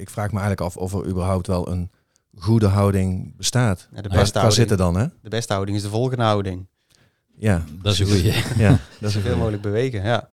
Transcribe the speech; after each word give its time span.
ik 0.00 0.10
vraag 0.10 0.26
me 0.32 0.38
eigenlijk 0.38 0.60
af 0.60 0.76
of 0.76 0.94
er 0.94 1.06
überhaupt 1.06 1.46
wel 1.46 1.68
een 1.68 1.90
goede 2.38 2.66
houding 2.66 3.36
bestaat. 3.36 3.88
Ja, 3.94 4.02
de 4.02 4.08
Waar, 4.08 4.18
beste 4.18 4.32
waar 4.32 4.42
houding, 4.42 4.52
zit 4.68 4.70
het 4.70 4.78
dan, 4.78 4.96
hè? 4.96 5.06
De 5.22 5.28
beste 5.28 5.52
houding 5.52 5.76
is 5.76 5.82
de 5.82 5.88
volgende 5.88 6.24
houding. 6.24 6.68
Ja, 7.36 7.64
Dat 7.82 7.92
is 7.92 7.98
een 7.98 8.06
goeie. 8.06 8.32
ja 8.56 8.68
dat 8.68 8.78
is 8.78 9.00
een 9.00 9.10
Zoveel 9.10 9.20
goeie. 9.20 9.36
mogelijk 9.36 9.62
bewegen, 9.62 10.02
ja. 10.04 10.30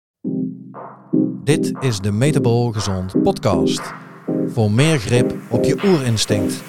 Dit 1.44 1.72
is 1.80 2.00
de 2.00 2.12
Metabol 2.12 2.72
Gezond 2.72 3.22
podcast. 3.24 3.82
Voor 4.48 4.72
meer 4.72 5.00
grip 5.00 5.36
op 5.50 5.64
je 5.64 5.82
oerinstinct. 5.86 6.64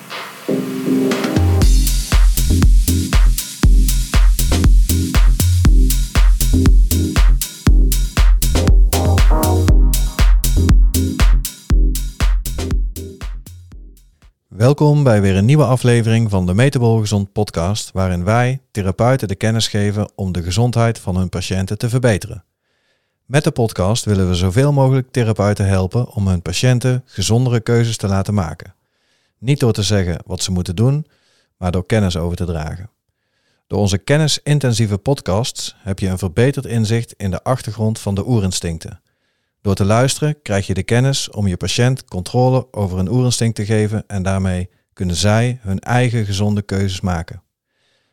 Welkom 14.62 15.02
bij 15.02 15.20
weer 15.20 15.36
een 15.36 15.44
nieuwe 15.44 15.64
aflevering 15.64 16.30
van 16.30 16.46
de 16.46 16.54
Metabol 16.54 16.98
Gezond 16.98 17.32
podcast, 17.32 17.90
waarin 17.92 18.24
wij, 18.24 18.60
therapeuten, 18.70 19.28
de 19.28 19.34
kennis 19.34 19.68
geven 19.68 20.10
om 20.14 20.32
de 20.32 20.42
gezondheid 20.42 20.98
van 20.98 21.16
hun 21.16 21.28
patiënten 21.28 21.78
te 21.78 21.88
verbeteren. 21.88 22.44
Met 23.24 23.44
de 23.44 23.50
podcast 23.50 24.04
willen 24.04 24.28
we 24.28 24.34
zoveel 24.34 24.72
mogelijk 24.72 25.10
therapeuten 25.10 25.66
helpen 25.66 26.08
om 26.08 26.28
hun 26.28 26.42
patiënten 26.42 27.02
gezondere 27.04 27.60
keuzes 27.60 27.96
te 27.96 28.06
laten 28.06 28.34
maken. 28.34 28.74
Niet 29.38 29.60
door 29.60 29.72
te 29.72 29.82
zeggen 29.82 30.22
wat 30.26 30.42
ze 30.42 30.52
moeten 30.52 30.76
doen, 30.76 31.06
maar 31.56 31.70
door 31.70 31.86
kennis 31.86 32.16
over 32.16 32.36
te 32.36 32.44
dragen. 32.44 32.90
Door 33.66 33.78
onze 33.78 33.98
kennisintensieve 33.98 34.98
podcasts 34.98 35.76
heb 35.78 35.98
je 35.98 36.08
een 36.08 36.18
verbeterd 36.18 36.66
inzicht 36.66 37.14
in 37.16 37.30
de 37.30 37.42
achtergrond 37.42 37.98
van 37.98 38.14
de 38.14 38.26
oerinstincten. 38.26 39.01
Door 39.62 39.74
te 39.74 39.84
luisteren 39.84 40.42
krijg 40.42 40.66
je 40.66 40.74
de 40.74 40.82
kennis 40.82 41.30
om 41.30 41.46
je 41.46 41.56
patiënt 41.56 42.04
controle 42.04 42.72
over 42.72 42.98
een 42.98 43.10
oerinstinct 43.10 43.56
te 43.56 43.64
geven 43.64 44.04
en 44.06 44.22
daarmee 44.22 44.70
kunnen 44.92 45.16
zij 45.16 45.58
hun 45.60 45.78
eigen 45.78 46.24
gezonde 46.24 46.62
keuzes 46.62 47.00
maken. 47.00 47.42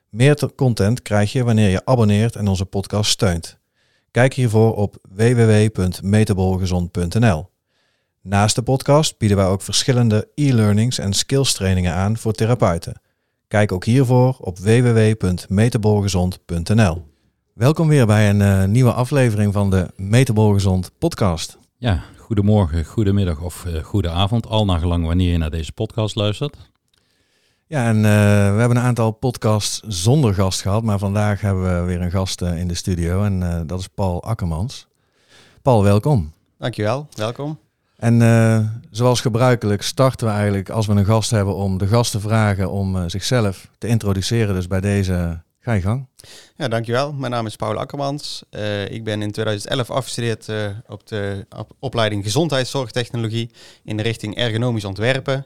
Meer 0.10 0.36
te- 0.36 0.56
content 0.56 1.02
krijg 1.02 1.32
je 1.32 1.44
wanneer 1.44 1.70
je 1.70 1.86
abonneert 1.86 2.36
en 2.36 2.48
onze 2.48 2.66
podcast 2.66 3.12
steunt. 3.12 3.60
Kijk 4.12 4.34
hiervoor 4.34 4.76
op 4.76 4.96
www.metabolgezond.nl. 5.10 7.50
Naast 8.22 8.56
de 8.56 8.62
podcast 8.62 9.18
bieden 9.18 9.38
wij 9.38 9.48
ook 9.48 9.62
verschillende 9.62 10.28
e-learnings 10.36 10.98
en 10.98 11.14
skills 11.14 11.54
trainingen 11.54 11.94
aan 11.94 12.18
voor 12.18 12.34
therapeuten. 12.34 13.02
Kijk 13.48 13.72
ook 13.72 13.86
hiervoor 13.86 14.38
op 14.40 14.58
www.metabolgezond.nl. 14.58 17.08
Welkom 17.60 17.88
weer 17.88 18.06
bij 18.06 18.30
een 18.30 18.42
eh, 18.42 18.64
nieuwe 18.66 18.94
aflevering 18.94 19.54
van 19.54 19.70
de 19.70 19.88
Metabolgezond 19.96 20.92
podcast. 20.98 21.58
Ja, 21.78 22.04
goedemorgen, 22.18 22.86
goedemiddag 22.86 23.42
of 23.42 23.66
uh, 23.66 23.84
goede 23.84 24.10
avond, 24.10 24.48
al 24.48 24.66
naar 24.66 24.80
gelang 24.80 25.06
wanneer 25.06 25.32
je 25.32 25.38
naar 25.38 25.50
deze 25.50 25.72
podcast 25.72 26.16
luistert. 26.16 26.58
Ja, 27.68 27.88
en 27.88 27.96
eh, 27.96 28.02
we 28.54 28.60
hebben 28.60 28.78
een 28.78 28.84
aantal 28.84 29.12
podcasts 29.12 29.82
zonder 29.88 30.34
gast 30.34 30.62
gehad, 30.62 30.84
maar 30.84 31.00
vandaag 31.00 31.42
hebben 31.42 31.64
we 31.64 31.86
weer 31.86 32.02
een 32.02 32.12
gast 32.12 32.42
in 32.42 32.68
de 32.68 32.74
studio 32.74 33.24
en 33.24 33.44
eh, 33.44 33.62
dat 33.66 33.80
is 33.80 33.88
Paul 33.88 34.24
Akkermans. 34.24 34.88
Paul, 35.62 35.84
welkom. 35.84 36.34
Dankjewel, 36.58 37.08
welkom. 37.16 37.60
En 38.00 38.22
eh, 38.22 38.60
zoals 38.92 39.22
gebruikelijk 39.22 39.82
starten 39.82 40.28
we 40.28 40.34
eigenlijk 40.34 40.70
als 40.70 40.88
we 40.88 40.94
een 40.94 41.06
gast 41.06 41.32
hebben 41.32 41.56
om 41.56 41.78
de 41.78 41.88
gast 41.88 42.12
te 42.12 42.20
vragen 42.20 42.72
om 42.72 42.96
eh, 42.96 43.04
zichzelf 43.08 43.70
te 43.78 43.88
introduceren. 43.88 44.56
Dus 44.56 44.68
bij 44.68 44.82
deze 44.82 45.42
ga 45.60 45.74
je 45.74 45.82
gang. 45.82 46.08
Ja, 46.56 46.68
dankjewel. 46.68 47.14
Mijn 47.14 47.32
naam 47.32 47.46
is 47.46 47.56
Paul 47.56 47.78
Akkermans. 47.78 48.44
Eh, 48.50 48.92
ik 48.92 49.04
ben 49.04 49.22
in 49.22 49.32
2011 49.32 49.90
afgestudeerd 49.90 50.50
eh, 50.50 50.70
op 50.88 51.08
de 51.08 51.46
op- 51.58 51.76
opleiding 51.80 52.24
Gezondheidszorgtechnologie 52.24 53.50
in 53.84 53.98
de 53.98 54.04
richting 54.04 54.36
ergonomisch 54.36 54.86
ontwerpen. 54.86 55.46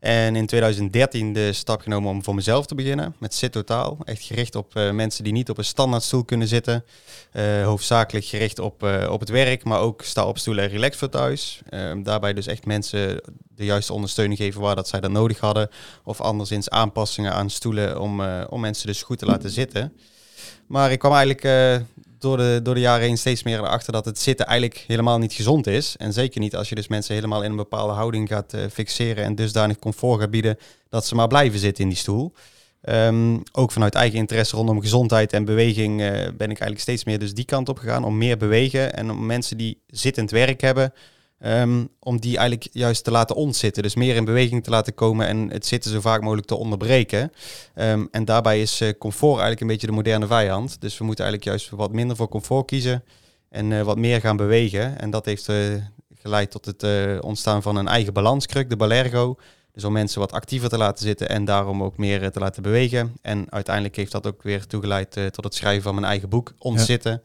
En 0.00 0.36
in 0.36 0.46
2013 0.46 1.32
de 1.32 1.52
stap 1.52 1.80
genomen 1.80 2.10
om 2.10 2.24
voor 2.24 2.34
mezelf 2.34 2.66
te 2.66 2.74
beginnen 2.74 3.14
met 3.18 3.34
Sit 3.34 3.52
Totaal. 3.52 3.98
Echt 4.04 4.22
gericht 4.22 4.54
op 4.54 4.76
eh, 4.76 4.90
mensen 4.90 5.24
die 5.24 5.32
niet 5.32 5.50
op 5.50 5.58
een 5.58 5.64
standaardstoel 5.64 6.24
kunnen 6.24 6.48
zitten. 6.48 6.84
Eh, 7.30 7.64
hoofdzakelijk 7.64 8.26
gericht 8.26 8.58
op, 8.58 8.82
eh, 8.82 9.10
op 9.10 9.20
het 9.20 9.28
werk, 9.28 9.64
maar 9.64 9.80
ook 9.80 10.02
sta 10.02 10.26
op 10.26 10.38
stoelen 10.38 10.64
en 10.64 10.70
relax 10.70 10.96
voor 10.96 11.08
thuis. 11.08 11.60
Eh, 11.68 11.92
daarbij 12.02 12.32
dus 12.32 12.46
echt 12.46 12.66
mensen 12.66 13.20
de 13.56 13.64
juiste 13.64 13.92
ondersteuning 13.92 14.38
geven 14.38 14.60
waar 14.60 14.76
dat 14.76 14.88
zij 14.88 15.00
dat 15.00 15.10
nodig 15.10 15.38
hadden. 15.38 15.68
Of 16.04 16.20
anderszins 16.20 16.70
aanpassingen 16.70 17.32
aan 17.32 17.50
stoelen 17.50 18.00
om, 18.00 18.22
om 18.44 18.60
mensen 18.60 18.86
dus 18.86 19.02
goed 19.02 19.18
te 19.18 19.26
laten 19.26 19.50
zitten. 19.50 19.92
Maar 20.66 20.92
ik 20.92 20.98
kwam 20.98 21.12
eigenlijk 21.12 21.84
door, 22.20 22.36
de, 22.36 22.60
door 22.62 22.74
de 22.74 22.80
jaren 22.80 23.06
heen 23.06 23.18
steeds 23.18 23.42
meer 23.42 23.58
erachter 23.58 23.92
dat 23.92 24.04
het 24.04 24.18
zitten 24.18 24.46
eigenlijk 24.46 24.84
helemaal 24.86 25.18
niet 25.18 25.32
gezond 25.32 25.66
is. 25.66 25.96
En 25.96 26.12
zeker 26.12 26.40
niet 26.40 26.56
als 26.56 26.68
je 26.68 26.74
dus 26.74 26.88
mensen 26.88 27.14
helemaal 27.14 27.42
in 27.42 27.50
een 27.50 27.56
bepaalde 27.56 27.92
houding 27.92 28.28
gaat 28.28 28.52
eh, 28.52 28.62
fixeren 28.72 29.24
en 29.24 29.34
dusdanig 29.34 29.78
comfort 29.78 30.20
gaat 30.20 30.30
bieden 30.30 30.58
dat 30.88 31.06
ze 31.06 31.14
maar 31.14 31.28
blijven 31.28 31.58
zitten 31.58 31.82
in 31.82 31.90
die 31.90 31.98
stoel. 31.98 32.32
Ehm, 32.80 33.38
ook 33.52 33.72
vanuit 33.72 33.94
eigen 33.94 34.18
interesse 34.18 34.56
rondom 34.56 34.80
gezondheid 34.80 35.32
en 35.32 35.44
beweging 35.44 36.00
eh, 36.00 36.08
ben 36.10 36.50
ik 36.50 36.58
eigenlijk 36.58 36.80
steeds 36.80 37.04
meer 37.04 37.18
dus 37.18 37.34
die 37.34 37.44
kant 37.44 37.68
op 37.68 37.78
gegaan 37.78 38.04
om 38.04 38.18
meer 38.18 38.36
bewegen 38.36 38.94
en 38.94 39.10
om 39.10 39.26
mensen 39.26 39.56
die 39.56 39.82
zittend 39.86 40.30
werk 40.30 40.60
hebben, 40.60 40.92
ehm, 41.40 41.84
om 41.98 42.20
die 42.20 42.36
eigenlijk 42.36 42.68
juist 42.72 43.04
te 43.04 43.10
laten 43.10 43.36
ontzitten. 43.36 43.82
Dus 43.82 43.94
meer 43.94 44.16
in 44.16 44.24
beweging 44.24 44.64
te 44.64 44.70
laten 44.70 44.94
komen 44.94 45.26
en 45.26 45.50
het 45.50 45.66
zitten 45.66 45.90
zo 45.90 46.00
vaak 46.00 46.20
mogelijk 46.22 46.46
te 46.46 46.54
onderbreken. 46.54 47.32
Ehm, 47.74 48.06
en 48.10 48.24
daarbij 48.24 48.60
is 48.60 48.80
eh, 48.80 48.88
comfort 48.98 49.30
eigenlijk 49.30 49.60
een 49.60 49.66
beetje 49.66 49.86
de 49.86 49.92
moderne 49.92 50.26
vijand. 50.26 50.80
Dus 50.80 50.98
we 50.98 51.04
moeten 51.04 51.24
eigenlijk 51.24 51.56
juist 51.56 51.70
wat 51.70 51.92
minder 51.92 52.16
voor 52.16 52.28
comfort 52.28 52.66
kiezen 52.66 53.04
en 53.48 53.72
eh, 53.72 53.82
wat 53.82 53.98
meer 53.98 54.20
gaan 54.20 54.36
bewegen. 54.36 54.98
En 54.98 55.10
dat 55.10 55.24
heeft 55.24 55.48
eh, 55.48 55.56
geleid 56.14 56.50
tot 56.50 56.64
het 56.64 56.84
ontstaan 57.20 57.62
van 57.62 57.76
een 57.76 57.88
eigen 57.88 58.12
balanskruk, 58.12 58.70
de 58.70 58.76
Balergo. 58.76 59.36
Dus 59.72 59.84
om 59.84 59.92
mensen 59.92 60.20
wat 60.20 60.32
actiever 60.32 60.68
te 60.68 60.76
laten 60.76 61.04
zitten 61.06 61.28
en 61.28 61.44
daarom 61.44 61.82
ook 61.82 61.96
meer 61.96 62.30
te 62.30 62.38
laten 62.38 62.62
bewegen. 62.62 63.16
En 63.22 63.46
uiteindelijk 63.50 63.96
heeft 63.96 64.12
dat 64.12 64.26
ook 64.26 64.42
weer 64.42 64.66
toegeleid 64.66 65.10
tot 65.30 65.44
het 65.44 65.54
schrijven 65.54 65.82
van 65.82 65.94
mijn 65.94 66.06
eigen 66.06 66.28
boek, 66.28 66.52
Ontzitten. 66.58 67.22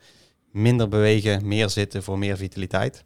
Minder 0.52 0.88
bewegen, 0.88 1.48
meer 1.48 1.70
zitten 1.70 2.04
voor 2.04 2.18
meer 2.20 2.38
vitaliteit. 2.38 3.04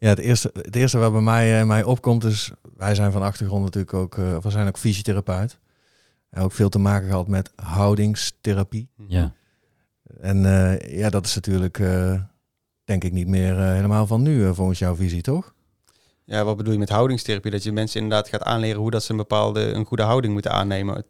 Ja, 0.00 0.08
het 0.08 0.18
eerste, 0.18 0.50
het 0.54 0.76
eerste 0.76 0.98
wat 0.98 1.12
bij 1.12 1.20
mij, 1.20 1.60
eh, 1.60 1.66
mij 1.66 1.82
opkomt 1.82 2.24
is, 2.24 2.50
wij 2.76 2.94
zijn 2.94 3.12
van 3.12 3.22
achtergrond 3.22 3.64
natuurlijk 3.64 3.94
ook, 3.94 4.18
eh, 4.18 4.38
we 4.38 4.50
zijn 4.50 4.68
ook 4.68 4.78
fysiotherapeut. 4.78 5.58
En 6.30 6.42
ook 6.42 6.52
veel 6.52 6.68
te 6.68 6.78
maken 6.78 7.08
gehad 7.08 7.28
met 7.28 7.52
houdingstherapie. 7.56 8.88
Ja, 9.06 9.32
En 10.20 10.44
eh, 10.44 10.98
ja, 10.98 11.10
dat 11.10 11.26
is 11.26 11.34
natuurlijk, 11.34 11.78
eh, 11.78 12.20
denk 12.84 13.04
ik, 13.04 13.12
niet 13.12 13.26
meer 13.26 13.58
eh, 13.58 13.72
helemaal 13.72 14.06
van 14.06 14.22
nu, 14.22 14.54
volgens 14.54 14.78
jouw 14.78 14.94
visie, 14.94 15.22
toch? 15.22 15.54
Ja, 16.24 16.44
wat 16.44 16.56
bedoel 16.56 16.72
je 16.72 16.78
met 16.78 16.88
houdingstherapie? 16.88 17.50
Dat 17.50 17.62
je 17.62 17.72
mensen 17.72 18.00
inderdaad 18.00 18.28
gaat 18.28 18.42
aanleren 18.42 18.80
hoe 18.80 18.90
dat 18.90 19.02
ze 19.02 19.10
een 19.10 19.16
bepaalde 19.16 19.60
een 19.60 19.84
goede 19.84 20.02
houding 20.02 20.32
moeten 20.32 20.52
aannemen. 20.52 21.04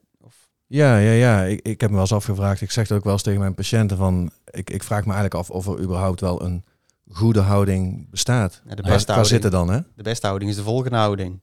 Ja, 0.66 0.98
ja, 0.98 1.10
ja. 1.10 1.42
Ik, 1.42 1.60
ik 1.60 1.80
heb 1.80 1.90
me 1.90 1.94
wel 1.94 2.04
eens 2.04 2.14
afgevraagd. 2.14 2.60
Ik 2.60 2.70
zeg 2.70 2.88
het 2.88 2.96
ook 2.96 3.04
wel 3.04 3.12
eens 3.12 3.22
tegen 3.22 3.40
mijn 3.40 3.54
patiënten 3.54 3.96
van, 3.96 4.30
ik, 4.50 4.70
ik 4.70 4.82
vraag 4.82 5.04
me 5.04 5.12
eigenlijk 5.12 5.34
af 5.34 5.50
of 5.50 5.66
er 5.66 5.80
überhaupt 5.82 6.20
wel 6.20 6.42
een 6.42 6.64
goede 7.12 7.40
houding 7.40 8.10
bestaat. 8.10 8.62
Ja, 8.68 8.74
de 8.74 8.82
beste 8.82 9.04
qua 9.04 9.12
houding. 9.14 9.26
zitten 9.26 9.50
dan, 9.50 9.70
hè? 9.70 9.80
De 9.96 10.02
beste 10.02 10.26
houding 10.26 10.50
is 10.50 10.56
de 10.56 10.62
volgende 10.62 10.96
houding. 10.96 11.40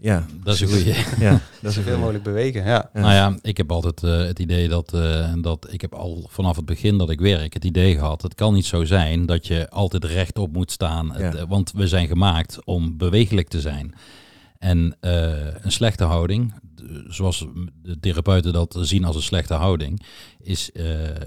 Ja, 0.00 0.26
dat 0.44 0.54
is 0.54 0.60
een 0.60 0.68
goeie. 0.68 0.84
ja, 1.26 1.30
dat 1.30 1.40
is 1.40 1.62
een 1.62 1.70
Zoveel 1.70 1.82
goeie. 1.82 1.96
mogelijk 1.98 2.24
bewegen, 2.24 2.64
ja. 2.64 2.90
Ja. 2.94 3.00
Nou 3.00 3.12
ja, 3.12 3.38
ik 3.42 3.56
heb 3.56 3.72
altijd 3.72 4.02
eh, 4.02 4.18
het 4.18 4.38
idee 4.38 4.68
dat, 4.68 4.94
eh, 4.94 5.32
dat 5.40 5.66
ik 5.72 5.80
heb 5.80 5.94
al 5.94 6.28
vanaf 6.30 6.56
het 6.56 6.64
begin 6.64 6.98
dat 6.98 7.10
ik 7.10 7.20
werk 7.20 7.54
het 7.54 7.64
idee 7.64 7.94
gehad, 7.94 8.22
het 8.22 8.34
kan 8.34 8.54
niet 8.54 8.66
zo 8.66 8.84
zijn 8.84 9.26
dat 9.26 9.46
je 9.46 9.70
altijd 9.70 10.04
rechtop 10.04 10.52
moet 10.52 10.70
staan, 10.72 11.12
Het, 11.12 11.32
Ja. 11.34 11.40
eh, 11.40 11.48
want 11.48 11.72
we 11.72 11.88
zijn 11.88 12.06
gemaakt 12.06 12.64
om 12.64 12.96
bewegelijk 12.96 13.48
te 13.48 13.60
zijn. 13.60 13.94
En 14.58 14.96
eh, 15.00 15.54
een 15.60 15.72
slechte 15.72 16.04
houding, 16.04 16.54
zoals 17.08 17.46
de 17.82 17.98
therapeuten 18.00 18.52
dat 18.52 18.76
zien 18.80 19.04
als 19.04 19.16
een 19.16 19.22
slechte 19.22 19.54
houding, 19.54 20.02
is, 20.38 20.72
eh, 20.72 20.84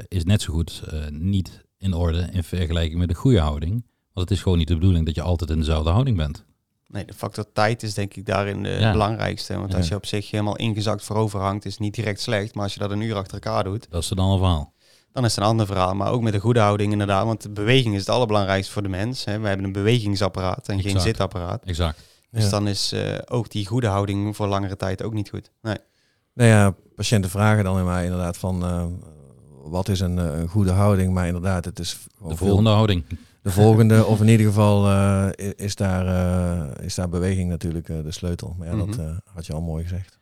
is 0.08 0.24
net 0.24 0.42
zo 0.42 0.54
goed 0.54 0.82
eh, 0.92 1.00
niet 1.10 1.64
in 1.82 1.94
orde 1.94 2.28
in 2.32 2.44
vergelijking 2.44 3.00
met 3.00 3.10
een 3.10 3.16
goede 3.16 3.40
houding. 3.40 3.72
Want 4.14 4.30
het 4.30 4.38
is 4.38 4.44
gewoon 4.44 4.58
niet 4.58 4.68
de 4.68 4.74
bedoeling 4.76 5.06
dat 5.06 5.16
je 5.16 5.22
altijd 5.22 5.50
in 5.50 5.58
dezelfde 5.58 5.90
houding 5.90 6.18
bent. 6.18 6.44
Nee, 6.88 7.06
de 7.06 7.14
factor 7.14 7.46
tijd 7.54 7.84
is 7.84 7.94
denk 7.94 8.14
ik 8.16 8.26
daarin 8.26 8.64
de 8.64 8.70
Ja. 8.70 8.92
belangrijkste. 8.92 9.58
Want 9.58 9.72
Ja. 9.72 9.78
als 9.78 9.88
je 9.88 9.96
op 9.96 10.06
zich 10.06 10.32
helemaal 10.32 10.56
ingezakt 10.56 11.04
voorover 11.04 11.40
hangt, 11.40 11.66
is 11.66 11.72
het 11.72 11.82
niet 11.82 11.96
direct 11.96 12.22
slecht. 12.22 12.54
Maar 12.56 12.64
als 12.64 12.74
je 12.74 12.80
dat 12.80 12.92
een 12.92 13.02
uur 13.02 13.16
achter 13.16 13.34
elkaar 13.34 13.64
doet, 13.64 13.88
Dat 13.90 14.02
is 14.02 14.08
dan 14.10 14.30
een 14.32 14.38
verhaal. 14.38 14.74
dan 15.12 15.26
is 15.26 15.36
het 15.36 15.44
een 15.44 15.50
ander 15.50 15.66
verhaal. 15.66 15.94
Maar 15.96 16.12
ook 16.12 16.22
met 16.22 16.34
een 16.34 16.40
goede 16.40 16.60
houding 16.60 16.92
inderdaad. 16.92 17.26
Want 17.26 17.42
de 17.42 17.50
beweging 17.50 17.94
is 17.94 18.00
het 18.00 18.10
allerbelangrijkste 18.10 18.72
voor 18.74 18.82
de 18.84 18.90
mens. 18.90 19.26
Hè. 19.26 19.40
We 19.40 19.48
hebben 19.48 19.66
een 19.66 19.72
bewegingsapparaat 19.72 20.68
en 20.68 20.82
geen 20.82 21.00
zitapparaat. 21.02 21.64
Exact. 21.64 22.00
Dus 22.32 22.44
Ja. 22.44 22.50
dan 22.50 22.68
is 22.68 22.92
eh, 22.92 23.18
ook 23.26 23.50
die 23.50 23.66
goede 23.68 23.88
houding 23.88 24.36
voor 24.36 24.48
langere 24.48 24.76
tijd 24.76 25.04
ook 25.04 25.14
niet 25.14 25.30
goed. 25.30 25.52
Nee. 25.62 25.78
Nou 26.34 26.50
ja, 26.50 26.76
patiënten 26.96 27.30
vragen 27.30 27.64
dan 27.64 27.78
in 27.78 27.86
mij 27.86 28.04
inderdaad 28.04 28.38
van, 28.38 28.64
eh, 28.64 28.86
wat 29.64 29.90
is 29.90 30.00
een, 30.00 30.20
eh, 30.20 30.40
een 30.40 30.48
goede 30.48 30.72
houding? 30.72 31.14
Maar 31.14 31.26
inderdaad, 31.28 31.66
het 31.66 31.80
is 31.80 31.98
De 32.04 32.10
veel- 32.28 32.36
volgende 32.36 32.70
houding. 32.70 33.04
De 33.44 33.52
volgende, 33.52 34.06
of 34.06 34.22
in 34.22 34.28
ieder 34.28 34.46
geval 34.46 34.88
eh, 34.90 35.28
is, 35.56 35.76
daar, 35.76 36.06
eh, 36.08 36.86
is 36.86 36.96
daar 36.96 37.10
beweging 37.10 37.50
natuurlijk 37.50 37.86
de 37.88 38.12
sleutel. 38.12 38.56
Maar 38.58 38.68
ja, 38.68 38.76
dat 38.76 38.88
Mhm. 38.98 39.14
had 39.34 39.46
je 39.46 39.54
al 39.54 39.62
mooi 39.62 39.84
gezegd. 39.84 40.20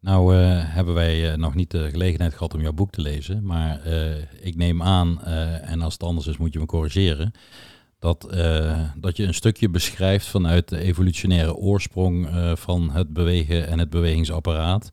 Nou 0.00 0.34
hebben 0.36 0.94
wij 0.94 1.36
nog 1.36 1.54
niet 1.54 1.70
de 1.70 1.90
gelegenheid 1.90 2.32
gehad 2.32 2.54
om 2.54 2.60
jouw 2.60 2.72
boek 2.72 2.90
te 2.90 3.00
lezen, 3.00 3.44
maar 3.44 3.86
ik 4.40 4.56
neem 4.56 4.82
aan, 4.82 5.22
en 5.62 5.82
als 5.82 5.92
het 5.92 6.02
anders 6.02 6.26
is 6.26 6.36
moet 6.36 6.52
je 6.52 6.58
me 6.58 6.66
corrigeren, 6.66 7.32
dat, 7.98 8.20
dat 8.96 9.16
je 9.16 9.24
een 9.26 9.34
stukje 9.34 9.68
beschrijft 9.68 10.26
vanuit 10.26 10.68
de 10.68 10.78
evolutionaire 10.78 11.54
oorsprong 11.54 12.28
van 12.54 12.90
het 12.90 13.12
bewegen 13.12 13.66
en 13.68 13.78
het 13.78 13.90
bewegingsapparaat. 13.90 14.90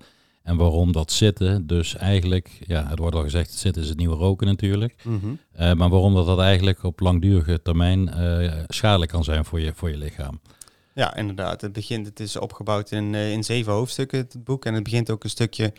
En 0.50 0.58
waarom 0.58 0.92
dat 0.92 1.12
zitten, 1.12 1.68
dus 1.68 1.96
eigenlijk, 1.96 2.50
ja, 2.68 2.88
het 2.88 3.00
wordt 3.00 3.16
al 3.16 3.22
gezegd, 3.22 3.50
het 3.50 3.60
zitten 3.60 3.82
is 3.82 3.90
het 3.90 3.98
nieuwe 3.98 4.16
roken 4.16 4.48
natuurlijk. 4.48 4.96
Mhm. 5.04 5.16
Eh, 5.52 5.74
maar 5.74 5.90
waarom 5.90 6.14
dat, 6.14 6.26
dat 6.26 6.40
eigenlijk 6.40 6.84
op 6.84 7.00
langdurige 7.00 7.62
termijn 7.62 8.10
eh, 8.10 8.54
schadelijk 8.68 9.12
kan 9.12 9.24
zijn 9.24 9.46
voor 9.46 9.60
je, 9.60 9.72
voor 9.76 9.90
je 9.90 9.98
lichaam. 9.98 10.40
Ja, 10.94 11.16
inderdaad. 11.16 11.62
Het, 11.62 11.74
begint, 11.74 12.06
het 12.06 12.20
is 12.20 12.36
opgebouwd 12.36 12.92
in, 12.92 13.16
eh, 13.16 13.32
in 13.32 13.44
zeven 13.44 13.74
hoofdstukken, 13.74 14.18
het 14.18 14.44
boek. 14.44 14.66
En 14.66 14.74
het 14.74 14.84
begint 14.84 15.10
ook 15.10 15.24
een 15.24 15.30
stukje 15.30 15.74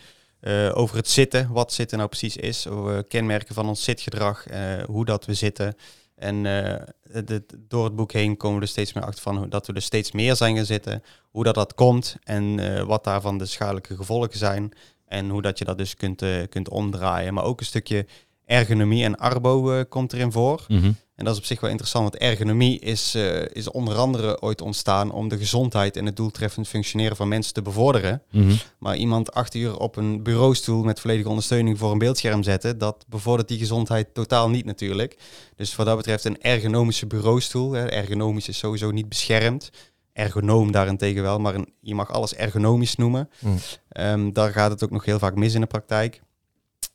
over 0.73 0.95
het 0.95 1.07
zitten. 1.07 1.51
Wat 1.51 1.73
zitten 1.73 1.97
nou 1.97 2.09
precies 2.09 2.37
is. 2.37 2.67
Over 2.67 3.03
kenmerken 3.03 3.55
van 3.55 3.67
ons 3.67 3.83
zitgedrag. 3.83 4.45
hoe 4.85 5.05
dat 5.05 5.25
we 5.25 5.33
zitten. 5.33 5.75
En 6.21 6.45
eh, 6.45 7.25
door 7.67 7.83
het 7.83 7.95
boek 7.95 8.11
heen 8.11 8.37
komen 8.37 8.57
we 8.57 8.63
er 8.63 8.69
steeds 8.69 8.93
meer 8.93 9.03
achter 9.03 9.21
van 9.21 9.49
dat 9.49 9.67
we 9.67 9.73
er 9.73 9.81
steeds 9.81 10.11
meer 10.11 10.35
zijn 10.35 10.55
gaan 10.55 10.65
zitten. 10.65 11.03
Hoe 11.31 11.43
dat, 11.43 11.55
dat 11.55 11.73
komt 11.73 12.15
en 12.23 12.59
eh, 12.59 12.83
wat 12.83 13.03
daarvan 13.03 13.37
de 13.37 13.45
schadelijke 13.45 13.95
gevolgen 13.95 14.37
zijn. 14.37 14.71
En 15.05 15.29
hoe 15.29 15.41
dat 15.41 15.57
je 15.57 15.65
dat 15.65 15.77
dus 15.77 15.95
kunt, 15.95 16.21
eh, 16.21 16.47
kunt 16.49 16.69
omdraaien. 16.69 17.33
Maar 17.33 17.43
ook 17.43 17.59
een 17.59 17.65
stukje 17.65 18.05
ergonomie 18.45 19.03
en 19.03 19.17
arbo 19.17 19.85
komt 19.89 20.13
erin 20.13 20.31
voor. 20.31 20.65
Mhm. 20.67 20.91
En 21.21 21.27
dat 21.27 21.35
is 21.35 21.41
op 21.41 21.47
zich 21.47 21.59
wel 21.59 21.69
interessant, 21.69 22.09
want 22.09 22.23
ergonomie 22.23 22.79
is, 22.79 23.15
eh, 23.15 23.45
is 23.51 23.71
onder 23.71 23.95
andere 23.95 24.41
ooit 24.41 24.61
ontstaan 24.61 25.11
om 25.11 25.27
de 25.27 25.37
gezondheid 25.37 25.97
en 25.97 26.05
het 26.05 26.15
doeltreffend 26.15 26.67
functioneren 26.67 27.15
van 27.15 27.27
mensen 27.27 27.53
te 27.53 27.61
bevorderen. 27.61 28.21
Mhm. 28.29 28.53
Maar 28.77 28.95
iemand 28.95 29.33
acht 29.33 29.55
uur 29.55 29.77
op 29.77 29.95
een 29.95 30.23
bureaustoel 30.23 30.83
met 30.83 30.99
volledige 30.99 31.29
ondersteuning 31.29 31.77
voor 31.77 31.91
een 31.91 31.97
beeldscherm 31.97 32.43
zetten, 32.43 32.77
dat 32.77 33.05
bevordert 33.07 33.47
die 33.47 33.57
gezondheid 33.57 34.13
totaal 34.13 34.49
niet 34.49 34.65
natuurlijk. 34.65 35.17
Dus 35.55 35.75
wat 35.75 35.85
dat 35.85 35.97
betreft 35.97 36.25
een 36.25 36.41
ergonomische 36.41 37.07
bureaustoel, 37.07 37.71
hè, 37.71 37.85
ergonomisch 37.85 38.47
is 38.47 38.57
sowieso 38.57 38.91
niet 38.91 39.09
beschermd. 39.09 39.69
Ergonoom 40.13 40.71
daarentegen 40.71 41.21
wel, 41.21 41.39
maar 41.39 41.55
een, 41.55 41.73
je 41.79 41.95
mag 41.95 42.11
alles 42.11 42.35
ergonomisch 42.35 42.95
noemen. 42.95 43.29
Mm. 43.39 44.33
Daar 44.33 44.51
gaat 44.51 44.71
het 44.71 44.83
ook 44.83 44.91
nog 44.91 45.05
heel 45.05 45.19
vaak 45.19 45.35
mis 45.35 45.53
in 45.53 45.61
de 45.61 45.67
praktijk. 45.67 46.21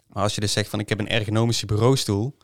Maar 0.06 0.23
als 0.23 0.34
je 0.34 0.40
dus 0.40 0.52
zegt 0.52 0.69
van 0.69 0.81
ik 0.81 0.88
heb 0.88 0.99
een 0.99 1.08
ergonomische 1.08 1.67
bureaustoel, 1.67 2.37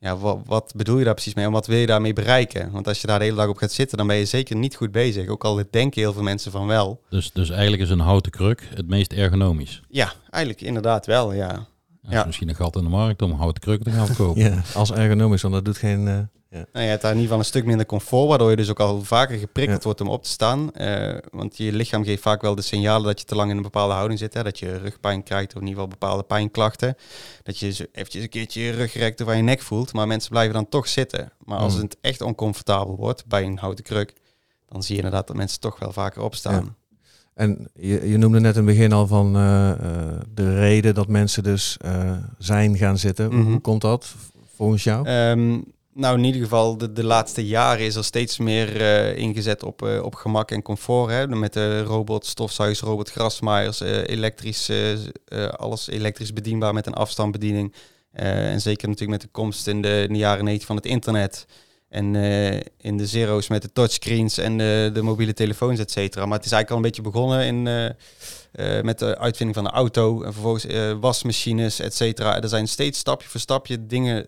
ja, 0.00 0.16
wat, 0.16 0.40
wat 0.44 0.72
bedoel 0.76 0.98
je 0.98 1.04
daar 1.04 1.14
precies 1.14 1.34
mee 1.34 1.44
en 1.44 1.52
wat 1.52 1.66
wil 1.66 1.78
je 1.78 1.86
daarmee 1.86 2.12
bereiken? 2.12 2.70
Want 2.70 2.88
als 2.88 3.00
je 3.00 3.06
daar 3.06 3.18
de 3.18 3.24
hele 3.24 3.36
dag 3.36 3.48
op 3.48 3.56
gaat 3.56 3.72
zitten, 3.72 3.98
dan 3.98 4.06
ben 4.06 4.16
je 4.16 4.24
zeker 4.24 4.56
niet 4.56 4.76
goed 4.76 4.92
bezig. 4.92 5.28
Ook 5.28 5.44
al 5.44 5.62
denken 5.70 6.00
heel 6.00 6.12
veel 6.12 6.22
mensen 6.22 6.52
van 6.52 6.66
wel. 6.66 7.02
Dus, 7.10 7.32
dus 7.32 7.50
eigenlijk 7.50 7.82
is 7.82 7.90
een 7.90 7.98
houten 7.98 8.32
kruk 8.32 8.68
het 8.74 8.88
meest 8.88 9.12
ergonomisch. 9.12 9.82
Ja, 9.88 10.12
eigenlijk 10.30 10.64
inderdaad 10.64 11.06
wel, 11.06 11.32
ja. 11.32 11.66
Ja. 12.02 12.18
is 12.20 12.26
misschien 12.26 12.48
een 12.48 12.54
gat 12.54 12.76
in 12.76 12.82
de 12.82 12.88
markt 12.88 13.22
om 13.22 13.30
een 13.30 13.36
houten 13.36 13.62
kruk 13.62 13.82
te 13.82 13.90
gaan 13.90 14.06
verkopen. 14.06 14.42
Ja, 14.50 14.62
als 14.74 14.92
ergonomisch, 14.92 15.42
want 15.42 15.54
dat 15.54 15.64
doet 15.64 15.76
geen... 15.76 16.28
eh, 16.48 16.60
Nou, 16.72 16.84
je 16.84 16.90
hebt 16.90 17.02
daar 17.02 17.10
in 17.12 17.16
ieder 17.16 17.20
geval 17.22 17.38
een 17.38 17.44
stuk 17.44 17.64
minder 17.64 17.86
comfort, 17.86 18.28
waardoor 18.28 18.50
je 18.50 18.56
dus 18.56 18.70
ook 18.70 18.80
al 18.80 19.02
vaker 19.04 19.38
geprikkeld 19.38 19.78
Ja. 19.78 19.84
wordt 19.84 20.00
om 20.00 20.08
op 20.08 20.22
te 20.22 20.28
staan. 20.28 20.72
Eh, 20.72 21.16
want 21.30 21.56
je 21.56 21.72
lichaam 21.72 22.04
geeft 22.04 22.22
vaak 22.22 22.42
wel 22.42 22.54
de 22.54 22.62
signalen 22.62 23.06
dat 23.06 23.20
je 23.20 23.26
te 23.26 23.34
lang 23.34 23.50
in 23.50 23.56
een 23.56 23.62
bepaalde 23.62 23.94
houding 23.94 24.18
zit. 24.18 24.34
Hè? 24.34 24.42
Dat 24.42 24.58
je 24.58 24.76
rugpijn 24.78 25.22
krijgt 25.22 25.48
of 25.54 25.60
in 25.60 25.66
ieder 25.66 25.74
geval 25.82 25.88
bepaalde 25.98 26.22
pijnklachten. 26.22 26.96
Dat 27.42 27.58
je 27.58 27.72
zo 27.72 27.84
eventjes 27.92 28.22
een 28.22 28.28
keertje 28.28 28.60
je 28.60 28.70
rug 28.72 28.94
rekt 28.94 29.20
of 29.20 29.28
aan 29.28 29.36
je 29.36 29.42
nek 29.42 29.60
voelt. 29.62 29.92
Maar 29.92 30.06
mensen 30.06 30.30
blijven 30.30 30.54
dan 30.54 30.68
toch 30.68 30.88
zitten. 30.88 31.32
Maar 31.44 31.58
als 31.58 31.74
Mm. 31.74 31.80
het 31.82 31.96
echt 32.00 32.20
oncomfortabel 32.20 32.96
wordt 32.96 33.26
bij 33.26 33.44
een 33.44 33.58
houten 33.58 33.84
kruk, 33.84 34.12
dan 34.68 34.82
zie 34.82 34.96
je 34.96 35.02
inderdaad 35.02 35.26
dat 35.26 35.36
mensen 35.36 35.60
toch 35.60 35.78
wel 35.78 35.92
vaker 35.92 36.22
opstaan. 36.22 36.76
En 37.34 37.68
je, 37.74 38.08
je 38.08 38.16
noemde 38.16 38.40
net 38.40 38.56
in 38.56 38.66
het 38.66 38.76
begin 38.76 38.92
al 38.92 39.06
van 39.06 39.36
eh, 39.36 39.70
eh, 39.70 40.20
de 40.34 40.54
reden 40.58 40.94
dat 40.94 41.08
mensen 41.08 41.42
dus 41.42 41.76
zijn 42.38 42.76
gaan 42.76 42.98
zitten. 42.98 43.28
Mhm. 43.34 43.50
Hoe 43.50 43.60
komt 43.60 43.80
dat 43.80 44.14
volgens 44.56 44.84
jou? 44.84 45.06
Ehm, 45.06 45.58
nou, 45.98 46.18
in 46.18 46.24
ieder 46.24 46.42
geval, 46.42 46.78
de, 46.78 46.92
de 46.92 47.04
laatste 47.04 47.46
jaren 47.46 47.84
is 47.86 47.94
er 47.94 48.04
steeds 48.04 48.38
meer 48.38 48.80
eh, 48.80 49.16
ingezet 49.16 49.62
op, 49.62 49.82
eh, 49.82 50.02
op 50.02 50.14
gemak 50.14 50.50
en 50.50 50.62
comfort. 50.62 51.10
Hè? 51.10 51.26
Met 51.26 51.52
de 51.52 51.82
robot, 51.82 52.26
stofzuigers, 52.26 52.80
robot, 52.80 53.10
grasmaaiers, 53.10 53.80
eh, 53.80 54.06
elektrisch, 54.06 54.70
alles 55.56 55.88
elektrisch 55.88 56.32
bedienbaar 56.32 56.74
met 56.74 56.86
een 56.86 56.94
afstandsbediening. 56.94 57.74
En 58.12 58.60
zeker 58.60 58.88
natuurlijk 58.88 59.20
met 59.20 59.30
de 59.30 59.40
komst 59.40 59.66
in 59.66 59.82
de, 59.82 60.06
de 60.08 60.16
jaren 60.16 60.44
90 60.44 60.66
van 60.66 60.76
het 60.76 60.86
internet. 60.86 61.46
En 61.88 62.14
in 62.78 62.96
de 62.96 63.06
zero's 63.06 63.48
met 63.48 63.62
de 63.62 63.72
touchscreens 63.72 64.38
en 64.38 64.56
de, 64.92 65.00
mobiele 65.02 65.34
telefoons, 65.34 65.78
et 65.78 65.90
cetera. 65.90 66.26
Maar 66.26 66.36
het 66.36 66.46
is 66.46 66.52
eigenlijk 66.52 66.70
al 66.70 66.76
een 66.76 66.82
beetje 66.82 67.10
begonnen 67.10 67.46
in, 67.46 67.62
met 68.84 68.98
de 68.98 69.18
uitvinding 69.18 69.54
van 69.54 69.64
de 69.64 69.70
auto. 69.70 70.22
En 70.22 70.32
vervolgens 70.32 70.66
wasmachines, 71.00 71.80
et 71.80 71.94
cetera. 71.94 72.42
Er 72.42 72.48
zijn 72.48 72.68
steeds 72.68 72.98
stapje 72.98 73.28
voor 73.28 73.40
stapje 73.40 73.86
dingen 73.86 74.26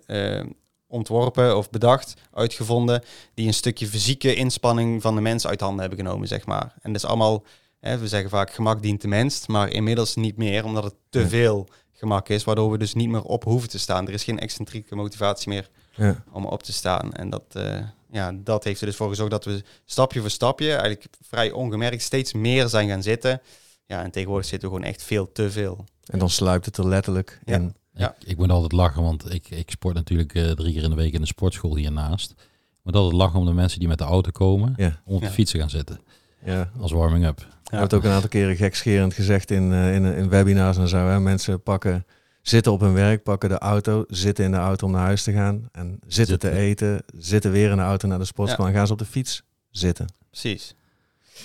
ontworpen 0.91 1.57
of 1.57 1.71
bedacht, 1.71 2.15
uitgevonden, 2.33 3.03
die 3.35 3.47
een 3.47 3.55
stukje 3.55 3.87
fysieke 3.87 4.35
inspanning 4.35 5.03
van 5.03 5.15
de 5.15 5.21
mens 5.21 5.47
uit 5.47 5.61
handen 5.61 5.81
hebben 5.81 5.99
genomen, 5.99 6.29
zeg 6.29 6.47
maar. 6.47 6.75
En 6.83 6.93
dat 6.93 7.03
is 7.03 7.09
allemaal, 7.09 7.45
hè, 7.81 7.99
we 7.99 8.09
zeggen 8.09 8.31
vaak 8.31 8.53
gemak 8.53 8.83
dient 8.83 9.01
de 9.01 9.09
mens, 9.09 9.47
maar 9.47 9.69
inmiddels 9.69 10.15
niet 10.15 10.37
meer, 10.37 10.65
omdat 10.65 10.85
het 10.85 10.95
te 11.11 11.21
Ja. 11.21 11.29
veel 11.29 11.69
gemak 11.93 12.29
is, 12.29 12.45
waardoor 12.45 12.71
we 12.71 12.79
dus 12.79 12.95
niet 12.95 13.09
meer 13.09 13.23
op 13.23 13.45
hoeven 13.45 13.69
te 13.69 13.79
staan. 13.79 14.07
Er 14.07 14.13
is 14.13 14.25
geen 14.25 14.39
excentrieke 14.39 14.95
motivatie 14.95 15.49
meer 15.49 15.69
Ja. 15.95 16.25
om 16.33 16.47
op 16.47 16.63
te 16.63 16.73
staan. 16.73 17.13
En 17.13 17.31
dat, 17.31 17.43
eh, 17.53 17.83
ja, 18.11 18.33
dat 18.35 18.65
heeft 18.65 18.81
er 18.81 18.87
dus 18.87 18.97
voor 18.97 19.09
gezorgd 19.09 19.31
dat 19.31 19.45
we 19.45 19.63
stapje 19.85 20.21
voor 20.21 20.31
stapje, 20.31 20.71
eigenlijk 20.71 21.07
vrij 21.29 21.51
ongemerkt, 21.51 22.03
steeds 22.03 22.33
meer 22.33 22.69
zijn 22.69 22.89
gaan 22.89 23.03
zitten. 23.03 23.41
Ja, 23.87 24.03
en 24.03 24.11
tegenwoordig 24.11 24.47
zitten 24.49 24.69
we 24.69 24.75
gewoon 24.75 24.91
echt 24.91 25.03
veel 25.03 25.33
te 25.33 25.51
veel. 25.51 25.85
En 26.05 26.19
dan 26.19 26.31
sluipt 26.31 26.67
het 26.67 26.77
er 26.77 26.87
letterlijk 26.89 27.41
Ja. 27.45 27.55
in. 27.55 27.75
Ja. 27.95 28.15
Ik, 28.21 28.29
ik 28.29 28.37
moet 28.37 28.51
altijd 28.51 28.73
lachen, 28.73 29.03
want 29.03 29.33
ik, 29.35 29.51
ik 29.51 29.71
sport 29.71 29.95
natuurlijk 29.95 30.35
eh, 30.35 30.51
drie 30.51 30.73
keer 30.73 30.83
in 30.83 30.91
de 30.91 30.97
week 30.97 31.13
in 31.13 31.21
de 31.21 31.27
sportschool 31.27 31.77
hiernaast. 31.77 32.31
Ik 32.31 32.87
moet 32.87 32.95
altijd 32.97 33.15
lachen 33.15 33.39
om 33.39 33.47
de 33.47 33.53
mensen 33.53 33.79
die 33.79 33.89
met 33.89 33.99
de 33.99 34.05
auto 34.05 34.31
komen 34.31 34.75
Ja. 34.77 35.01
om 35.05 35.15
op 35.15 35.21
Ja. 35.23 35.27
de 35.29 35.33
fietsen 35.35 35.61
gaan 35.61 35.71
zitten. 35.71 36.01
Ja. 36.45 36.71
Als 36.81 36.93
warming-up. 36.93 37.39
Ik 37.41 37.47
heb 37.71 37.81
het 37.81 37.95
ook 37.95 38.05
een 38.05 38.11
aantal 38.11 38.29
keren 38.29 38.57
gekscherend 38.57 39.15
gezegd 39.15 39.51
in, 39.51 39.73
eh, 39.73 39.95
in, 39.95 40.05
in 40.05 40.29
webinars 40.29 40.77
en 40.77 40.89
zo. 40.89 40.97
Hè. 41.09 41.21
Mensen 41.21 41.63
pakken, 41.63 42.07
zitten 42.43 42.73
op 42.73 42.81
hun 42.81 42.93
werk, 42.93 43.23
pakken 43.23 43.49
de 43.49 43.59
auto, 43.59 44.05
zitten 44.09 44.45
in 44.45 44.51
de 44.51 44.57
auto 44.57 44.87
om 44.87 44.93
naar 44.93 45.05
huis 45.05 45.23
te 45.23 45.33
gaan. 45.33 45.69
En 45.73 45.99
zitten, 46.07 46.39
te 46.39 46.47
Zitten. 46.47 46.53
eten, 46.53 47.03
zitten 47.19 47.51
weer 47.51 47.71
in 47.71 47.77
de 47.77 47.83
auto 47.83 48.09
naar 48.09 48.19
de 48.19 48.25
sportschool 48.25 48.67
en 48.67 48.73
gaan 48.73 48.87
ze 48.87 48.93
op 48.93 48.99
de 48.99 49.05
fiets 49.05 49.43
zitten. 49.71 50.07
Precies. 50.31 50.75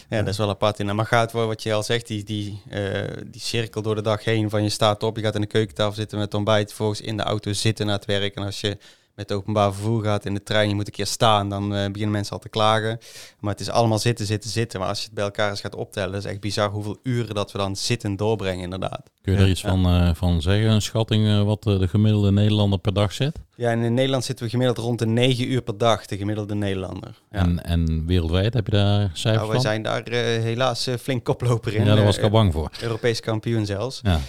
Ja, 0.09 0.17
dat 0.17 0.27
is 0.27 0.37
wel 0.37 0.49
apart. 0.49 0.79
in. 0.79 0.95
Maar 0.95 1.05
gaat 1.05 1.31
voor 1.31 1.47
wat 1.47 1.63
je 1.63 1.73
al 1.73 1.83
zegt, 1.83 2.07
die, 2.07 2.23
die, 2.23 2.61
eh, 2.69 3.01
die 3.25 3.41
cirkel 3.41 3.81
door 3.81 3.95
de 3.95 4.01
dag 4.01 4.23
heen 4.23 4.49
van 4.49 4.63
je 4.63 4.69
staat 4.69 5.03
op, 5.03 5.15
je 5.15 5.23
gaat 5.23 5.35
aan 5.35 5.41
de 5.41 5.47
keukentafel 5.47 5.93
zitten 5.93 6.17
met 6.17 6.33
ontbijt, 6.33 6.67
vervolgens 6.67 7.01
in 7.01 7.17
de 7.17 7.23
auto 7.23 7.53
zitten 7.53 7.85
naar 7.85 7.95
het 7.95 8.05
werk. 8.05 8.35
En 8.35 8.43
als 8.43 8.61
je 8.61 8.77
met 9.15 9.31
openbaar 9.31 9.73
vervoer 9.73 10.03
gaat 10.03 10.25
in 10.25 10.33
de 10.33 10.43
trein, 10.43 10.69
je 10.69 10.75
moet 10.75 10.87
een 10.87 10.93
keer 10.93 11.05
staan, 11.05 11.49
dan 11.49 11.63
eh, 11.63 11.85
beginnen 11.85 12.11
mensen 12.11 12.33
al 12.33 12.39
te 12.39 12.49
klagen. 12.49 12.99
Maar 13.39 13.51
het 13.51 13.61
is 13.61 13.69
allemaal 13.69 13.99
zitten, 13.99 14.25
zitten, 14.25 14.49
zitten. 14.49 14.79
Maar 14.79 14.89
als 14.89 14.99
je 14.99 15.05
het 15.05 15.13
bij 15.13 15.23
elkaar 15.23 15.49
eens 15.49 15.61
gaat 15.61 15.75
optellen, 15.75 16.17
is 16.17 16.25
echt 16.25 16.39
bizar 16.39 16.69
hoeveel 16.69 16.99
uren 17.03 17.35
dat 17.35 17.51
we 17.51 17.57
dan 17.57 17.75
zitten 17.75 18.15
doorbrengen 18.15 18.63
inderdaad. 18.63 19.09
Kun 19.25 19.33
je 19.33 19.39
er 19.39 19.49
iets 19.49 19.61
van, 19.61 19.85
eh, 19.85 20.09
van 20.13 20.41
zeggen? 20.41 20.69
Een 20.69 20.81
schatting 20.81 21.27
eh, 21.27 21.43
wat 21.43 21.63
de 21.63 21.87
gemiddelde 21.87 22.31
Nederlander 22.31 22.79
per 22.79 22.93
dag 22.93 23.13
zit? 23.13 23.39
Ja, 23.55 23.71
in 23.71 23.93
Nederland 23.93 24.23
zitten 24.23 24.45
we 24.45 24.51
gemiddeld 24.51 24.77
rond 24.77 24.99
de 24.99 25.05
9 25.05 25.51
uur 25.51 25.61
per 25.61 25.77
dag, 25.77 26.05
de 26.05 26.17
gemiddelde 26.17 26.55
Nederlander. 26.55 27.21
Ja. 27.31 27.39
En, 27.39 27.63
en 27.63 28.05
wereldwijd, 28.05 28.53
heb 28.53 28.65
je 28.65 28.71
daar 28.71 29.09
cijfers 29.13 29.23
Nou, 29.23 29.45
wij 29.45 29.53
van? 29.53 29.61
zijn 29.61 29.81
daar 29.83 30.03
eh, 30.03 30.19
helaas 30.43 30.87
flink 30.99 31.23
koploper 31.23 31.73
in. 31.75 31.85
ja, 31.85 31.95
daar 31.95 32.03
was 32.05 32.17
ik 32.17 32.23
al 32.23 32.29
bang 32.29 32.53
voor. 32.53 32.69
Europees 32.81 33.19
kampioen 33.19 33.65
zelfs. 33.65 34.01
Ja. 34.03 34.19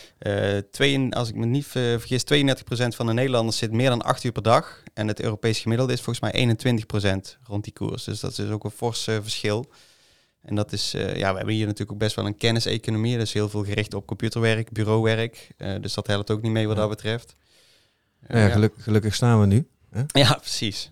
Twee, 0.71 1.15
als 1.15 1.29
ik 1.29 1.35
me 1.35 1.47
niet 1.47 1.67
ver- 1.67 2.01
vergis, 2.01 2.25
32% 2.25 2.97
van 2.97 3.07
de 3.07 3.13
Nederlanders 3.13 3.57
zit 3.57 3.73
meer 3.73 3.89
dan 3.89 4.03
8 4.03 4.25
uur 4.25 4.33
per 4.33 4.43
dag. 4.43 4.83
En 4.95 5.09
het 5.09 5.21
Europees 5.23 5.59
gemiddelde 5.59 5.93
is 5.93 6.01
volgens 6.01 6.33
mij 6.33 6.57
21% 7.37 7.39
rond 7.47 7.65
die 7.65 7.73
koers. 7.73 8.05
Dus 8.05 8.21
dat 8.21 8.31
is 8.31 8.37
dus 8.37 8.51
ook 8.51 8.65
een 8.65 8.71
fors 8.71 9.03
verschil. 9.03 9.67
En 10.47 10.55
dat 10.55 10.73
is, 10.73 10.95
eh, 10.95 11.17
ja, 11.17 11.31
we 11.31 11.37
hebben 11.37 11.55
hier 11.55 11.65
natuurlijk 11.65 11.93
ook 11.93 11.99
best 11.99 12.17
wel 12.17 12.27
een 12.27 12.37
kenniseconomie. 12.37 13.19
Dus 13.19 13.33
heel 13.33 13.49
veel 13.49 13.65
gericht 13.65 13.95
op 13.95 14.07
computerwerk, 14.07 14.73
bureauwerk. 14.73 15.49
Eh, 15.57 15.75
dus 15.81 15.95
dat 15.95 16.07
helpt 16.07 16.31
ook 16.31 16.43
niet 16.43 16.53
mee 16.53 16.67
wat 16.67 16.75
Ja. 16.77 16.81
dat 16.81 16.91
betreft. 16.91 17.37
Eh, 18.21 18.29
Nou 18.29 18.47
ja, 18.49 18.53
geluk- 18.53 18.75
gelukkig 18.79 19.15
staan 19.15 19.41
we 19.41 19.47
nu. 19.47 19.67
ja, 20.07 20.35
precies. 20.35 20.91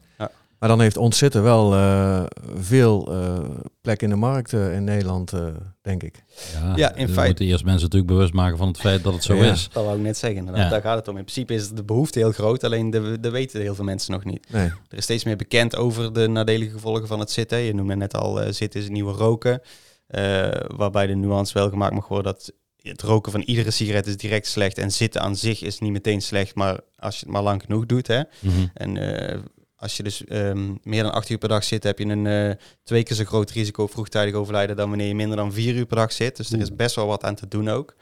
Maar 0.64 0.72
dan 0.72 0.82
heeft 0.82 0.96
ontzitten 0.96 1.42
wel 1.42 1.74
eh, 1.74 2.24
veel 2.54 3.12
eh, 3.12 3.38
plek 3.80 4.02
in 4.02 4.08
de 4.08 4.16
markt 4.16 4.52
eh, 4.52 4.74
in 4.74 4.84
Nederland, 4.84 5.32
eh, 5.32 5.46
denk 5.82 6.02
ik. 6.02 6.24
Ja, 6.52 6.72
Ja, 6.76 6.94
in 6.94 7.06
we 7.06 7.12
feite- 7.12 7.26
moeten 7.26 7.46
eerst 7.46 7.64
mensen 7.64 7.82
natuurlijk 7.82 8.12
bewust 8.12 8.32
maken 8.32 8.56
van 8.58 8.68
het 8.68 8.76
feit 8.78 9.02
dat 9.02 9.12
het 9.14 9.22
zo 9.24 9.34
Ja. 9.34 9.50
is. 9.52 9.68
Dat 9.72 9.84
wou 9.84 9.96
ik 9.96 10.02
net 10.02 10.16
zeggen. 10.18 10.44
Ja. 10.46 10.68
Daar 10.68 10.80
gaat 10.80 10.96
het 10.98 11.08
om. 11.08 11.16
In 11.16 11.22
principe 11.24 11.54
is 11.54 11.70
de 11.70 11.82
behoefte 11.84 12.18
heel 12.18 12.32
groot. 12.32 12.64
Alleen 12.64 12.90
de, 12.90 13.20
de 13.20 13.30
weten 13.30 13.60
heel 13.60 13.74
veel 13.74 13.84
mensen 13.84 14.12
nog 14.12 14.24
niet. 14.24 14.46
Nee. 14.50 14.64
Er 14.88 14.96
is 14.98 15.04
steeds 15.04 15.24
meer 15.24 15.36
bekend 15.36 15.76
over 15.76 16.12
de 16.12 16.28
nadelige 16.28 16.70
gevolgen 16.72 17.06
van 17.06 17.20
het 17.20 17.30
zitten. 17.30 17.58
Je 17.58 17.74
noemde 17.74 17.96
net 17.96 18.16
al, 18.16 18.40
eh, 18.40 18.52
zitten 18.52 18.78
is 18.80 18.84
het 18.86 18.94
nieuwe 18.94 19.12
roken. 19.12 19.60
Eh, 20.06 20.48
waarbij 20.76 21.06
de 21.06 21.14
nuance 21.14 21.54
wel 21.54 21.68
gemaakt 21.68 21.94
mag 21.94 22.08
worden 22.08 22.32
dat 22.32 22.52
het 22.76 23.02
roken 23.02 23.32
van 23.32 23.40
iedere 23.40 23.70
sigaret 23.70 24.06
is 24.06 24.16
direct 24.16 24.46
slecht. 24.46 24.78
En 24.78 24.90
zitten 24.92 25.20
aan 25.20 25.36
zich 25.36 25.62
is 25.62 25.78
niet 25.78 25.92
meteen 25.92 26.22
slecht, 26.22 26.54
maar 26.54 26.80
als 26.98 27.14
je 27.18 27.24
het 27.24 27.34
maar 27.34 27.42
lang 27.42 27.62
genoeg 27.62 27.86
doet. 27.86 28.06
Hè. 28.06 28.20
Mhm. 28.40 28.52
En 28.74 28.96
eh, 28.96 29.38
als 29.84 29.96
je 29.96 30.02
dus 30.02 30.24
ehm, 30.24 30.74
meer 30.82 31.02
dan 31.02 31.12
acht 31.12 31.28
uur 31.28 31.38
per 31.38 31.48
dag 31.48 31.64
zit, 31.64 31.82
heb 31.82 31.98
je 31.98 32.04
een 32.04 32.26
eh, 32.26 32.56
twee 32.82 33.02
keer 33.02 33.16
zo 33.16 33.24
groot 33.24 33.50
risico 33.50 33.82
op 33.82 33.90
vroegtijdig 33.90 34.34
overlijden 34.34 34.76
dan 34.76 34.88
wanneer 34.88 35.06
je 35.06 35.14
minder 35.14 35.36
dan 35.36 35.52
vier 35.52 35.74
uur 35.74 35.86
per 35.86 35.96
dag 35.96 36.12
zit. 36.12 36.36
Dus 36.36 36.52
er 36.52 36.60
is 36.60 36.74
best 36.74 36.94
wel 36.96 37.06
wat 37.06 37.24
aan 37.24 37.34
te 37.34 37.48
doen 37.48 37.68
ook. 37.68 37.94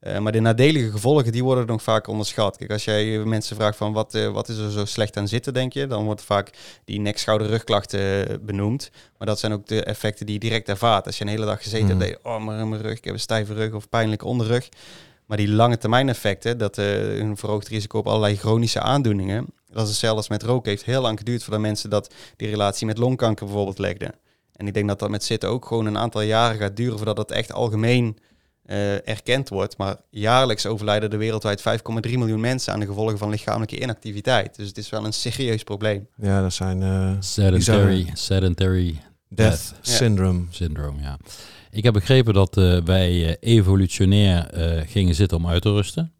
Eh, 0.00 0.18
maar 0.18 0.32
de 0.32 0.40
nadelige 0.40 0.90
gevolgen, 0.90 1.32
die 1.32 1.44
worden 1.44 1.66
nog 1.66 1.82
vaak 1.82 2.06
onderschat. 2.06 2.56
Kijk, 2.56 2.70
als 2.70 2.84
jij 2.84 3.18
mensen 3.18 3.56
vraagt 3.56 3.76
van 3.76 3.92
wat, 3.92 4.14
eh, 4.14 4.28
wat 4.28 4.48
is 4.48 4.56
er 4.56 4.70
zo 4.70 4.84
slecht 4.84 5.16
aan 5.16 5.28
zitten, 5.28 5.54
denk 5.54 5.72
je, 5.72 5.86
dan 5.86 6.04
wordt 6.04 6.22
vaak 6.22 6.50
die 6.84 7.00
nek, 7.00 7.18
schouder, 7.18 7.46
rugklachten 7.46 8.26
benoemd. 8.46 8.90
Maar 9.18 9.26
dat 9.26 9.38
zijn 9.38 9.52
ook 9.52 9.66
de 9.66 9.84
effecten 9.84 10.26
die 10.26 10.34
je 10.34 10.40
direct 10.40 10.68
ervaart. 10.68 11.06
Als 11.06 11.18
je 11.18 11.24
een 11.24 11.30
hele 11.30 11.44
dag 11.46 11.62
gezeten 11.62 11.96
Mhm. 11.96 11.98
hebt, 11.98 12.10
je, 12.22 12.28
oh, 12.30 12.44
maar 12.44 12.66
mijn 12.68 12.82
rug, 12.82 12.96
ik 12.96 13.04
heb 13.04 13.14
een 13.14 13.20
stijve 13.20 13.54
rug 13.54 13.72
of 13.72 13.88
pijnlijke 13.88 14.24
onderrug. 14.26 14.68
Maar 15.26 15.36
die 15.36 15.48
lange 15.48 15.78
termijn 15.78 16.08
effecten, 16.08 16.58
dat 16.58 16.78
eh, 16.78 17.18
een 17.18 17.36
verhoogd 17.36 17.68
risico 17.68 17.98
op 17.98 18.06
allerlei 18.06 18.36
chronische 18.36 18.80
aandoeningen, 18.80 19.46
dat 19.72 19.82
is 19.82 19.88
hetzelfde 19.88 20.16
als 20.16 20.28
met 20.28 20.42
roken, 20.42 20.70
heeft 20.70 20.84
heel 20.84 21.02
lang 21.02 21.18
geduurd 21.18 21.42
voordat 21.42 21.60
mensen 21.60 21.90
dat 21.90 22.14
die 22.36 22.48
relatie 22.48 22.86
met 22.86 22.98
longkanker 22.98 23.46
bijvoorbeeld 23.46 23.78
legden. 23.78 24.14
En 24.52 24.66
ik 24.66 24.74
denk 24.74 24.88
dat 24.88 24.98
dat 24.98 25.10
met 25.10 25.24
zitten 25.24 25.48
ook 25.48 25.66
gewoon 25.66 25.86
een 25.86 25.98
aantal 25.98 26.20
jaren 26.20 26.58
gaat 26.58 26.76
duren 26.76 26.96
voordat 26.96 27.16
dat 27.16 27.30
echt 27.30 27.52
algemeen 27.52 28.18
eh, 28.64 29.08
erkend 29.08 29.48
wordt. 29.48 29.76
Maar 29.76 29.96
jaarlijks 30.10 30.66
overlijden 30.66 31.10
er 31.10 31.18
wereldwijd 31.18 31.60
5,3 32.06 32.12
miljoen 32.12 32.40
mensen 32.40 32.72
aan 32.72 32.80
de 32.80 32.86
gevolgen 32.86 33.18
van 33.18 33.30
lichamelijke 33.30 33.80
inactiviteit. 33.80 34.56
Dus 34.56 34.68
het 34.68 34.78
is 34.78 34.90
wel 34.90 35.04
een 35.04 35.12
serieus 35.12 35.62
probleem. 35.62 36.08
Ja, 36.16 36.42
dat 36.42 36.52
zijn 36.52 36.82
eh, 36.82 37.16
Sedentary, 37.20 38.10
sedentary 38.14 39.00
death 39.28 39.74
syndrome. 39.80 40.44
syndrome, 40.50 41.00
ja. 41.00 41.18
Ik 41.70 41.84
heb 41.84 41.92
begrepen 41.92 42.34
dat 42.34 42.56
eh, 42.56 42.80
wij 42.84 43.36
evolutionair 43.40 44.46
eh, 44.50 44.88
gingen 44.88 45.14
zitten 45.14 45.36
om 45.36 45.46
uit 45.46 45.62
te 45.62 45.72
rusten. 45.72 46.12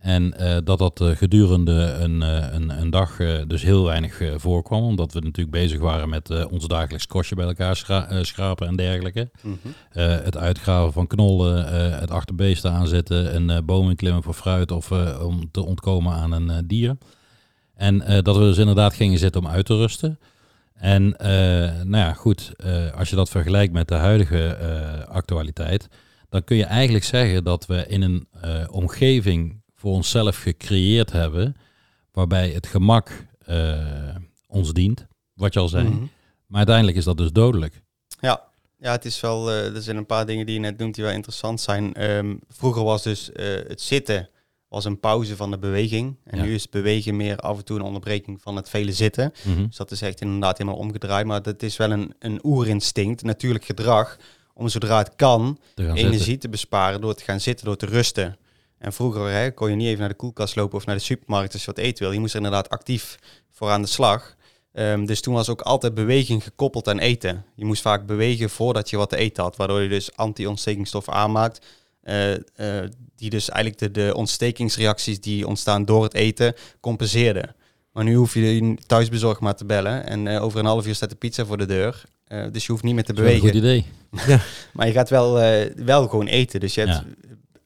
En 0.00 0.36
eh, 0.36 0.56
dat 0.64 0.78
dat 0.78 1.00
eh, 1.00 1.10
gedurende 1.10 1.72
een, 1.72 2.22
eh, 2.22 2.52
een, 2.52 2.80
een 2.80 2.90
dag 2.90 3.16
dus 3.46 3.62
heel 3.62 3.84
weinig 3.84 4.22
voorkwam. 4.36 4.82
Omdat 4.82 5.12
we 5.12 5.20
natuurlijk 5.20 5.56
bezig 5.56 5.80
waren 5.80 6.08
met 6.08 6.46
ons 6.50 6.66
dagelijks 6.66 7.06
kostje 7.06 7.34
bij 7.34 7.46
elkaar 7.46 7.76
schra- 7.76 8.24
schrapen 8.24 8.66
en 8.66 8.76
dergelijke. 8.76 9.30
Eh, 9.92 10.06
het 10.08 10.36
uitgraven 10.36 10.92
van 10.92 11.06
knollen, 11.06 11.64
het 12.00 12.10
achterbeesten 12.10 12.72
aanzetten, 12.72 13.36
een 13.36 13.64
boom 13.64 13.88
inklimmen 13.88 14.22
voor 14.22 14.34
fruit 14.34 14.70
of 14.72 14.92
om 15.22 15.50
te 15.50 15.64
ontkomen 15.64 16.12
aan 16.12 16.32
een 16.32 16.66
dier. 16.66 16.96
En 17.74 17.98
dat 18.22 18.36
we 18.36 18.42
dus 18.42 18.58
inderdaad 18.58 18.94
gingen 18.94 19.18
zitten 19.18 19.40
om 19.40 19.48
uit 19.48 19.66
te 19.66 19.76
rusten. 19.76 20.18
En 20.74 21.14
nou 21.84 21.96
ja, 21.96 22.12
goed, 22.12 22.52
als 22.96 23.10
je 23.10 23.16
dat 23.16 23.28
vergelijkt 23.28 23.72
met 23.72 23.88
de 23.88 23.94
huidige 23.94 24.56
actualiteit, 25.08 25.88
dan 26.28 26.44
kun 26.44 26.56
je 26.56 26.64
eigenlijk 26.64 27.04
zeggen 27.04 27.44
dat 27.44 27.66
we 27.66 27.86
in 27.86 28.02
een 28.02 28.26
omgeving 28.70 29.59
voor 29.80 29.92
onszelf 29.92 30.36
gecreëerd 30.42 31.12
hebben, 31.12 31.56
waarbij 32.12 32.48
het 32.50 32.66
gemak 32.66 33.26
eh, 33.46 34.16
ons 34.46 34.72
dient, 34.72 35.06
wat 35.34 35.52
je 35.54 35.60
al 35.60 35.68
zei. 35.68 35.88
Mhm. 35.88 36.02
Maar 36.46 36.58
uiteindelijk 36.58 36.96
is 36.96 37.04
dat 37.04 37.16
dus 37.16 37.32
dodelijk. 37.32 37.82
Ja. 38.20 38.42
ja, 38.78 38.92
het 38.92 39.04
is 39.04 39.20
wel. 39.20 39.50
eh, 39.50 39.74
er 39.74 39.82
zijn 39.82 39.96
een 39.96 40.06
paar 40.06 40.26
dingen 40.26 40.46
die 40.46 40.54
je 40.54 40.60
net 40.60 40.78
noemt 40.78 40.94
die 40.94 41.04
wel 41.04 41.12
interessant 41.12 41.60
zijn. 41.60 41.94
Ehm, 41.94 42.34
vroeger 42.48 42.82
was 42.84 43.02
dus 43.02 43.32
eh, 43.32 43.46
het 43.68 43.80
zitten 43.80 44.28
was 44.68 44.84
een 44.84 45.00
pauze 45.00 45.36
van 45.36 45.50
de 45.50 45.58
beweging. 45.58 46.16
En 46.24 46.38
Ja. 46.38 46.44
nu 46.44 46.54
is 46.54 46.68
bewegen 46.68 47.16
meer 47.16 47.36
af 47.36 47.58
en 47.58 47.64
toe 47.64 47.76
een 47.78 47.84
onderbreking 47.84 48.40
van 48.40 48.56
het 48.56 48.68
vele 48.68 48.92
zitten. 48.92 49.32
Mhm. 49.44 49.66
Dus 49.66 49.76
dat 49.76 49.90
is 49.90 50.02
echt 50.02 50.20
inderdaad 50.20 50.58
helemaal 50.58 50.78
omgedraaid. 50.80 51.26
Maar 51.26 51.42
dat 51.42 51.62
is 51.62 51.76
wel 51.76 51.90
een, 51.90 52.14
een 52.18 52.40
oerinstinct, 52.44 53.22
natuurlijk 53.22 53.64
gedrag, 53.64 54.16
om 54.54 54.68
zodra 54.68 54.98
het 54.98 55.12
kan, 55.16 55.58
Te 55.74 55.86
energie 55.86 56.18
zitten. 56.18 56.38
te 56.38 56.48
besparen 56.48 57.00
door 57.00 57.14
te 57.14 57.24
gaan 57.24 57.40
zitten, 57.40 57.66
door 57.66 57.76
te 57.76 57.86
rusten. 57.86 58.36
En 58.80 58.92
vroeger 58.92 59.30
hè, 59.30 59.50
kon 59.50 59.70
je 59.70 59.76
niet 59.76 59.86
even 59.86 59.98
naar 60.00 60.08
de 60.08 60.14
koelkast 60.14 60.56
lopen 60.56 60.76
of 60.78 60.86
naar 60.86 60.96
de 60.96 61.02
supermarkt 61.02 61.52
als 61.52 61.64
je 61.64 61.72
wat 61.74 61.78
eten 61.84 62.04
wil. 62.04 62.12
Je 62.12 62.20
moest 62.20 62.30
er 62.34 62.36
inderdaad 62.42 62.68
actief 62.68 63.16
voor 63.50 63.70
aan 63.70 63.82
de 63.82 63.88
slag. 63.88 64.34
Ehm, 64.72 65.04
dus 65.04 65.20
toen 65.20 65.34
was 65.34 65.48
ook 65.48 65.60
altijd 65.60 65.94
beweging 65.94 66.42
gekoppeld 66.42 66.88
aan 66.88 66.98
eten. 66.98 67.44
Je 67.54 67.64
moest 67.64 67.82
vaak 67.82 68.06
bewegen 68.06 68.50
voordat 68.50 68.90
je 68.90 68.96
wat 68.96 69.08
te 69.08 69.16
eten 69.16 69.42
had, 69.42 69.56
waardoor 69.56 69.80
je 69.80 69.88
dus 69.88 70.16
anti-ontstekingsstoffen 70.16 71.12
aanmaakt. 71.12 71.66
eh, 72.02 72.32
eh, 72.34 72.88
die 73.16 73.30
dus 73.30 73.48
eigenlijk 73.48 73.94
de, 73.94 74.06
de 74.06 74.14
ontstekingsreacties 74.14 75.20
die 75.20 75.46
ontstaan 75.46 75.84
door 75.84 76.02
het 76.02 76.14
eten 76.14 76.54
compenseerden. 76.80 77.54
Maar 77.92 78.04
nu 78.04 78.14
hoef 78.14 78.34
je 78.34 78.76
thuisbezorgd 78.86 79.40
maar 79.40 79.54
te 79.54 79.64
bellen 79.64 80.06
en 80.06 80.26
eh, 80.26 80.42
over 80.42 80.58
een 80.58 80.64
half 80.64 80.86
uur 80.86 80.94
staat 80.94 81.10
de 81.10 81.16
pizza 81.16 81.44
voor 81.44 81.58
de 81.58 81.66
deur. 81.66 82.02
Dus 82.52 82.66
je 82.66 82.72
hoeft 82.72 82.84
niet 82.84 82.94
meer 82.94 83.04
te 83.04 83.12
wel 83.12 83.24
een 83.24 83.40
bewegen. 83.40 83.48
goed 83.48 83.58
idee. 83.58 83.86
Maar 84.72 84.86
je 84.86 84.92
gaat 84.92 85.10
wel, 85.10 85.32
wel 85.76 86.08
gewoon 86.08 86.26
eten. 86.26 86.60
Dus 86.60 86.74
je 86.74 86.80
hebt 86.80 86.92
Ja. 86.92 87.04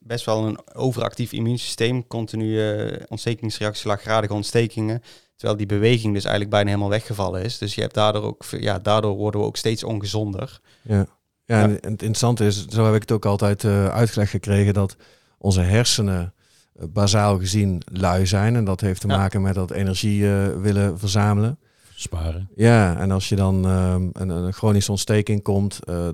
Best 0.06 0.24
wel 0.24 0.46
een 0.46 0.58
overactief 0.74 1.32
immuunsysteem. 1.32 2.06
Continu 2.06 2.60
eh 2.70 3.02
ontstekingsreacties, 3.08 3.84
laaggradige 3.84 4.34
ontstekingen. 4.34 5.02
Terwijl 5.36 5.58
die 5.58 5.66
beweging 5.66 6.12
dus 6.14 6.22
eigenlijk 6.22 6.50
bijna 6.50 6.68
helemaal 6.68 6.88
weggevallen 6.90 7.42
is. 7.42 7.58
Dus 7.58 7.74
je 7.74 7.80
hebt 7.80 7.94
daardoor 7.94 8.22
ook, 8.22 8.44
ja, 8.50 8.78
daardoor 8.78 9.16
worden 9.16 9.40
we 9.40 9.46
ook 9.46 9.56
steeds 9.56 9.84
ongezonder. 9.84 10.60
Ja, 10.82 11.06
ja, 11.44 11.62
En, 11.62 11.68
en 11.68 11.72
het 11.74 11.84
interessante 11.84 12.46
is, 12.46 12.66
zo 12.66 12.84
heb 12.84 12.94
ik 12.94 13.00
het 13.00 13.12
ook 13.12 13.26
altijd 13.26 13.64
eh, 13.64 13.88
uitgelegd 13.88 14.30
gekregen, 14.30 14.74
dat 14.74 14.96
onze 15.38 15.60
hersenen 15.60 16.34
eh, 16.74 16.84
bazaal 16.88 17.38
gezien 17.38 17.82
lui 17.92 18.26
zijn. 18.26 18.56
En 18.56 18.64
dat 18.64 18.80
heeft 18.80 19.00
te 19.00 19.08
Ja. 19.08 19.16
maken 19.16 19.42
met 19.42 19.54
dat 19.54 19.70
energie 19.70 20.26
willen 20.60 20.98
verzamelen. 20.98 21.58
Sparen. 21.94 22.48
Ja, 22.54 22.96
en 22.98 23.10
als 23.10 23.28
je 23.28 23.36
dan 23.36 23.64
ehm, 23.66 24.08
een, 24.12 24.28
een 24.28 24.52
chronische 24.52 24.90
ontsteking 24.90 25.42
komt, 25.42 25.84
eh, 25.84 26.08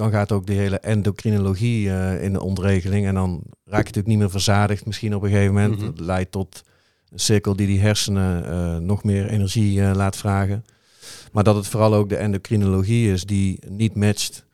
dan 0.00 0.10
gaat 0.10 0.32
ook 0.32 0.46
die 0.46 0.58
hele 0.58 0.78
endocrinologie 0.78 1.90
eh, 1.90 2.22
in 2.22 2.32
de 2.32 2.42
ontregeling. 2.42 3.06
En 3.06 3.14
dan 3.14 3.42
raak 3.64 3.64
je 3.64 3.76
natuurlijk 3.76 4.06
niet 4.06 4.18
meer 4.18 4.30
verzadigd 4.30 4.86
misschien 4.86 5.14
op 5.14 5.22
een 5.22 5.30
gegeven 5.30 5.54
moment. 5.54 5.76
Mhm. 5.76 5.84
Dat 5.84 6.00
leidt 6.00 6.32
tot 6.32 6.62
een 7.10 7.18
cirkel 7.18 7.56
die 7.56 7.66
die 7.66 7.80
hersenen 7.80 8.44
eh, 8.44 8.76
nog 8.76 9.04
meer 9.04 9.26
energie 9.28 9.82
eh, 9.82 9.94
laat 9.94 10.16
vragen. 10.16 10.64
Maar 11.32 11.44
dat 11.44 11.54
het 11.56 11.66
vooral 11.66 11.94
ook 11.94 12.08
de 12.08 12.16
endocrinologie 12.16 13.12
is 13.12 13.24
die 13.24 13.58
niet 13.68 13.94
matcht 13.94 14.44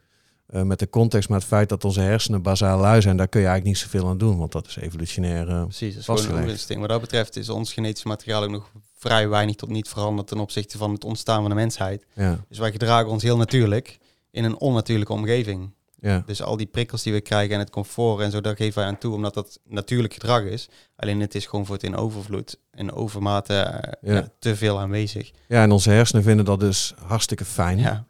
met 0.47 0.79
de 0.79 0.88
context. 0.88 1.29
Maar 1.29 1.38
het 1.38 1.49
feit 1.49 1.69
dat 1.69 1.85
onze 1.85 2.00
hersenen 2.00 2.43
bazaal 2.43 2.81
lui 2.81 3.03
zijn, 3.03 3.17
daar 3.17 3.29
kun 3.29 3.41
je 3.41 3.47
eigenlijk 3.47 3.76
niet 3.76 3.91
zoveel 3.91 4.09
aan 4.09 4.19
doen. 4.19 4.38
Want 4.38 4.53
dat 4.53 4.67
is 4.67 4.76
evolutionair. 4.76 5.45
Precies, 5.45 5.65
dat 5.65 5.81
is 5.81 5.81
gewoon 5.81 5.95
een 5.95 6.05
Vastgelegd. 6.05 6.45
oerinstinct. 6.45 6.81
Wat 6.81 6.91
dat 6.91 7.00
betreft 7.00 7.37
is 7.37 7.49
ons 7.49 7.73
genetisch 7.73 8.05
materiaal 8.05 8.43
ook 8.43 8.50
nog 8.50 8.71
vrij 8.97 9.29
weinig 9.29 9.57
tot 9.57 9.69
niet 9.69 9.88
veranderd 9.88 10.29
ten 10.29 10.38
opzichte 10.38 10.79
van 10.79 10.93
het 10.93 11.05
ontstaan 11.05 11.41
van 11.41 11.50
de 11.50 11.57
mensheid. 11.57 12.07
ja, 12.12 12.45
Dus 12.49 12.59
wij 12.59 12.71
gedragen 12.71 13.11
ons 13.11 13.23
heel 13.23 13.37
natuurlijk 13.37 13.99
in 14.37 14.45
een 14.45 14.59
onnatuurlijke 14.61 15.12
omgeving. 15.12 15.71
ja. 15.99 16.23
Dus 16.26 16.43
al 16.43 16.57
die 16.57 16.66
prikkels 16.66 17.02
die 17.02 17.12
we 17.12 17.21
krijgen 17.21 17.55
en 17.55 17.61
het 17.61 17.71
comfort 17.71 18.21
en 18.21 18.31
zo, 18.31 18.40
daar 18.40 18.57
geven 18.57 18.78
wij 18.78 18.88
aan 18.88 18.99
toe, 18.99 19.14
omdat 19.14 19.35
dat 19.35 19.61
natuurlijk 19.64 20.12
gedrag 20.14 20.43
is. 20.43 20.69
Alleen 20.97 21.21
het 21.21 21.35
is 21.35 21.47
gewoon 21.47 21.66
voor 21.66 21.75
het 21.75 21.85
in 21.85 21.97
overvloed, 21.97 22.59
in 22.75 22.93
overmate 22.93 23.55
eh, 23.55 23.93
Ja. 24.12 24.14
ja, 24.14 24.28
te 24.38 24.57
veel 24.57 24.78
aanwezig. 24.81 25.31
ja, 25.49 25.62
en 25.62 25.71
onze 25.73 25.90
hersenen 25.90 26.23
vinden 26.23 26.45
dat 26.45 26.61
dus 26.61 26.95
hartstikke 27.02 27.45
fijn. 27.45 27.78
Ja, 27.78 28.05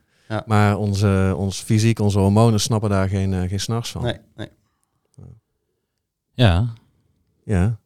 Maar 0.46 0.76
onze, 0.76 1.34
ons 1.36 1.60
fysiek, 1.60 1.98
onze 1.98 2.18
hormonen 2.18 2.60
snappen 2.60 2.90
daar 2.90 3.08
geen, 3.08 3.34
eh, 3.34 3.48
geen 3.48 3.60
s'nachts 3.60 3.90
van. 3.90 4.02
nee, 4.02 4.18
nee. 4.34 4.48
Ja, 6.34 6.72
Ja. 7.44 7.78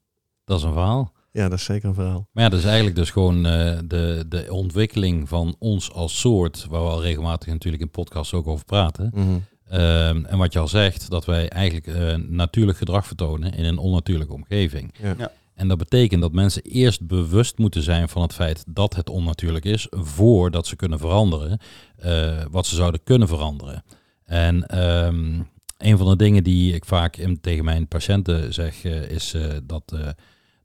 dat 0.44 0.58
is 0.58 0.64
een 0.64 0.72
verhaal. 0.72 1.12
Ja, 1.32 1.48
dat 1.48 1.58
is 1.58 1.64
zeker 1.64 1.88
een 1.88 1.94
verhaal. 1.94 2.28
Maar 2.32 2.44
ja, 2.44 2.50
dat 2.50 2.58
is 2.58 2.64
eigenlijk 2.64 2.96
dus 2.96 3.10
gewoon 3.10 3.46
eh, 3.46 3.78
de, 3.84 4.24
de 4.28 4.46
ontwikkeling 4.50 5.28
van 5.28 5.56
ons 5.58 5.92
als 5.92 6.20
soort, 6.20 6.66
waar 6.70 6.82
we 6.82 6.88
al 6.88 7.02
regelmatig 7.02 7.48
natuurlijk 7.48 7.82
in 7.82 7.90
podcasts 7.90 8.34
ook 8.34 8.46
over 8.46 8.64
praten. 8.64 9.10
Mhm. 9.14 9.38
Ehm, 9.68 10.24
en 10.24 10.38
wat 10.38 10.52
je 10.52 10.58
al 10.58 10.68
zegt, 10.68 11.10
dat 11.10 11.24
wij 11.24 11.48
eigenlijk 11.48 11.86
eh, 11.86 12.14
natuurlijk 12.28 12.78
gedrag 12.78 13.06
vertonen 13.06 13.52
in 13.52 13.64
een 13.64 13.78
onnatuurlijke 13.78 14.34
omgeving. 14.34 14.94
Ja. 15.02 15.14
Ja. 15.18 15.32
En 15.60 15.68
dat 15.68 15.78
betekent 15.78 16.20
dat 16.20 16.32
mensen 16.32 16.62
eerst 16.62 17.06
bewust 17.06 17.58
moeten 17.58 17.82
zijn 17.82 18.08
van 18.08 18.22
het 18.22 18.34
feit 18.34 18.64
dat 18.66 18.94
het 18.94 19.10
onnatuurlijk 19.10 19.64
is, 19.64 19.86
voordat 19.90 20.66
ze 20.66 20.76
kunnen 20.76 20.98
veranderen 20.98 21.58
eh, 21.96 22.44
wat 22.50 22.66
ze 22.66 22.74
zouden 22.74 23.02
kunnen 23.04 23.28
veranderen. 23.28 23.84
En 24.24 24.66
ehm, 24.66 25.40
een 25.78 25.98
van 25.98 26.08
de 26.08 26.16
dingen 26.16 26.44
die 26.44 26.74
ik 26.74 26.84
vaak 26.84 27.16
in, 27.16 27.40
tegen 27.40 27.64
mijn 27.64 27.88
patiënten 27.88 28.54
zeg, 28.54 28.84
is 28.84 29.34
eh, 29.34 29.42
dat, 29.62 29.92
eh, 29.94 30.08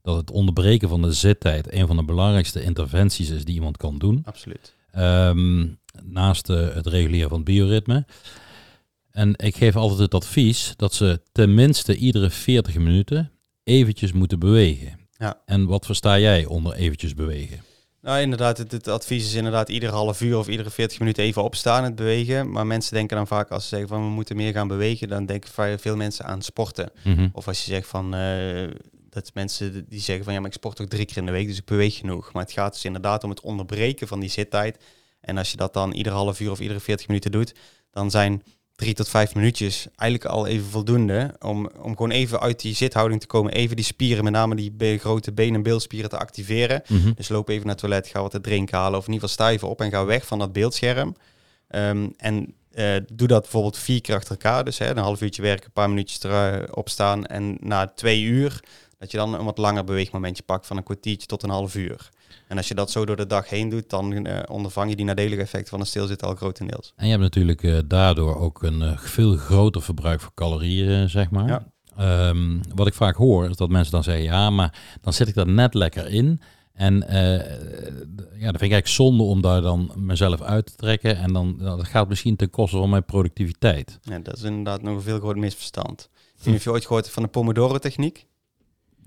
dat 0.06 0.16
het 0.16 0.30
onderbreken 0.30 0.88
van 0.88 1.02
de 1.02 1.12
zittijd 1.12 1.72
een 1.72 1.86
van 1.86 1.96
de 1.96 2.04
belangrijkste 2.04 2.62
interventies 2.62 3.30
is 3.30 3.44
die 3.44 3.54
iemand 3.54 3.76
kan 3.76 3.98
doen. 3.98 4.22
absoluut. 4.24 4.74
Ehm, 4.90 5.66
naast 6.02 6.50
eh, 6.50 6.74
het 6.74 6.86
reguleren 6.86 7.28
van 7.28 7.38
het 7.38 7.46
bioritme. 7.46 8.06
En 9.10 9.34
ik 9.36 9.56
geef 9.56 9.76
altijd 9.76 10.00
het 10.00 10.14
advies 10.14 10.74
dat 10.76 10.94
ze 10.94 11.20
tenminste 11.32 11.96
iedere 11.96 12.30
40 12.30 12.74
minuten 12.74 13.30
eventjes 13.64 14.12
moeten 14.12 14.38
bewegen. 14.38 14.98
Ja. 15.18 15.42
En 15.46 15.66
wat 15.66 15.86
versta 15.86 16.18
jij 16.18 16.44
onder 16.44 16.74
eventjes 16.74 17.14
bewegen? 17.14 17.60
Nou, 18.00 18.20
inderdaad, 18.20 18.58
het, 18.58 18.72
het 18.72 18.88
advies 18.88 19.24
is 19.24 19.34
inderdaad 19.34 19.68
iedere 19.68 19.92
half 19.92 20.20
uur 20.20 20.38
of 20.38 20.48
iedere 20.48 20.70
40 20.70 20.98
minuten 20.98 21.24
even 21.24 21.42
opstaan, 21.42 21.84
het 21.84 21.94
bewegen. 21.94 22.50
Maar 22.50 22.66
mensen 22.66 22.94
denken 22.94 23.16
dan 23.16 23.26
vaak 23.26 23.50
als 23.50 23.62
ze 23.62 23.68
zeggen 23.68 23.88
van 23.88 24.02
we 24.02 24.10
moeten 24.10 24.36
meer 24.36 24.52
gaan 24.52 24.68
bewegen, 24.68 25.08
dan 25.08 25.26
denken 25.26 25.78
veel 25.78 25.96
mensen 25.96 26.24
aan 26.24 26.42
sporten. 26.42 26.90
Mhm. 27.04 27.28
Of 27.32 27.48
als 27.48 27.64
je 27.64 27.70
zegt 27.72 27.88
van, 27.88 28.14
eh, 28.14 28.64
dat 29.16 29.34
mensen 29.34 29.86
die 29.88 30.00
zeggen 30.00 30.24
van 30.24 30.32
ja, 30.32 30.38
maar 30.40 30.48
ik 30.48 30.56
sport 30.56 30.80
ook 30.80 30.88
drie 30.88 31.04
keer 31.04 31.16
in 31.16 31.26
de 31.26 31.32
week, 31.32 31.46
dus 31.46 31.58
ik 31.58 31.64
beweeg 31.64 31.96
genoeg. 31.96 32.32
Maar 32.32 32.42
het 32.42 32.52
gaat 32.52 32.72
dus 32.72 32.84
inderdaad 32.84 33.24
om 33.24 33.30
het 33.30 33.40
onderbreken 33.40 34.08
van 34.08 34.20
die 34.20 34.30
zittijd. 34.30 34.84
En 35.20 35.38
als 35.38 35.50
je 35.50 35.56
dat 35.56 35.72
dan 35.72 35.92
ieder 35.92 36.12
half 36.12 36.40
uur 36.40 36.50
of 36.50 36.60
iedere 36.60 36.80
40 36.80 37.06
minuten 37.08 37.30
doet, 37.30 37.54
dan 37.90 38.10
zijn 38.10 38.42
drie 38.74 38.94
tot 38.94 39.08
vijf 39.08 39.34
minuutjes 39.34 39.86
eigenlijk 39.96 40.30
al 40.34 40.46
even 40.46 40.66
voldoende 40.66 41.34
om, 41.38 41.70
om 41.80 41.90
gewoon 41.90 42.10
even 42.10 42.40
uit 42.40 42.60
die 42.60 42.74
zithouding 42.74 43.20
te 43.20 43.26
komen. 43.26 43.52
Even 43.52 43.76
die 43.76 43.84
spieren, 43.84 44.24
met 44.24 44.32
name 44.32 44.54
die 44.54 44.98
grote 44.98 45.32
been- 45.32 45.54
en 45.54 45.62
beelspieren 45.62 46.10
te 46.10 46.18
activeren. 46.18 46.82
Mhm. 46.88 47.12
Dus 47.14 47.28
loop 47.28 47.48
even 47.48 47.62
naar 47.66 47.74
het 47.74 47.80
toilet, 47.84 48.06
ga 48.06 48.22
wat 48.22 48.30
te 48.30 48.40
drinken 48.40 48.78
halen 48.78 48.98
of 48.98 49.06
in 49.06 49.12
ieder 49.12 49.28
geval 49.28 49.44
sta 49.44 49.54
even 49.54 49.68
op 49.68 49.80
en 49.80 49.90
ga 49.90 50.04
weg 50.04 50.26
van 50.26 50.38
dat 50.38 50.52
beeldscherm. 50.52 51.16
Ehm, 51.68 52.08
en 52.16 52.54
eh, 52.76 52.96
doe 53.12 53.28
dat 53.28 53.42
bijvoorbeeld 53.42 53.78
vier 53.78 54.00
keer 54.00 54.14
achter 54.14 54.30
elkaar. 54.30 54.64
Dus 54.64 54.78
hè, 54.78 54.90
een 54.90 54.96
half 54.96 55.20
uurtje 55.20 55.42
werken, 55.42 55.66
een 55.66 55.72
paar 55.72 55.88
minuutjes 55.88 56.22
erop 56.22 56.88
staan. 56.88 57.26
En 57.26 57.56
na 57.60 57.86
twee 57.86 58.22
uur, 58.22 58.60
dat 58.98 59.10
je 59.10 59.16
dan 59.16 59.34
een 59.34 59.44
wat 59.44 59.58
langer 59.58 59.84
beweegmomentje 59.84 60.42
pakt 60.42 60.66
van 60.66 60.76
een 60.76 60.82
kwartiertje 60.82 61.26
tot 61.26 61.42
een 61.42 61.50
half 61.50 61.74
uur. 61.74 62.08
En 62.48 62.56
als 62.56 62.68
je 62.68 62.74
dat 62.74 62.90
zo 62.90 63.06
door 63.06 63.16
de 63.16 63.26
dag 63.26 63.48
heen 63.48 63.68
doet, 63.68 63.90
dan 63.90 64.26
uh, 64.26 64.38
ondervang 64.48 64.90
je 64.90 64.96
die 64.96 65.04
nadelige 65.04 65.40
effecten 65.40 65.70
van 65.70 65.80
een 65.80 65.86
stilzitten 65.86 66.28
al 66.28 66.34
grotendeels. 66.34 66.92
En 66.96 67.04
je 67.04 67.10
hebt 67.10 67.22
natuurlijk 67.22 67.62
uh, 67.62 67.78
daardoor 67.86 68.36
ook 68.36 68.62
een 68.62 68.80
uh, 68.80 68.98
veel 68.98 69.36
groter 69.36 69.82
verbruik 69.82 70.20
van 70.20 70.30
calorieën, 70.34 71.10
zeg 71.10 71.30
maar. 71.30 71.64
Ja. 71.96 72.28
Um, 72.28 72.60
wat 72.74 72.86
ik 72.86 72.94
vaak 72.94 73.16
hoor, 73.16 73.48
is 73.48 73.56
dat 73.56 73.68
mensen 73.68 73.92
dan 73.92 74.02
zeggen, 74.02 74.24
ja, 74.24 74.50
maar 74.50 74.98
dan 75.00 75.12
zit 75.12 75.28
ik 75.28 75.34
dat 75.34 75.46
net 75.46 75.74
lekker 75.74 76.08
in. 76.08 76.40
En 76.72 76.94
ja, 77.08 78.52
dat 78.52 78.60
vind 78.60 78.62
ik 78.62 78.72
eigenlijk 78.72 78.86
zonde 78.86 79.22
om 79.22 79.40
daar 79.40 79.60
dan 79.60 79.92
mezelf 79.96 80.42
uit 80.42 80.66
te 80.66 80.74
trekken. 80.74 81.16
En 81.16 81.32
dan 81.32 81.58
dat 81.58 81.86
gaat 81.86 82.08
misschien 82.08 82.36
ten 82.36 82.50
koste 82.50 82.76
van 82.76 82.90
mijn 82.90 83.04
productiviteit. 83.04 83.98
Ja, 84.02 84.18
dat 84.18 84.36
is 84.36 84.42
inderdaad 84.42 84.82
nog 84.82 84.94
een 84.94 85.02
veel 85.02 85.18
groot 85.18 85.36
misverstand. 85.36 86.08
Ik 86.12 86.32
weet 86.36 86.46
niet 86.46 86.56
of 86.56 86.64
je 86.64 86.70
ooit 86.70 86.82
gehoord 86.82 87.02
hebt 87.02 87.14
van 87.14 87.22
de 87.22 87.28
Pomodoro-techniek. 87.28 88.26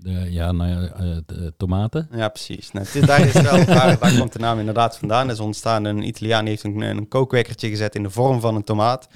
De, 0.02 0.32
ja, 0.32 0.52
nou 0.52 0.70
ja, 0.70 1.20
de 1.26 1.54
tomaten. 1.56 2.08
Ja, 2.12 2.28
precies. 2.28 2.70
Nou, 2.70 2.86
het, 2.90 3.06
daar, 3.06 3.26
is 3.26 3.32
wel, 3.32 3.64
daar, 3.66 3.98
daar, 3.98 4.18
komt 4.18 4.32
de 4.32 4.38
naam 4.38 4.58
inderdaad 4.58 4.98
vandaan. 4.98 5.26
Er 5.26 5.32
is 5.32 5.40
ontstaan, 5.40 5.84
een 5.84 6.02
Italiaan 6.02 6.40
die 6.44 6.50
heeft 6.50 6.64
een, 6.64 6.80
een 6.80 7.08
kookwekkertje 7.08 7.68
gezet 7.68 7.94
in 7.94 8.02
de 8.02 8.10
vorm 8.10 8.40
van 8.40 8.54
een 8.54 8.64
tomaat. 8.64 9.08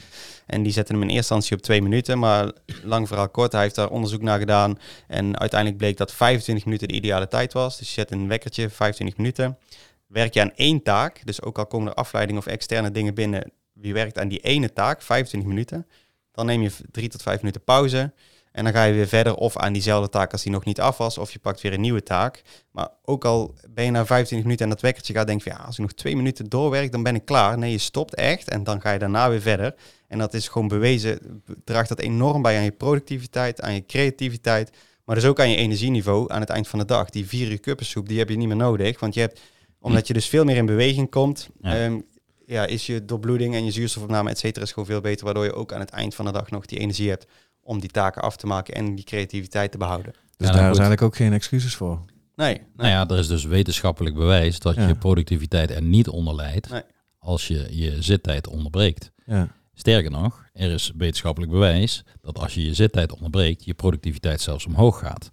En 0.47 0.63
die 0.63 0.73
zette 0.73 0.93
hem 0.93 1.03
in 1.03 1.09
eerste 1.09 1.35
instantie 1.35 1.57
op 1.57 1.63
twee 1.63 1.83
minuten. 1.83 2.19
Maar 2.19 2.53
lang 2.83 3.09
vooral 3.09 3.29
kort, 3.29 3.53
hij 3.53 3.63
heeft 3.63 3.75
daar 3.75 3.91
onderzoek 3.91 4.23
naar 4.23 4.39
gedaan. 4.39 4.79
En 5.09 5.39
uiteindelijk 5.39 5.81
bleek 5.81 5.97
dat 5.97 6.13
25 6.13 6.65
minuten 6.65 6.89
de 6.89 6.95
ideale 6.95 7.29
tijd 7.29 7.53
was. 7.53 7.79
Dus 7.79 7.87
je 7.87 7.95
zet 7.95 8.11
een 8.11 8.29
wekkertje, 8.29 8.71
25 8.71 9.17
minuten. 9.17 9.59
Werk 10.07 10.35
je 10.35 10.41
aan 10.41 10.55
één 10.55 10.83
taak, 10.83 11.21
dus 11.25 11.43
ook 11.43 11.59
al 11.59 11.67
komen 11.67 11.89
er 11.89 11.95
afleidingen 11.95 12.41
of 12.41 12.47
externe 12.47 12.91
dingen 12.91 13.15
binnen. 13.15 13.53
Wie 13.73 13.93
werkt 13.93 14.19
aan 14.19 14.29
die 14.29 14.41
ene 14.41 14.73
taak, 14.73 15.03
25 15.03 15.49
minuten. 15.51 15.87
Dan 16.33 16.47
neem 16.47 16.63
je 16.63 16.71
drie 16.91 17.09
tot 17.09 17.23
vijf 17.23 17.39
minuten 17.39 17.65
pauze. 17.65 18.13
En 18.55 18.65
dan 18.65 18.73
ga 18.73 18.85
je 18.85 18.95
weer 18.95 19.09
verder 19.09 19.35
of 19.35 19.57
aan 19.57 19.73
diezelfde 19.73 20.09
taak 20.09 20.33
als 20.33 20.43
die 20.43 20.53
nog 20.53 20.65
niet 20.65 20.81
af 20.81 20.97
was, 20.97 21.19
of 21.19 21.33
je 21.33 21.39
pakt 21.39 21.61
weer 21.61 21.73
een 21.73 21.81
nieuwe 21.81 22.03
taak. 22.03 22.43
Maar 22.71 22.89
ook 23.05 23.25
al 23.25 23.55
ben 23.71 23.85
je 23.85 23.91
na 23.91 24.07
25 24.07 24.43
minuten 24.43 24.65
en 24.65 24.71
dat 24.71 24.81
wekkertje 24.81 25.13
gaat, 25.15 25.27
denk 25.27 25.43
je, 25.43 25.51
ja, 25.51 25.57
als 25.57 25.75
ik 25.75 25.81
nog 25.83 25.93
twee 25.93 26.17
minuten 26.17 26.49
doorwerk, 26.49 26.93
dan 26.93 27.03
ben 27.03 27.15
ik 27.15 27.25
klaar. 27.25 27.59
Nee, 27.59 27.71
je 27.71 27.79
stopt 27.79 28.15
echt 28.15 28.49
en 28.49 28.65
dan 28.65 28.81
ga 28.81 28.91
je 28.93 28.99
daarna 28.99 29.31
weer 29.31 29.41
verder. 29.41 29.75
En 30.09 30.19
dat 30.19 30.35
is 30.35 30.49
gewoon 30.49 30.69
bewezen, 30.69 31.43
draagt 31.65 31.89
dat 31.89 32.01
enorm 32.01 32.43
bij 32.43 32.57
aan 32.57 32.65
je 32.65 32.71
productiviteit, 32.73 33.61
aan 33.61 33.75
je 33.75 33.87
creativiteit, 33.87 34.71
maar 35.05 35.15
dus 35.15 35.25
ook 35.25 35.41
aan 35.41 35.51
je 35.51 35.57
energieniveau 35.57 36.33
aan 36.33 36.41
het 36.41 36.51
eind 36.51 36.69
van 36.69 36.79
de 36.79 36.85
dag. 36.85 37.11
Die 37.11 37.27
vier 37.29 37.51
uur 37.51 37.61
kuppensoep, 37.61 38.09
die 38.09 38.19
heb 38.19 38.29
je 38.29 38.37
niet 38.37 38.49
meer 38.49 38.57
nodig, 38.57 39.01
want 39.01 39.15
je 39.15 39.21
hebt, 39.21 39.41
omdat 39.81 40.07
je 40.07 40.13
dus 40.13 40.27
veel 40.27 40.45
meer 40.45 40.57
in 40.57 40.67
beweging 40.67 41.11
komt, 41.11 41.49
Ja. 41.61 41.75
ehm, 41.77 42.01
ja, 42.47 42.67
is 42.67 42.87
je 42.87 43.05
doorbloeding 43.05 43.55
en 43.55 43.65
je 43.65 43.71
zuurstofopname, 43.71 44.31
et 44.31 44.39
cetera, 44.39 44.65
is 44.65 44.71
gewoon 44.73 44.89
veel 44.89 45.01
beter, 45.01 45.25
waardoor 45.25 45.45
je 45.45 45.53
ook 45.53 45.73
aan 45.73 45.81
het 45.81 45.91
eind 45.91 46.15
van 46.15 46.25
de 46.25 46.33
dag 46.33 46.51
nog 46.51 46.67
die 46.67 46.79
energie 46.79 47.09
hebt 47.09 47.27
om 47.65 47.81
die 47.81 47.91
taken 47.91 48.23
af 48.23 48.37
te 48.37 48.47
maken 48.47 48.75
en 48.75 48.95
die 48.95 49.05
creativiteit 49.05 49.73
te 49.73 49.79
behouden. 49.79 50.13
Dus 50.13 50.21
Ja, 50.37 50.45
nou 50.47 50.57
daar 50.57 50.71
is 50.71 50.79
eigenlijk 50.79 51.03
ook 51.03 51.17
geen 51.17 51.33
excuses 51.33 51.75
voor. 51.75 52.05
Nee, 52.37 52.55
nee. 52.55 52.63
Nou 52.77 52.89
ja, 52.89 53.09
er 53.09 53.19
is 53.19 53.29
dus 53.29 53.45
wetenschappelijk 53.45 54.15
bewijs 54.15 54.59
dat 54.59 54.75
Ja. 54.75 54.87
je 54.87 54.95
productiviteit 54.95 55.71
er 55.71 55.83
niet 55.83 56.09
onder 56.09 56.35
leidt 56.35 56.71
Nee. 56.71 56.83
als 57.19 57.49
je 57.49 57.67
je 57.71 58.03
zittijd 58.03 58.47
onderbreekt. 58.49 59.11
Ja. 59.27 59.49
Sterker 59.75 60.11
nog, 60.11 60.45
er 60.53 60.71
is 60.71 60.93
wetenschappelijk 60.97 61.53
bewijs 61.53 62.05
dat 62.21 62.39
als 62.39 62.55
je 62.55 62.65
je 62.65 62.75
zittijd 62.75 63.13
onderbreekt, 63.13 63.65
je 63.65 63.75
productiviteit 63.75 64.41
zelfs 64.41 64.67
omhoog 64.67 64.99
gaat. 64.99 65.31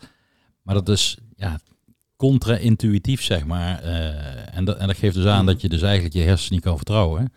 Maar 0.61 0.75
dat 0.75 0.89
is 0.89 1.17
ja, 1.35 1.59
contra-intuïtief, 2.15 3.21
zeg 3.23 3.45
maar. 3.45 3.79
eh, 3.83 4.57
en, 4.57 4.65
dat, 4.65 4.77
en 4.77 4.87
dat 4.87 4.97
geeft 4.97 5.15
dus 5.15 5.25
aan 5.25 5.37
Mhm. 5.37 5.45
dat 5.45 5.61
je 5.61 5.69
dus 5.69 5.81
eigenlijk 5.81 6.13
je 6.13 6.21
hersenen 6.21 6.53
niet 6.53 6.63
kan 6.63 6.75
vertrouwen. 6.75 7.33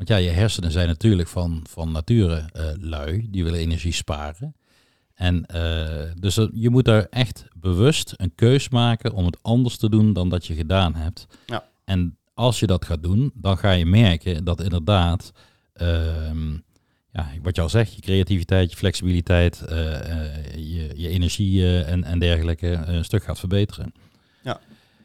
Want 0.00 0.12
ja, 0.12 0.18
je 0.18 0.30
hersenen 0.30 0.70
zijn 0.70 0.88
natuurlijk 0.88 1.28
van, 1.28 1.64
van 1.68 1.92
nature 1.92 2.48
eh, 2.52 2.64
lui, 2.78 3.26
die 3.30 3.44
willen 3.44 3.58
energie 3.58 3.92
sparen. 3.92 4.54
En 5.14 5.46
eh, 5.46 6.12
dus 6.14 6.34
je 6.52 6.70
moet 6.70 6.84
daar 6.84 7.06
echt 7.10 7.44
bewust 7.54 8.14
een 8.16 8.34
keus 8.34 8.68
maken 8.68 9.12
om 9.12 9.24
het 9.24 9.38
anders 9.42 9.76
te 9.76 9.88
doen 9.88 10.12
dan 10.12 10.28
dat 10.28 10.46
je 10.46 10.54
gedaan 10.54 10.94
hebt. 10.94 11.26
Ja. 11.46 11.64
En 11.84 12.18
als 12.34 12.60
je 12.60 12.66
dat 12.66 12.84
gaat 12.84 13.02
doen, 13.02 13.30
dan 13.34 13.58
ga 13.58 13.70
je 13.70 13.86
merken 13.86 14.44
dat 14.44 14.62
inderdaad, 14.62 15.32
ehm, 15.72 16.52
ja, 17.12 17.28
wat 17.42 17.56
je 17.56 17.62
al 17.62 17.68
zegt, 17.68 17.94
je 17.94 18.00
creativiteit, 18.00 18.70
je 18.70 18.76
flexibiliteit, 18.76 19.60
eh, 19.60 19.76
je, 20.54 20.92
je 20.94 21.08
energie 21.08 21.82
en, 21.84 22.04
en 22.04 22.18
dergelijke 22.18 22.66
een 22.66 23.04
stuk 23.04 23.24
gaat 23.24 23.38
verbeteren. 23.38 23.92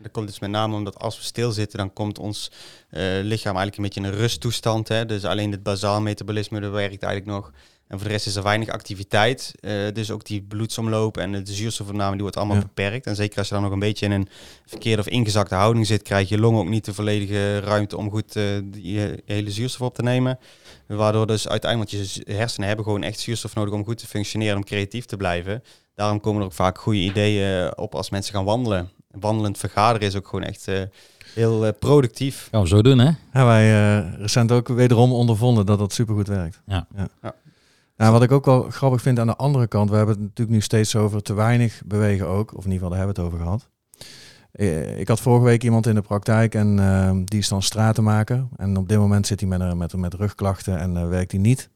Dat 0.05 0.13
komt 0.13 0.27
dus 0.27 0.39
met 0.39 0.49
name 0.49 0.75
omdat 0.75 0.99
als 0.99 1.17
we 1.17 1.23
stilzitten, 1.23 1.77
dan 1.77 1.93
komt 1.93 2.19
ons 2.19 2.51
eh, 2.89 3.01
lichaam 3.21 3.55
eigenlijk 3.57 3.77
een 3.77 3.83
beetje 3.83 3.99
in 3.99 4.05
een 4.05 4.13
rusttoestand. 4.13 4.87
Hè? 4.87 5.05
Dus 5.05 5.23
alleen 5.25 5.51
het 5.51 5.63
bazaal 5.63 6.01
metabolisme 6.01 6.59
dat 6.59 6.71
werkt 6.71 7.03
eigenlijk 7.03 7.37
nog. 7.37 7.51
En 7.87 7.97
voor 7.99 8.07
de 8.07 8.13
rest 8.13 8.27
is 8.27 8.35
er 8.35 8.43
weinig 8.43 8.69
activiteit. 8.69 9.53
Eh, 9.59 9.71
dus 9.93 10.11
ook 10.11 10.25
die 10.25 10.41
bloedsomloop 10.41 11.17
en 11.17 11.31
de 11.43 11.53
zuurstofopname 11.53 12.11
die 12.11 12.21
wordt 12.21 12.37
allemaal 12.37 12.55
Ja. 12.55 12.61
beperkt. 12.61 13.05
En 13.07 13.15
zeker 13.15 13.37
als 13.37 13.47
je 13.47 13.53
dan 13.53 13.63
nog 13.63 13.71
een 13.71 13.79
beetje 13.79 14.05
in 14.05 14.11
een 14.11 14.27
verkeerde 14.65 15.01
of 15.01 15.07
ingezakte 15.07 15.55
houding 15.55 15.87
zit, 15.87 16.01
krijg 16.01 16.29
je 16.29 16.39
longen 16.39 16.59
ook 16.61 16.69
niet 16.69 16.85
de 16.85 16.93
volledige 16.93 17.59
ruimte 17.59 17.97
om 17.97 18.09
goed 18.09 18.33
die 18.63 19.05
eh, 19.11 19.17
hele 19.25 19.51
zuurstof 19.51 19.87
op 19.87 19.95
te 19.95 20.01
nemen. 20.03 20.39
Waardoor 20.87 21.27
dus 21.27 21.47
uiteindelijk, 21.47 21.91
want 21.91 22.05
je 22.25 22.33
hersenen 22.33 22.67
hebben 22.67 22.85
gewoon 22.85 23.03
echt 23.03 23.19
zuurstof 23.19 23.55
nodig 23.55 23.73
om 23.73 23.85
goed 23.85 23.97
te 23.97 24.07
functioneren, 24.07 24.55
om 24.55 24.63
creatief 24.63 25.05
te 25.05 25.17
blijven. 25.17 25.63
Daarom 25.95 26.19
komen 26.19 26.39
er 26.41 26.47
ook 26.47 26.53
vaak 26.53 26.77
goede 26.77 26.99
ideeën 26.99 27.77
op 27.77 27.95
als 27.95 28.09
mensen 28.09 28.33
gaan 28.33 28.45
wandelen. 28.45 28.89
Wandelend 29.19 29.57
vergaderen 29.57 30.07
is 30.07 30.15
ook 30.15 30.27
gewoon 30.27 30.45
echt 30.45 30.67
eh, 30.67 30.81
heel 31.33 31.65
eh, 31.65 31.73
productief. 31.79 32.47
Gaan 32.51 32.61
we 32.61 32.67
zo 32.67 32.81
doen, 32.81 32.97
hè? 32.99 33.11
Ja, 33.33 33.45
wij 33.45 33.97
eh, 33.97 34.13
recent 34.19 34.51
ook 34.51 34.67
wederom 34.67 35.11
ondervonden 35.13 35.65
dat 35.65 35.79
dat 35.79 35.93
supergoed 35.93 36.27
werkt. 36.27 36.61
Ja. 36.65 36.87
ja. 36.95 37.07
Ja. 37.21 37.33
Nou, 37.97 38.11
wat 38.11 38.23
ik 38.23 38.31
ook 38.31 38.45
wel 38.45 38.61
grappig 38.69 39.01
vind 39.01 39.19
aan 39.19 39.27
de 39.27 39.35
andere 39.35 39.67
kant, 39.67 39.89
we 39.89 39.95
hebben 39.95 40.15
het 40.15 40.23
natuurlijk 40.23 40.55
nu 40.57 40.61
steeds 40.61 40.95
over 40.95 41.21
te 41.21 41.33
weinig 41.33 41.81
bewegen 41.85 42.27
ook, 42.27 42.57
of 42.57 42.65
in 42.65 42.71
ieder 42.71 42.73
geval 42.73 42.89
daar 42.89 42.97
hebben 42.97 43.15
we 43.15 43.21
het 43.21 43.31
over 43.31 43.45
gehad. 43.45 43.67
Eh, 44.51 44.99
Ik 44.99 45.07
had 45.07 45.19
vorige 45.21 45.45
week 45.45 45.63
iemand 45.63 45.87
in 45.87 45.95
de 45.95 46.01
praktijk 46.01 46.55
en 46.55 46.79
eh, 46.79 47.11
die 47.25 47.39
is 47.39 47.47
dan 47.47 47.61
stratenmaker. 47.61 48.47
En 48.57 48.77
op 48.77 48.87
dit 48.89 48.97
moment 48.97 49.27
zit 49.27 49.39
hij 49.39 49.49
met, 49.49 49.59
een- 49.59 49.77
met, 49.77 49.95
met 49.95 50.13
rugklachten 50.13 50.77
en 50.79 50.97
eh, 50.97 51.07
werkt 51.07 51.31
hij 51.31 51.41
niet. 51.41 51.69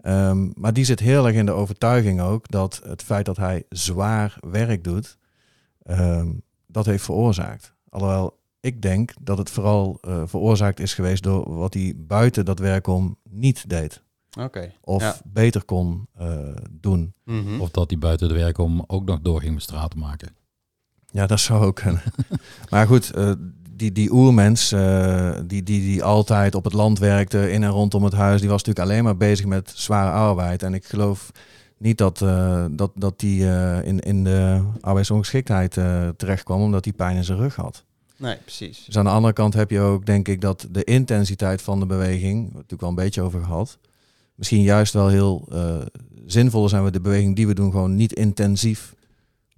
Ehm, 0.00 0.48
maar 0.54 0.72
die 0.72 0.84
zit 0.84 1.00
heel 1.00 1.26
erg 1.26 1.36
in 1.36 1.46
de 1.46 1.52
overtuiging 1.52 2.20
ook 2.20 2.50
dat 2.50 2.80
het 2.86 3.02
feit 3.02 3.24
dat 3.26 3.36
hij 3.36 3.62
zwaar 3.68 4.36
werk 4.50 4.84
doet, 4.84 5.16
ehm, 5.82 6.28
dat 6.72 6.86
heeft 6.86 7.04
veroorzaakt. 7.04 7.74
Alhoewel 7.88 8.40
ik 8.60 8.82
denk 8.82 9.12
dat 9.20 9.38
het 9.38 9.50
vooral 9.50 9.98
eh, 10.00 10.22
veroorzaakt 10.26 10.80
is 10.80 10.94
geweest 10.94 11.22
door 11.22 11.54
wat 11.56 11.74
hij 11.74 11.92
buiten 11.96 12.44
dat 12.44 12.58
werk 12.58 12.86
om 12.86 13.16
niet 13.30 13.68
deed. 13.68 14.02
Oké. 14.40 14.72
Of 14.80 15.02
Ja. 15.02 15.16
beter 15.24 15.64
kon 15.64 16.06
eh, 16.18 16.36
doen. 16.70 17.14
Mhm. 17.24 17.60
Of 17.60 17.70
dat 17.70 17.90
hij 17.90 17.98
buiten 17.98 18.28
de 18.28 18.34
werk 18.34 18.58
om 18.58 18.84
ook 18.86 19.04
nog 19.04 19.20
doorging 19.20 19.54
met 19.54 19.62
straat 19.62 19.90
te 19.90 19.98
maken. 19.98 20.34
Ja, 21.10 21.26
dat 21.26 21.40
zou 21.40 21.64
ook 21.64 21.74
kunnen. 21.76 22.02
maar 22.70 22.86
goed, 22.86 23.10
eh, 23.10 23.32
die, 23.70 23.92
die 23.92 24.12
oermens 24.12 24.72
eh, 24.72 25.38
die, 25.46 25.62
die, 25.62 25.80
die 25.80 26.02
altijd 26.04 26.54
op 26.54 26.64
het 26.64 26.72
land 26.72 26.98
werkte, 26.98 27.50
in 27.50 27.62
en 27.62 27.70
rondom 27.70 28.04
het 28.04 28.12
huis, 28.12 28.40
die 28.40 28.50
was 28.50 28.62
natuurlijk 28.62 28.90
alleen 28.90 29.04
maar 29.04 29.16
bezig 29.16 29.46
met 29.46 29.72
zware 29.74 30.10
arbeid. 30.10 30.62
En 30.62 30.74
ik 30.74 30.84
geloof 30.84 31.30
niet 31.82 31.98
dat, 31.98 32.22
eh, 32.22 32.64
dat, 32.70 32.90
dat 32.94 33.20
die 33.20 33.48
eh, 33.48 33.86
in, 33.86 34.00
in 34.00 34.24
de 34.24 34.62
arbeidsongeschiktheid 34.80 35.76
eh 35.76 36.08
terecht 36.16 36.42
kwam, 36.42 36.60
omdat 36.60 36.84
hij 36.84 36.94
pijn 36.94 37.16
in 37.16 37.24
zijn 37.24 37.38
rug 37.38 37.56
had. 37.56 37.84
Nee, 38.16 38.36
precies. 38.36 38.84
Dus 38.84 38.96
aan 38.96 39.04
de 39.04 39.10
andere 39.10 39.32
kant 39.32 39.54
heb 39.54 39.70
je 39.70 39.80
ook, 39.80 40.06
denk 40.06 40.28
ik, 40.28 40.40
dat 40.40 40.66
de 40.70 40.84
intensiteit 40.84 41.62
van 41.62 41.80
de 41.80 41.86
beweging, 41.86 42.46
we 42.46 42.54
natuurlijk 42.54 42.80
wel 42.80 42.90
een 42.90 42.94
beetje 42.94 43.22
over 43.22 43.42
gehad, 43.42 43.78
misschien 44.34 44.62
juist 44.62 44.92
wel 44.92 45.08
heel 45.08 45.48
zinvol 46.26 46.70
en 46.70 46.84
we 46.84 46.90
de 46.90 47.00
beweging 47.00 47.36
die 47.36 47.46
we 47.46 47.54
doen 47.54 47.70
gewoon 47.70 47.94
niet 47.94 48.12
intensief 48.12 48.94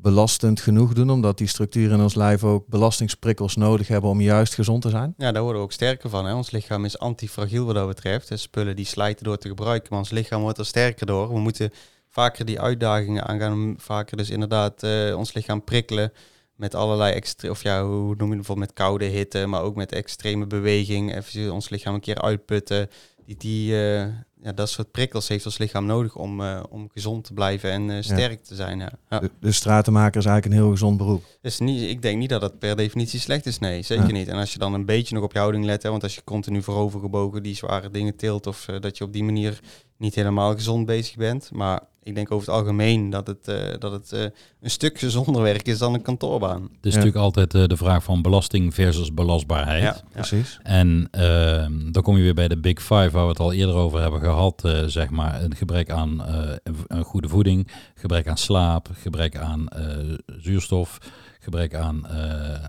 belastend 0.05 0.61
genoeg 0.61 0.93
doen, 0.93 1.11
omdat 1.11 1.39
die 1.39 1.47
structuren 1.47 1.97
in 1.97 2.03
ons 2.03 2.15
lijf 2.15 2.45
ook 2.45 2.67
belastingsprikkels 2.67 3.57
nodig 3.57 3.89
hebben 3.89 4.11
om 4.11 4.21
juist 4.21 4.55
gezond 4.55 4.83
te 4.83 4.91
zijn. 4.91 5.15
Ja, 5.17 5.33
daar 5.33 5.43
worden 5.43 5.61
we 5.61 5.67
ook 5.67 5.73
sterker 5.73 6.11
van. 6.11 6.27
Hè? 6.27 6.35
Ons 6.35 6.51
lichaam 6.51 6.85
is 6.85 6.99
antifragiel 6.99 7.65
wat 7.65 7.75
dat 7.75 7.87
betreft. 7.87 8.31
Spullen 8.35 8.77
die 8.77 8.85
slijten 8.85 9.25
door 9.25 9.39
te 9.39 9.49
gebruiken, 9.49 9.89
maar 9.91 9.99
ons 9.99 10.11
lichaam 10.11 10.41
wordt 10.41 10.59
er 10.59 10.67
sterker 10.67 11.07
door. 11.07 11.33
We 11.33 11.39
moeten 11.39 11.73
vaker 12.15 12.45
die 12.45 12.61
uitdagingen 12.61 13.25
aangaan, 13.25 13.75
vaker 13.79 14.17
dus 14.17 14.31
inderdaad 14.31 14.83
eh, 14.83 15.17
ons 15.17 15.33
lichaam 15.33 15.65
prikkelen 15.65 16.13
met 16.57 16.75
allerlei 16.75 17.15
extra, 17.15 17.51
of 17.51 17.63
ja, 17.63 17.85
hoe 17.85 18.15
noem 18.17 18.29
je 18.29 18.35
het 18.35 18.37
bijvoorbeeld 18.37 18.69
met 18.69 18.77
koude 18.77 19.05
hitte, 19.05 19.47
maar 19.47 19.63
ook 19.63 19.75
met 19.75 19.93
extreme 19.93 20.47
beweging. 20.47 21.15
Even 21.15 21.53
ons 21.53 21.69
lichaam 21.69 21.95
een 21.95 22.01
keer 22.01 22.21
uitputten. 22.23 22.89
Die, 23.27 23.37
die, 23.37 23.87
eh, 23.87 24.07
ja, 24.45 24.53
dat 24.53 24.69
soort 24.71 24.91
prikkels 24.91 25.29
heeft 25.29 25.47
ons 25.47 25.59
lichaam 25.59 25.87
nodig 25.87 26.17
om, 26.17 26.41
eh, 26.41 26.61
om 26.71 26.89
gezond 26.93 27.25
te 27.25 27.33
blijven 27.33 27.71
en 27.71 27.91
eh, 27.91 28.03
sterk 28.03 28.45
te 28.45 28.55
zijn. 28.55 28.79
Ja. 28.79 28.93
Ja. 29.11 29.19
De, 29.19 29.31
de 29.41 29.53
stratenmaker 29.53 30.21
is 30.21 30.27
eigenlijk 30.27 30.55
een 30.57 30.63
heel 30.63 30.71
gezond 30.73 30.97
beroep. 30.97 31.25
Dus 31.43 31.59
niet, 31.59 31.91
ik 31.91 32.03
denk 32.03 32.19
niet 32.19 32.29
dat 32.29 32.41
dat 32.41 32.59
per 32.59 32.77
definitie 32.77 33.21
slecht 33.21 33.47
is. 33.47 33.59
Nee, 33.59 33.83
zeker 33.83 34.07
Ja. 34.07 34.13
niet. 34.13 34.29
En 34.29 34.37
als 34.37 34.53
je 34.53 34.59
dan 34.59 34.75
een 34.75 34.85
beetje 34.87 35.15
nog 35.15 35.25
op 35.25 35.33
je 35.33 35.39
houding 35.39 35.65
let, 35.65 35.83
hè, 35.83 35.91
want 35.91 36.03
als 36.03 36.15
je 36.15 36.25
continu 36.25 36.63
voorover 36.63 37.01
gebogen 37.01 37.43
die 37.43 37.55
zware 37.55 37.91
dingen 37.91 38.17
tilt, 38.17 38.47
of 38.47 38.69
eh, 38.69 38.81
dat 38.81 38.99
je 38.99 39.05
op 39.05 39.13
die 39.13 39.25
manier 39.25 39.61
niet 39.99 40.15
helemaal 40.15 40.55
gezond 40.55 40.87
bezig 40.87 41.17
bent. 41.17 41.51
Maar 41.53 41.81
ik 42.03 42.15
denk 42.15 42.31
over 42.31 42.47
het 42.47 42.57
algemeen 42.57 43.11
dat 43.11 43.27
het, 43.27 43.49
eh, 43.49 43.79
dat 43.79 43.93
het 43.93 44.13
eh, 44.13 44.21
een 44.61 44.71
stuk 44.71 44.99
gezonder 44.99 45.43
werk 45.43 45.69
is 45.69 45.79
dan 45.79 45.95
een 45.95 46.03
kantoorbaan. 46.03 46.63
Het 46.63 46.71
is 46.87 46.93
Ja. 46.93 46.99
natuurlijk 46.99 47.17
altijd 47.25 47.55
eh, 47.55 47.65
de 47.67 47.77
vraag 47.77 48.05
van 48.05 48.23
belasting 48.23 48.75
versus 48.75 49.15
belastbaarheid. 49.15 49.83
Ja, 49.83 49.89
ja. 49.95 50.03
Precies. 50.13 50.59
En 50.63 51.09
ehm, 51.11 51.93
dan 51.93 52.03
kom 52.03 52.17
je 52.17 52.23
weer 52.23 52.35
bij 52.35 52.49
de 52.49 52.59
Big 52.59 52.79
Five, 52.81 53.11
waar 53.11 53.23
we 53.23 53.29
het 53.29 53.41
al 53.41 53.53
eerder 53.53 53.75
over 53.75 54.01
hebben 54.01 54.21
gehad. 54.21 54.34
Eh, 54.65 54.85
zeg 54.87 55.11
maar, 55.11 55.43
een 55.43 55.55
gebrek 55.55 55.91
aan 55.91 56.25
eh, 56.25 56.73
een, 56.87 57.05
goede 57.05 57.29
voeding, 57.29 57.69
gebrek 57.95 58.29
aan 58.29 58.37
slaap, 58.37 58.89
gebrek 58.93 59.37
aan 59.37 59.69
eh, 59.69 60.15
zuurstof, 60.27 60.99
gebrek 61.41 61.75
aan 61.75 62.07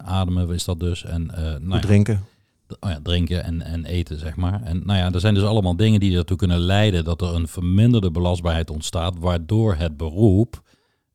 ademen, 0.03 0.49
is 0.49 0.65
dat 0.65 0.79
dus. 0.79 1.03
En 1.03 1.31
nou 1.61 1.81
drinken. 1.81 2.25
oh 2.79 2.89
ja, 2.89 2.99
drinken 3.03 3.43
en, 3.43 3.61
en 3.61 3.85
eten, 3.85 4.19
zeg 4.19 4.35
maar. 4.35 4.61
En 4.63 4.81
nou 4.85 4.99
ja, 4.99 5.11
er 5.11 5.19
zijn 5.19 5.33
dus 5.33 5.43
allemaal 5.43 5.75
dingen 5.75 5.99
die 5.99 6.17
ertoe 6.17 6.37
kunnen 6.37 6.59
leiden 6.59 7.03
dat 7.03 7.21
er 7.21 7.35
een 7.35 7.47
verminderde 7.47 8.11
belastbaarheid 8.11 8.69
ontstaat, 8.69 9.13
waardoor 9.19 9.75
het 9.75 9.97
beroep 9.97 10.61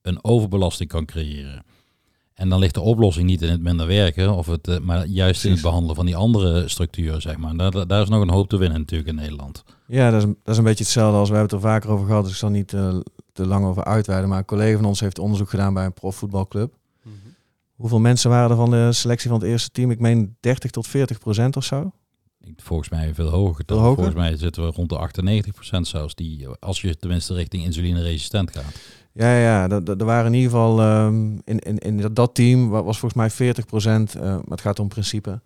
een 0.03 0.25
overbelasting 0.25 0.89
kan 0.89 1.05
creëren. 1.05 1.65
En 2.35 2.49
dan 2.49 2.59
ligt 2.59 2.75
de 2.75 2.81
oplossing 2.81 3.27
niet 3.27 3.43
in 3.43 3.51
het 3.51 3.63
minder 3.63 3.87
werken, 3.87 4.35
of 4.35 4.47
het, 4.47 4.83
maar 4.83 5.07
juist 5.07 5.45
in 5.45 5.51
het 5.51 5.63
behandelen 5.63 5.97
van 5.97 6.07
die 6.07 6.17
andere 6.17 6.69
structuren, 6.69 7.21
zeg 7.21 7.37
maar. 7.37 7.57
Daar, 7.57 7.87
daar 7.87 8.03
is 8.03 8.09
nog 8.09 8.23
een 8.23 8.31
hoop 8.31 8.49
te 8.49 8.57
winnen 8.57 8.79
natuurlijk 8.79 9.11
in 9.11 9.17
Nederland. 9.17 9.65
Ja, 9.91 10.11
dat 10.11 10.19
is, 10.21 10.25
een- 10.27 10.39
dat 10.43 10.53
is 10.53 10.59
een 10.59 10.65
beetje 10.65 10.85
hetzelfde 10.85 11.19
als 11.19 11.29
we 11.31 11.37
hebben 11.37 11.55
het 11.57 11.65
er 11.65 11.71
vaker 11.71 11.91
over 11.91 12.07
gehad. 12.07 12.23
Dus 12.23 12.33
ik 12.33 12.39
zal 12.39 12.51
niet 12.51 12.73
eh, 12.73 12.97
te 13.33 13.47
lang 13.47 13.65
over 13.65 13.85
uitweiden. 13.85 14.29
Maar 14.29 14.39
een 14.39 14.45
collega 14.45 14.77
van 14.77 14.85
ons 14.85 15.01
heeft 15.01 15.19
onderzoek 15.19 15.51
gedaan 15.51 15.75
bij 15.75 15.85
een 15.85 15.93
profvoetbalclub. 15.93 16.75
Mhm. 17.03 17.15
Hoeveel 17.75 18.01
mensen 18.01 18.31
waren 18.31 18.51
er 18.51 18.57
van 18.57 18.71
de 18.71 18.93
selectie 18.93 19.31
van 19.31 19.41
het 19.41 19.49
eerste 19.49 19.71
team? 19.71 19.91
Ik 19.91 19.99
meen 20.01 20.37
30 20.41 20.71
tot 20.71 20.87
40 20.87 21.19
procent 21.19 21.57
of 21.57 21.65
zo. 21.65 21.91
Volgens 22.57 22.89
mij 22.89 23.15
veel 23.15 23.29
hoger. 23.29 23.65
Veel 23.67 23.79
hoger? 23.79 23.95
Volgens 23.95 24.17
mij 24.17 24.37
zitten 24.37 24.63
we 24.65 24.71
rond 24.71 24.89
de 24.89 24.99
98% 24.99 25.87
zelfs, 25.89 26.15
die, 26.15 26.45
eh, 26.47 26.53
als 26.61 26.81
je 26.81 26.97
tenminste 26.97 27.35
richting 27.35 27.65
insulineresistent 27.65 28.51
gaat. 28.51 28.75
Ja, 29.13 29.37
ja, 29.39 29.69
er 29.69 30.05
waren 30.05 30.27
in 30.27 30.35
ieder 30.35 30.51
geval 30.51 30.81
ehm, 30.81 31.33
in, 31.45 31.59
in, 31.59 31.79
in 31.79 31.97
dat, 31.97 32.17
dat 32.17 32.35
team 32.35 32.69
wa- 32.69 32.83
was 32.83 32.99
volgens 32.99 33.21
mij 33.21 33.31
40 33.31 33.67
procent, 33.67 34.15
maar 34.21 34.41
het 34.49 34.61
gaat 34.61 34.79
om 34.79 34.89
principe, 34.89 35.41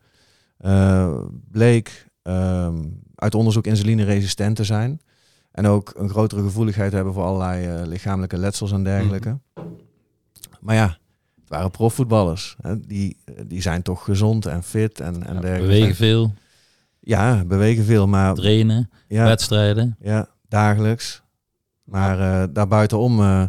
eh, 0.58 1.18
bleek 1.50 2.06
ehm, 2.24 2.84
uit 3.14 3.34
onderzoek 3.34 3.66
insulineresistent 3.66 4.56
te 4.56 4.64
zijn. 4.64 5.00
En 5.50 5.66
ook 5.66 5.92
een 5.96 6.08
grotere 6.08 6.42
gevoeligheid 6.42 6.92
hebben 6.92 7.12
voor 7.12 7.22
allerlei 7.24 7.66
eh, 7.66 7.86
lichamelijke 7.86 8.36
letsels 8.38 8.72
en 8.72 8.84
dergelijke. 8.84 9.38
Maar 10.60 10.74
ja, 10.74 10.86
het 11.40 11.48
waren 11.48 11.70
profvoetballers. 11.70 12.56
Hè? 12.60 12.80
Die, 12.80 13.16
die 13.46 13.60
zijn 13.62 13.82
toch 13.82 14.04
gezond 14.04 14.46
en 14.46 14.62
fit 14.62 15.00
en, 15.00 15.26
en 15.26 15.34
Ja, 15.34 15.40
dergelijke. 15.40 15.66
bewegen 15.66 15.94
veel, 15.96 16.32
Ja, 17.00 17.44
bewegen 17.44 17.84
veel, 17.84 18.06
maar 18.06 18.34
trainen, 18.34 18.90
ja, 19.08 19.24
wedstrijden. 19.24 19.96
ja, 20.00 20.28
dagelijks. 20.48 21.22
Maar 21.84 22.20
eh 22.42 22.48
daarbuitenom 22.52 23.20
eh 23.20 23.44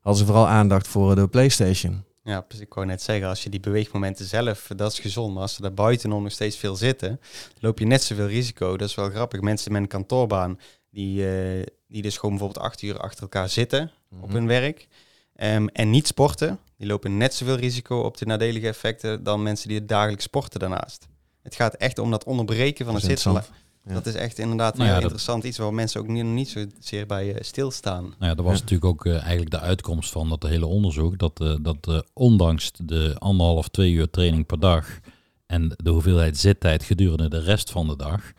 hadden 0.00 0.20
ze 0.20 0.24
vooral 0.26 0.48
aandacht 0.48 0.86
voor 0.88 1.14
de 1.14 1.26
PlayStation. 1.28 2.02
Ja, 2.24 2.44
dus 2.48 2.60
ik 2.60 2.74
wou 2.74 2.86
net 2.86 3.02
zeggen, 3.02 3.28
als 3.28 3.42
je 3.42 3.50
die 3.50 3.60
beweegmomenten 3.60 4.24
zelf, 4.26 4.70
dat 4.76 4.92
is 4.92 4.98
gezond. 4.98 5.32
Maar 5.32 5.42
als 5.42 5.54
ze 5.54 5.62
daar 5.62 5.74
buitenom 5.74 6.22
nog 6.22 6.32
steeds 6.32 6.56
veel 6.56 6.76
zitten, 6.76 7.20
loop 7.60 7.78
je 7.78 7.86
net 7.86 8.02
zoveel 8.02 8.26
risico. 8.26 8.76
Dat 8.76 8.88
is 8.88 8.94
wel 8.94 9.10
grappig. 9.10 9.40
Mensen 9.40 9.72
met 9.72 9.82
een 9.82 9.88
kantoorbaan, 9.88 10.60
die, 10.90 11.28
eh, 11.28 11.66
die 11.88 12.02
dus 12.02 12.16
gewoon 12.16 12.36
bijvoorbeeld 12.36 12.66
acht 12.66 12.82
uur 12.82 12.98
achter 12.98 13.22
elkaar 13.22 13.48
zitten 13.48 13.90
op 14.20 14.32
hun 14.32 14.46
werk. 14.46 14.88
ehm, 15.34 15.66
en 15.66 15.90
niet 15.90 16.06
sporten, 16.06 16.58
die 16.76 16.86
lopen 16.86 17.16
net 17.16 17.34
zoveel 17.34 17.56
risico 17.56 18.00
op 18.00 18.16
de 18.16 18.26
nadelige 18.26 18.66
effecten 18.66 19.22
dan 19.22 19.42
mensen 19.42 19.68
die 19.68 19.78
het 19.78 19.88
dagelijks 19.88 20.24
sporten 20.24 20.60
daarnaast. 20.60 21.06
Het 21.42 21.54
gaat 21.54 21.74
echt 21.74 21.98
om 21.98 22.10
dat 22.10 22.24
onderbreken 22.24 22.84
van 22.84 22.94
Dat 22.94 23.02
het 23.02 23.20
zitten. 23.20 23.44
Ja. 23.86 23.92
Dat 23.94 24.06
is 24.06 24.14
echt 24.14 24.38
inderdaad 24.38 24.72
Nou 24.76 24.84
ja, 24.84 24.92
heel 24.92 24.94
dat- 25.02 25.02
interessant. 25.10 25.44
Iets 25.44 25.58
waar 25.58 25.74
mensen 25.74 26.00
ook 26.00 26.06
niet, 26.08 26.24
niet 26.24 26.48
zozeer 26.48 27.06
bij 27.06 27.34
eh, 27.34 27.42
stilstaan. 27.42 28.02
Nou 28.02 28.14
ja, 28.18 28.34
dat 28.34 28.44
was 28.44 28.54
Ja. 28.54 28.60
natuurlijk 28.60 28.84
ook 28.90 29.06
eh, 29.06 29.20
eigenlijk 29.20 29.50
de 29.50 29.60
uitkomst 29.60 30.10
van 30.10 30.28
dat 30.28 30.42
hele 30.42 30.66
onderzoek. 30.66 31.18
Dat, 31.18 31.40
eh, 31.40 31.54
dat 31.60 31.76
eh, 31.88 31.98
ondanks 32.12 32.70
de 32.84 33.16
anderhalf, 33.18 33.68
twee 33.68 33.92
uur 33.92 34.10
training 34.10 34.46
per 34.46 34.60
dag 34.60 34.98
en 35.46 35.72
de 35.76 35.90
hoeveelheid 35.90 36.36
zittijd 36.38 36.82
gedurende 36.84 37.28
de 37.28 37.40
rest 37.40 37.70
van 37.70 37.86
de 37.86 37.96
dag, 37.96 38.32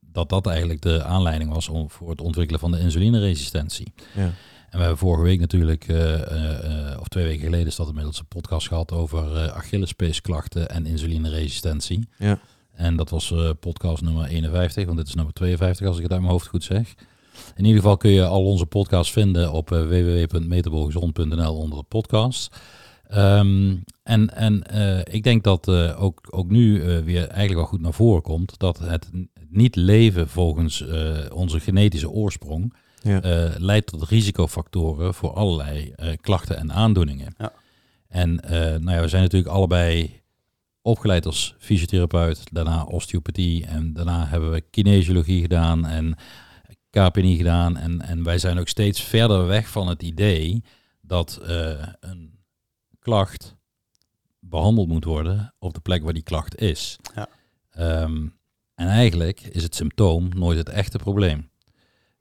dat 0.00 0.28
dat 0.28 0.46
eigenlijk 0.46 0.80
de 0.82 1.02
aanleiding 1.04 1.52
was 1.52 1.68
om, 1.68 1.90
voor 1.90 2.10
het 2.10 2.20
ontwikkelen 2.20 2.60
van 2.60 2.70
de 2.70 2.78
insulineresistentie. 2.80 3.92
Ja. 4.14 4.22
En 4.70 4.76
we 4.78 4.78
hebben 4.78 4.98
vorige 4.98 5.22
week 5.22 5.40
natuurlijk, 5.40 5.88
eh, 5.88 6.14
eh, 6.14 6.92
eh, 6.92 7.00
of 7.00 7.08
twee 7.08 7.24
weken 7.24 7.44
geleden 7.44 7.66
is 7.66 7.76
dat 7.76 7.88
inmiddels 7.88 8.18
een 8.18 8.26
podcast 8.28 8.68
gehad 8.68 8.92
over 8.92 9.36
eh 9.36 9.46
Achillespeesklachten 9.56 10.68
en 10.68 10.86
insulineresistentie. 10.86 12.08
Ja. 12.18 12.38
En 12.80 12.96
dat 12.96 13.10
was 13.10 13.30
eh, 13.32 13.50
podcast 13.60 14.02
nummer 14.02 14.26
51, 14.26 14.84
want 14.84 14.96
dit 14.96 15.06
is 15.06 15.14
nummer 15.14 15.34
52 15.34 15.86
als 15.86 15.96
ik 15.96 16.02
het 16.02 16.12
uit 16.12 16.20
mijn 16.20 16.32
hoofd 16.32 16.46
goed 16.46 16.64
zeg. 16.64 16.94
In 17.56 17.64
ieder 17.64 17.80
geval 17.80 17.96
kun 17.96 18.10
je 18.10 18.26
al 18.26 18.44
onze 18.44 18.66
podcasts 18.66 19.12
vinden 19.12 19.52
op 19.52 19.70
uh, 19.70 19.82
www.metabolgezond.nl 19.82 21.56
onder 21.56 21.78
de 21.78 21.84
podcast. 21.84 22.56
Ehm, 23.08 23.76
en 24.02 24.34
en 24.34 24.64
uh, 24.74 24.98
ik 24.98 25.22
denk 25.22 25.44
dat 25.44 25.68
ook, 25.96 26.20
ook 26.30 26.50
nu 26.50 26.80
weer 27.04 27.26
eigenlijk 27.28 27.54
wel 27.54 27.64
goed 27.64 27.80
naar 27.80 27.92
voren 27.92 28.22
komt 28.22 28.58
dat 28.58 28.78
het 28.78 29.10
niet 29.48 29.76
leven 29.76 30.28
volgens 30.28 30.84
onze 31.32 31.60
genetische 31.60 32.10
oorsprong 32.10 32.74
Ja. 33.02 33.20
leidt 33.58 33.86
tot 33.86 34.08
risicofactoren 34.08 35.14
voor 35.14 35.32
allerlei 35.32 35.94
klachten 36.20 36.56
en 36.56 36.72
aandoeningen. 36.72 37.34
Ja. 37.38 37.52
En 38.08 38.34
nou 38.80 38.90
ja, 38.90 39.00
we 39.00 39.08
zijn 39.08 39.22
natuurlijk 39.22 39.52
allebei 39.52 40.19
opgeleid 40.90 41.26
als 41.26 41.54
fysiotherapeut, 41.58 42.42
daarna 42.52 42.84
osteopathie 42.84 43.66
en 43.66 43.92
daarna 43.92 44.26
hebben 44.26 44.50
we 44.50 44.64
kinesiologie 44.70 45.40
gedaan 45.40 45.86
en 45.86 46.16
KPNI 46.90 47.36
gedaan. 47.36 47.76
En, 47.76 48.00
en 48.00 48.22
wij 48.24 48.38
zijn 48.38 48.58
ook 48.58 48.68
steeds 48.68 49.02
verder 49.02 49.46
weg 49.46 49.68
van 49.68 49.88
het 49.88 50.02
idee 50.02 50.62
dat 51.00 51.40
uh, 51.42 51.70
een 52.00 52.38
klacht 52.98 53.56
behandeld 54.38 54.88
moet 54.88 55.04
worden 55.04 55.54
op 55.58 55.74
de 55.74 55.80
plek 55.80 56.02
waar 56.02 56.12
die 56.12 56.22
klacht 56.22 56.60
is. 56.60 56.98
Ja. 57.14 57.28
Um, 58.02 58.38
en 58.74 58.86
eigenlijk 58.86 59.40
is 59.40 59.62
het 59.62 59.74
symptoom 59.74 60.28
nooit 60.34 60.58
het 60.58 60.68
echte 60.68 60.98
probleem. 60.98 61.48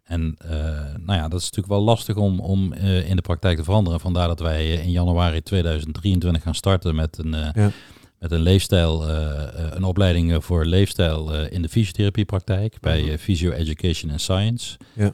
En 0.03 0.37
uh, 0.45 0.51
nou 0.97 1.19
ja, 1.19 1.27
dat 1.27 1.39
is 1.39 1.45
natuurlijk 1.45 1.67
wel 1.67 1.81
lastig 1.81 2.15
om, 2.15 2.39
om 2.39 2.73
uh, 2.73 3.09
in 3.09 3.15
de 3.15 3.21
praktijk 3.21 3.57
te 3.57 3.63
veranderen. 3.63 3.99
Vandaar 3.99 4.27
dat 4.27 4.39
wij 4.39 4.73
in 4.73 4.91
januari 4.91 5.41
2023 5.41 6.43
gaan 6.43 6.55
starten 6.55 6.95
met 6.95 7.17
een, 7.17 7.31
ja. 7.53 7.71
Met 8.19 8.31
een 8.31 8.41
leefstijl, 8.41 9.09
een 9.09 9.83
opleiding 9.83 10.43
voor 10.43 10.65
leefstijl 10.65 11.33
in 11.45 11.61
de 11.61 11.69
fysiotherapiepraktijk 11.69 12.77
bij 12.79 13.03
uh, 13.03 13.17
Physio 13.17 13.51
Education 13.51 14.11
and 14.11 14.21
Science. 14.21 14.77
Ja. 14.93 15.13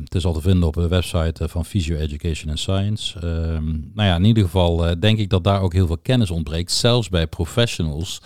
Het 0.00 0.14
is 0.14 0.24
al 0.24 0.32
te 0.32 0.40
vinden 0.40 0.68
op 0.68 0.74
de 0.74 0.88
website 0.88 1.48
van 1.48 1.64
Physio 1.64 1.96
Education 1.96 2.50
and 2.50 2.58
Science. 2.58 3.16
Uh, 3.16 3.22
nou 3.94 4.08
ja, 4.08 4.16
in 4.16 4.24
ieder 4.24 4.42
geval 4.42 5.00
denk 5.00 5.18
ik 5.18 5.30
dat 5.30 5.44
daar 5.44 5.60
ook 5.60 5.72
heel 5.72 5.86
veel 5.86 5.98
kennis 5.98 6.30
ontbreekt. 6.30 6.72
Zelfs 6.72 7.08
bij 7.08 7.26
professionals 7.26 8.20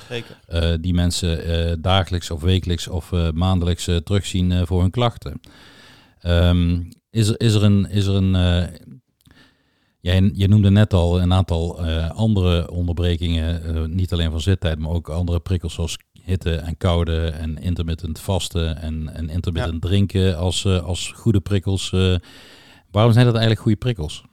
uh, 0.49 0.73
die 0.81 0.95
mensen 0.95 1.83
dagelijks 1.83 2.31
of 2.31 2.43
wekelijks 2.43 2.89
of 2.89 3.13
maandelijks 3.35 3.85
terugzien 3.85 4.67
voor 4.67 4.81
hun 4.81 4.91
klachten. 4.91 5.41
Um, 6.27 6.89
is, 7.11 7.29
er, 7.29 7.41
is 7.41 7.55
er 7.55 7.63
een... 7.63 7.91
Is 7.91 8.07
er 8.07 8.15
een 8.15 8.69
Jij, 10.01 10.31
je 10.35 10.49
noemde 10.49 10.71
net 10.71 10.93
al 10.93 11.21
een 11.21 11.33
aantal 11.33 11.87
uh, 11.87 12.11
andere 12.11 12.71
onderbrekingen, 12.71 13.77
uh, 13.77 13.85
niet 13.85 14.13
alleen 14.13 14.31
van 14.31 14.41
zittijd, 14.41 14.79
maar 14.79 14.91
ook 14.91 15.09
andere 15.09 15.41
prikkels 15.41 15.75
zoals 15.75 15.99
hitte 16.23 16.55
en 16.55 16.77
koude 16.77 17.27
en 17.27 17.59
intermittent 17.59 18.21
vasten 18.21 18.77
en, 18.77 19.15
en 19.15 19.29
intermittent 19.29 19.83
ja. 19.83 19.89
drinken 19.89 20.37
als, 20.37 20.65
uh, 20.65 20.83
als 20.83 21.13
goede 21.17 21.41
prikkels. 21.41 21.91
waarom 22.91 23.13
zijn 23.13 23.25
dat 23.25 23.35
eigenlijk 23.35 23.61
goede 23.61 23.79
prikkels? 23.79 24.25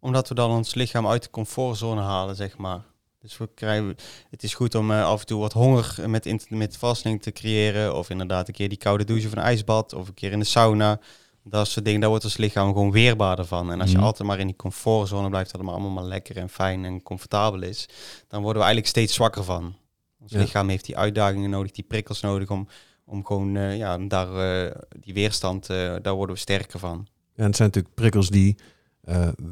Omdat 0.00 0.28
we 0.28 0.34
dan 0.34 0.50
ons 0.50 0.74
lichaam 0.74 1.06
uit 1.06 1.22
de 1.22 1.30
comfortzone 1.30 2.00
halen, 2.00 2.36
zeg 2.36 2.56
maar. 2.56 2.80
Dus 3.22 3.38
we 3.38 3.48
krijgen, 3.54 3.96
het 4.30 4.42
is 4.42 4.54
goed 4.54 4.74
om 4.74 4.90
af 4.90 5.20
en 5.20 5.26
toe 5.26 5.40
wat 5.40 5.52
honger 5.52 5.94
met 6.06 6.26
intermittent 6.26 6.78
fasting 6.78 7.22
te 7.22 7.32
creëren. 7.32 7.96
Of 7.96 8.10
inderdaad 8.10 8.48
een 8.48 8.54
keer 8.54 8.68
die 8.68 8.78
koude 8.78 9.04
douche 9.04 9.26
of 9.26 9.32
een 9.32 9.42
ijsbad. 9.42 9.92
Of 9.92 10.08
een 10.08 10.14
keer 10.14 10.32
in 10.32 10.38
de 10.38 10.44
sauna. 10.44 11.00
Dat 11.44 11.68
soort 11.68 11.84
dingen, 11.84 12.00
daar 12.00 12.08
wordt 12.08 12.24
ons 12.24 12.36
lichaam 12.36 12.72
gewoon 12.72 12.90
weerbaarder 12.90 13.44
van. 13.46 13.70
En 13.72 13.80
als 13.80 13.90
je 13.90 13.96
Mhm. 13.96 14.06
altijd 14.06 14.28
maar 14.28 14.38
in 14.38 14.46
die 14.46 14.56
comfortzone 14.56 15.28
blijft, 15.28 15.50
dat 15.50 15.60
het 15.60 15.70
maar 15.70 15.78
allemaal 15.78 15.92
maar 16.02 16.04
lekker 16.10 16.36
en 16.36 16.48
fijn 16.48 16.84
en 16.84 17.02
comfortabel 17.02 17.62
is, 17.62 17.88
dan 18.28 18.42
worden 18.42 18.62
we 18.62 18.66
eigenlijk 18.66 18.86
steeds 18.86 19.14
zwakker 19.14 19.44
van. 19.44 19.74
Ons 20.20 20.32
Ja. 20.32 20.38
lichaam 20.38 20.68
heeft 20.68 20.84
die 20.84 20.96
uitdagingen 20.96 21.50
nodig, 21.50 21.70
die 21.72 21.84
prikkels 21.84 22.20
nodig 22.20 22.50
om, 22.50 22.68
om 23.04 23.24
gewoon 23.26 23.56
eh, 23.56 23.76
ja, 23.76 23.98
daar, 23.98 24.34
eh, 24.66 24.76
die 25.00 25.14
weerstand, 25.14 25.68
eh, 25.70 25.94
daar 26.02 26.14
worden 26.14 26.34
we 26.34 26.40
sterker 26.40 26.78
van. 26.78 27.06
En 27.36 27.44
het 27.44 27.56
zijn 27.56 27.68
natuurlijk 27.68 27.94
prikkels 27.94 28.28
die 28.28 28.56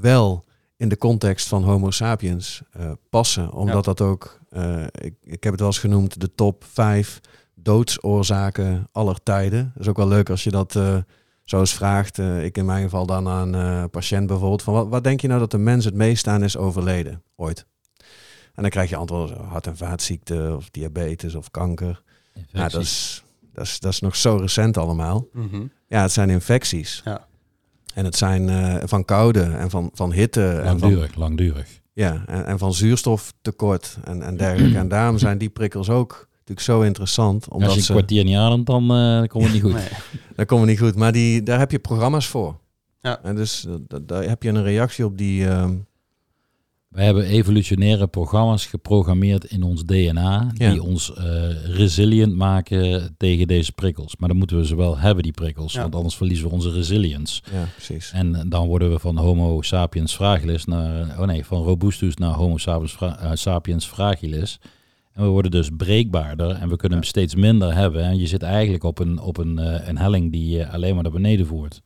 wel 0.01 0.45
in 0.77 0.89
de 0.89 0.97
context 0.99 1.49
van 1.49 1.63
Homo 1.65 1.91
sapiens 1.91 2.63
passen. 3.09 3.53
Omdat 3.53 3.85
dat 3.85 4.01
ook, 4.01 4.41
ik, 4.91 5.15
ik 5.23 5.43
heb 5.43 5.53
het 5.53 5.61
wel 5.61 5.67
eens 5.69 5.79
genoemd, 5.79 6.21
de 6.21 6.35
top 6.35 6.65
5 6.65 7.21
doodsoorzaken 7.55 8.89
aller 8.93 9.23
tijden. 9.23 9.71
Dat 9.75 9.83
is 9.83 9.89
ook 9.89 9.97
wel 9.97 10.09
leuk 10.09 10.31
als 10.31 10.45
je 10.45 10.51
dat 10.51 10.79
zo 11.51 11.59
eens 11.59 11.75
vraagt. 11.75 12.19
Uh, 12.19 12.45
ik 12.45 12.57
in 12.57 12.65
mijn 12.65 12.83
geval 12.83 13.07
dan 13.07 13.29
aan 13.29 13.53
een 13.53 13.91
patiënt 13.91 14.27
bijvoorbeeld. 14.27 14.63
Van 14.63 14.75
wat, 14.75 14.89
wat 14.89 15.05
denk 15.05 15.21
je 15.21 15.29
nou 15.29 15.41
dat 15.41 15.51
de 15.51 15.59
mens 15.59 15.85
het 15.85 15.95
meest 15.95 16.27
aan 16.27 16.43
is 16.43 16.57
overleden 16.57 17.23
ooit? 17.37 17.67
En 18.55 18.63
dan 18.63 18.71
krijg 18.71 18.91
je 18.91 18.97
antwoorden 18.97 19.45
hart- 19.45 19.67
en 19.67 19.77
vaatziekte 19.77 20.55
of 20.57 20.71
diabetes 20.71 21.35
of 21.35 21.51
kanker. 21.51 22.03
Ja, 22.49 22.69
dat 22.69 22.81
is, 22.81 23.25
dat, 23.53 23.65
is, 23.65 23.81
dat 23.81 23.93
is 23.93 24.01
nog 24.01 24.17
zo 24.17 24.37
recent 24.37 24.77
allemaal. 24.77 25.27
Mhm. 25.33 25.67
Ja, 25.89 26.03
het 26.03 26.13
zijn 26.13 26.31
infecties. 26.31 27.03
Ja. 27.05 27.27
En 27.95 28.05
het 28.05 28.17
zijn 28.17 28.49
uh, 28.49 28.77
van 28.85 29.05
koude 29.05 29.43
en 29.43 29.71
van, 29.71 29.91
van 29.95 30.13
hitte. 30.13 30.61
Langdurig, 30.65 31.07
en 31.07 31.13
van, 31.13 31.23
langdurig. 31.23 31.81
Ja, 31.93 32.25
en, 32.27 32.47
en 32.47 32.59
van 32.59 32.75
zuurstoftekort 32.75 33.99
en, 34.05 34.23
en 34.23 34.37
dergelijke. 34.37 34.79
en 34.85 34.89
daarom 34.89 35.19
zijn 35.19 35.39
die 35.39 35.51
prikkels 35.51 35.91
ook 35.91 36.29
natuurlijk 36.51 36.61
zo 36.61 36.81
interessant. 36.87 37.49
Omdat 37.49 37.63
Als 37.63 37.73
je 37.73 37.79
een 37.81 37.87
ze, 37.87 37.93
kwartier 37.93 38.25
niet 38.25 38.37
ademt, 38.37 38.67
dan 38.67 38.83
uh, 38.97 39.23
komt 39.27 39.45
het 39.45 39.53
niet 39.53 39.63
goed. 39.63 39.73
Nee. 39.73 39.89
dat 40.37 40.47
komt 40.47 40.67
niet 40.67 40.79
goed. 40.79 40.95
Maar 40.97 41.13
die, 41.13 41.43
daar 41.43 41.59
heb 41.59 41.71
je 41.71 41.79
programma's 41.79 42.27
voor. 42.27 42.59
Ja. 43.01 43.23
En 43.23 43.37
dus 43.37 43.67
dat- 43.89 44.09
daar 44.09 44.23
heb 44.23 44.43
je 44.43 44.49
een 44.49 44.63
reactie 44.63 45.05
op 45.05 45.19
die... 45.19 45.47
ehm, 45.47 45.75
Wij 46.89 47.05
hebben 47.05 47.25
evolutionaire 47.25 48.07
programma's 48.07 48.67
geprogrammeerd 48.67 49.45
in 49.45 49.63
ons 49.63 49.85
DNA 49.85 50.51
Ja. 50.55 50.71
die 50.71 50.83
ons 50.83 51.15
eh, 51.15 51.25
resilient 51.65 52.37
maken 52.37 53.15
tegen 53.17 53.47
deze 53.47 53.73
prikkels. 53.73 54.17
Maar 54.17 54.29
dan 54.29 54.39
moeten 54.39 54.57
we 54.57 54.67
ze 54.67 54.77
wel 54.77 54.99
hebben, 54.99 55.23
die 55.23 55.33
prikkels, 55.33 55.73
Ja. 55.73 55.81
want 55.83 55.95
anders 55.95 56.15
verliezen 56.17 56.47
we 56.49 56.53
onze 56.53 56.71
resilience. 56.71 57.43
ja, 57.53 57.65
precies. 57.75 58.11
En 58.13 58.47
dan 58.49 58.67
worden 58.67 58.91
we 58.91 58.99
van 58.99 59.17
Homo 59.17 59.63
sapiens 59.63 60.15
fragilis 60.15 60.65
naar, 60.65 61.21
oh 61.21 61.27
nee, 61.27 61.45
van 61.45 61.63
robustus 61.63 62.15
naar 62.17 62.33
Homo 62.35 62.57
sapiens, 62.57 62.93
fra- 62.93 63.19
eh, 63.19 63.31
sapiens 63.35 63.87
fragilis. 63.87 64.59
En 65.21 65.27
we 65.27 65.33
worden 65.33 65.51
dus 65.51 65.71
breekbaarder 65.77 66.51
en 66.51 66.69
we 66.69 66.77
kunnen 66.77 66.99
hem 66.99 67.07
steeds 67.07 67.35
minder 67.35 67.75
hebben. 67.75 68.05
En 68.05 68.19
je 68.19 68.27
zit 68.27 68.43
eigenlijk 68.43 68.85
op 68.85 68.99
een, 68.99 69.19
op 69.19 69.37
een, 69.37 69.59
eh, 69.59 69.89
een 69.89 69.99
helling 69.99 70.33
die 70.33 70.57
je 70.57 70.69
alleen 70.69 70.95
maar 70.95 71.03
naar 71.03 71.13
beneden 71.13 71.47
voert. 71.47 71.81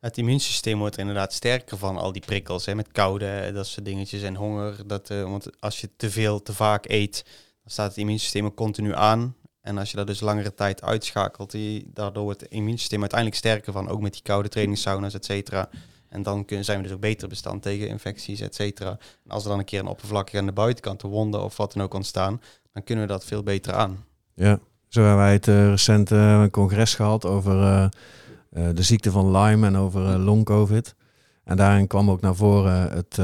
Het 0.00 0.18
immuunsysteem 0.18 0.78
wordt 0.78 0.94
er 0.94 1.00
inderdaad 1.00 1.32
sterker 1.32 1.78
van 1.78 1.96
al 1.96 2.12
die 2.12 2.22
prikkels, 2.26 2.66
hè, 2.66 2.74
met 2.74 2.92
koude, 2.92 3.26
eh, 3.26 3.54
dat 3.54 3.66
soort 3.66 3.86
dingetjes 3.86 4.22
en 4.22 4.34
honger. 4.34 4.86
Dat, 4.86 5.10
eh, 5.10 5.22
want 5.22 5.60
als 5.60 5.80
je 5.80 5.90
te 5.96 6.10
veel, 6.10 6.42
te 6.42 6.52
vaak 6.52 6.88
eet, 6.88 7.22
dan 7.62 7.70
staat 7.72 7.88
het 7.88 7.96
immuunsysteem 7.96 8.54
continu 8.54 8.94
aan. 8.94 9.36
En 9.60 9.78
als 9.78 9.90
je 9.90 9.96
dat 9.96 10.06
dus 10.06 10.20
langere 10.20 10.54
tijd 10.54 10.82
uitschakelt, 10.82 11.50
die, 11.50 11.90
daardoor 11.94 12.22
wordt 12.22 12.40
het 12.40 12.50
immuunsysteem 12.50 13.00
uiteindelijk 13.00 13.38
sterker 13.38 13.72
van, 13.72 13.88
ook 13.88 14.00
met 14.00 14.12
die 14.12 14.22
koude 14.22 14.48
trainingssauna's, 14.48 15.14
et 15.14 15.24
cetera. 15.24 15.68
En 16.12 16.22
dan 16.22 16.44
kunnen, 16.44 16.64
zijn 16.64 16.78
we 16.78 16.84
dus 16.84 16.92
ook 16.92 17.00
beter 17.00 17.28
bestand 17.28 17.62
tegen 17.62 17.88
infecties, 17.88 18.40
et 18.40 18.54
cetera. 18.54 18.90
En 19.24 19.30
als 19.30 19.42
er 19.42 19.48
dan 19.50 19.58
een 19.58 19.64
keer 19.64 19.80
een 19.80 19.86
oppervlakkig 19.86 20.38
aan 20.38 20.46
de 20.46 20.52
buitenkant, 20.52 21.00
de 21.00 21.08
wonden 21.08 21.42
of 21.44 21.56
wat 21.56 21.72
dan 21.72 21.82
ook 21.82 21.94
ontstaan, 21.94 22.40
dan 22.72 22.84
kunnen 22.84 23.04
we 23.06 23.10
dat 23.12 23.24
veel 23.24 23.42
beter 23.42 23.72
aan. 23.74 24.04
Ja, 24.34 24.58
zo 24.88 25.00
hebben 25.00 25.18
wij 25.18 25.32
het 25.32 25.48
eh, 25.48 25.66
recent 25.68 26.10
eh, 26.10 26.40
een 26.40 26.50
congres 26.50 26.94
gehad 26.94 27.26
over 27.26 27.62
eh, 27.62 27.84
eh, 28.50 28.74
de 28.74 28.82
ziekte 28.82 29.10
van 29.10 29.30
Lyme 29.36 29.66
en 29.66 29.76
over 29.76 30.12
eh, 30.12 30.24
long 30.24 30.44
covid. 30.44 30.94
En 31.44 31.56
daarin 31.56 31.86
kwam 31.86 32.10
ook 32.10 32.20
naar 32.20 32.34
voren 32.34 32.90
het, 32.90 33.16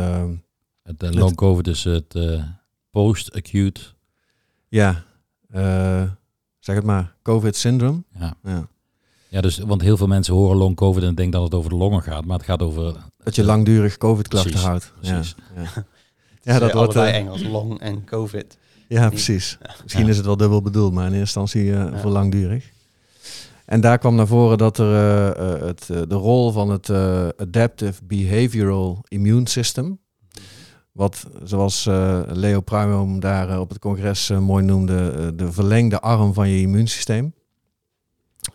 Het 0.82 1.02
uh, 1.02 1.10
long 1.10 1.34
covid 1.34 1.66
is 1.66 1.84
het 1.84 2.14
eh, 2.14 2.42
post-acute. 2.90 3.80
ja, 4.68 5.04
eh, 5.50 6.02
zeg 6.58 6.76
het 6.76 6.84
maar, 6.84 7.14
covid 7.22 7.56
syndrome. 7.56 8.02
Ja. 8.18 8.34
Ja. 8.42 8.68
Ja, 9.28 9.40
dus 9.40 9.58
want 9.58 9.82
heel 9.82 9.96
veel 9.96 10.06
mensen 10.06 10.34
horen 10.34 10.56
long 10.56 10.76
covid 10.76 11.02
en 11.02 11.14
denken 11.14 11.32
dat 11.40 11.42
het 11.42 11.54
over 11.54 11.70
de 11.70 11.76
longen 11.76 12.02
gaat, 12.02 12.24
maar 12.24 12.36
het 12.36 12.46
gaat 12.46 12.62
over 12.62 12.94
Dat 13.22 13.34
je 13.34 13.44
langdurig 13.44 13.96
covid-klachten 13.96 14.58
houdt. 14.60 14.92
precies. 15.00 15.34
Ja, 15.56 15.62
ja. 16.52 16.58
Dat 16.58 16.72
wordt, 16.72 16.94
eh, 16.96 17.14
Engels, 17.14 17.42
long 17.42 17.80
en 17.80 18.04
covid. 18.04 18.58
ja, 18.88 19.08
precies. 19.08 19.58
Misschien 19.82 20.04
Ja. 20.04 20.10
is 20.10 20.16
het 20.16 20.26
wel 20.26 20.36
dubbel 20.36 20.62
bedoeld, 20.62 20.92
maar 20.92 21.06
in 21.06 21.12
eerste 21.14 21.40
instantie 21.40 21.72
eh, 21.72 21.92
Ja. 21.92 21.98
voor 21.98 22.10
langdurig. 22.10 22.70
En 23.64 23.80
daar 23.80 23.98
kwam 23.98 24.14
naar 24.14 24.26
voren 24.26 24.58
dat 24.58 24.78
er 24.78 24.94
eh, 25.36 25.60
het, 25.66 25.86
de 25.86 26.14
rol 26.14 26.52
van 26.52 26.70
het 26.70 26.90
Adaptive 27.36 28.04
Behavioral 28.04 29.04
Immune 29.08 29.48
System, 29.48 29.98
wat 30.92 31.26
zoals 31.44 31.86
eh, 31.86 32.20
Leo 32.26 32.60
Pruimboom 32.60 33.20
daar 33.20 33.60
op 33.60 33.68
het 33.68 33.78
congres 33.78 34.28
mooi 34.30 34.64
noemde, 34.64 35.32
de 35.34 35.52
verlengde 35.52 36.00
arm 36.00 36.34
van 36.34 36.48
je 36.48 36.60
immuunsysteem, 36.60 37.34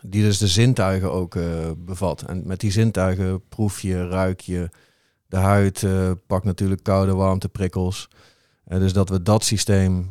die 0.02 0.22
dus 0.22 0.38
de 0.38 0.46
zintuigen 0.48 1.12
ook 1.12 1.34
eh, 1.34 1.44
bevat. 1.78 2.22
En 2.22 2.42
met 2.46 2.60
die 2.60 2.70
zintuigen 2.70 3.42
proef 3.48 3.80
je, 3.80 4.08
ruik 4.08 4.40
je, 4.40 4.68
de 5.26 5.36
huid 5.36 5.82
eh, 5.82 6.10
pakt 6.26 6.44
natuurlijk 6.44 6.82
koude 6.82 7.14
warmte 7.14 7.48
prikkels. 7.48 8.08
Eh, 8.64 8.78
dus 8.78 8.92
dat 8.92 9.08
we 9.08 9.22
dat 9.22 9.44
systeem, 9.44 10.10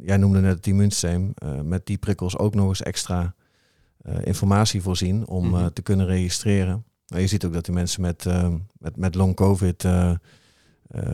jij 0.00 0.16
noemde 0.16 0.40
net 0.40 0.56
het 0.56 0.66
immuunsysteem, 0.66 1.34
met 1.62 1.86
die 1.86 1.98
prikkels 1.98 2.38
ook 2.38 2.54
nog 2.54 2.68
eens 2.68 2.82
extra 2.82 3.34
informatie 4.24 4.82
voorzien 4.82 5.26
om 5.26 5.48
Mhm. 5.48 5.68
te 5.72 5.82
kunnen 5.82 6.06
registreren. 6.06 6.84
Maar 7.08 7.20
je 7.20 7.26
ziet 7.26 7.44
ook 7.44 7.52
dat 7.52 7.64
die 7.64 7.74
mensen 7.74 8.00
met, 8.00 8.24
met, 8.78 8.96
met 8.96 9.14
long 9.14 9.34
covid 9.34 9.84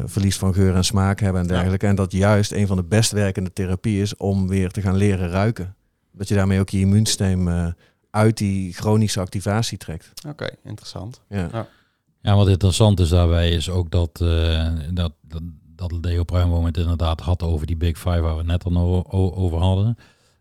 verlies 0.05 0.39
van 0.39 0.55
geur 0.55 0.75
en 0.75 0.85
smaak 0.85 1.21
hebben 1.21 1.43
en 1.43 1.49
Ja. 1.49 1.55
dergelijke. 1.55 1.87
En 1.87 1.95
dat 1.95 2.13
juist 2.13 2.53
een 2.53 2.67
van 2.67 2.77
de 2.77 2.85
best 2.85 3.13
werkende 3.13 3.53
therapieën 3.53 4.01
is 4.03 4.17
om 4.17 4.49
weer 4.49 4.71
te 4.71 4.81
gaan 4.81 4.97
leren 4.97 5.29
ruiken. 5.31 5.75
Dat 6.13 6.29
je 6.29 6.35
daarmee 6.35 6.61
ook 6.61 6.69
je 6.69 6.79
immuunsysteem 6.79 7.49
uit 8.11 8.37
die 8.39 8.73
chronische 8.73 9.21
activatie 9.21 9.79
trekt. 9.79 10.13
Oké, 10.29 10.49
interessant. 10.65 11.21
Ja. 11.29 11.69
Ja, 12.23 12.37
wat 12.37 12.49
interessant 12.49 13.01
is 13.01 13.09
daarbij 13.09 13.51
is 13.51 13.69
ook 13.71 13.91
dat, 13.91 14.21
eh, 14.21 14.73
dat, 14.93 15.13
dat, 15.23 15.43
dat 15.77 15.93
Leo 15.93 16.25
Pruimboom 16.25 16.65
het 16.65 16.77
inderdaad 16.77 17.21
had 17.21 17.43
over 17.43 17.67
die 17.67 17.77
Big 17.77 17.97
Five 17.99 18.21
waar 18.21 18.37
we 18.37 18.43
net 18.43 18.65
al 18.65 19.11
over 19.13 19.59
hadden. 19.59 19.97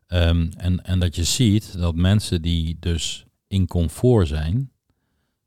Ehm, 0.08 0.52
en, 0.58 0.84
en 0.86 1.00
dat 1.00 1.16
je 1.16 1.24
ziet 1.24 1.78
dat 1.78 1.96
mensen 1.96 2.42
die 2.42 2.78
dus 2.80 3.26
in 3.48 3.68
comfort 3.68 4.28
zijn, 4.28 4.72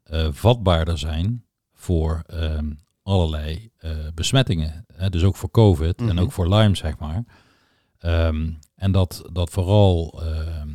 eh, 0.02 0.28
vatbaarder 0.30 0.98
zijn 0.98 1.44
voor 1.74 2.22
ehm, 2.26 2.70
allerlei 3.02 3.70
eh, 3.78 3.90
besmettingen. 4.14 4.84
Hè, 4.94 5.10
dus 5.10 5.22
ook 5.22 5.36
voor 5.36 5.50
COVID 5.50 5.98
en 5.98 6.04
Mhm. 6.06 6.18
ook 6.18 6.32
voor 6.32 6.48
Lyme, 6.54 6.76
zeg 6.76 6.98
maar. 6.98 7.24
Ehm, 7.98 8.50
en 8.74 8.92
dat, 8.92 9.22
dat 9.32 9.50
vooral 9.50 10.22
ehm, 10.22 10.68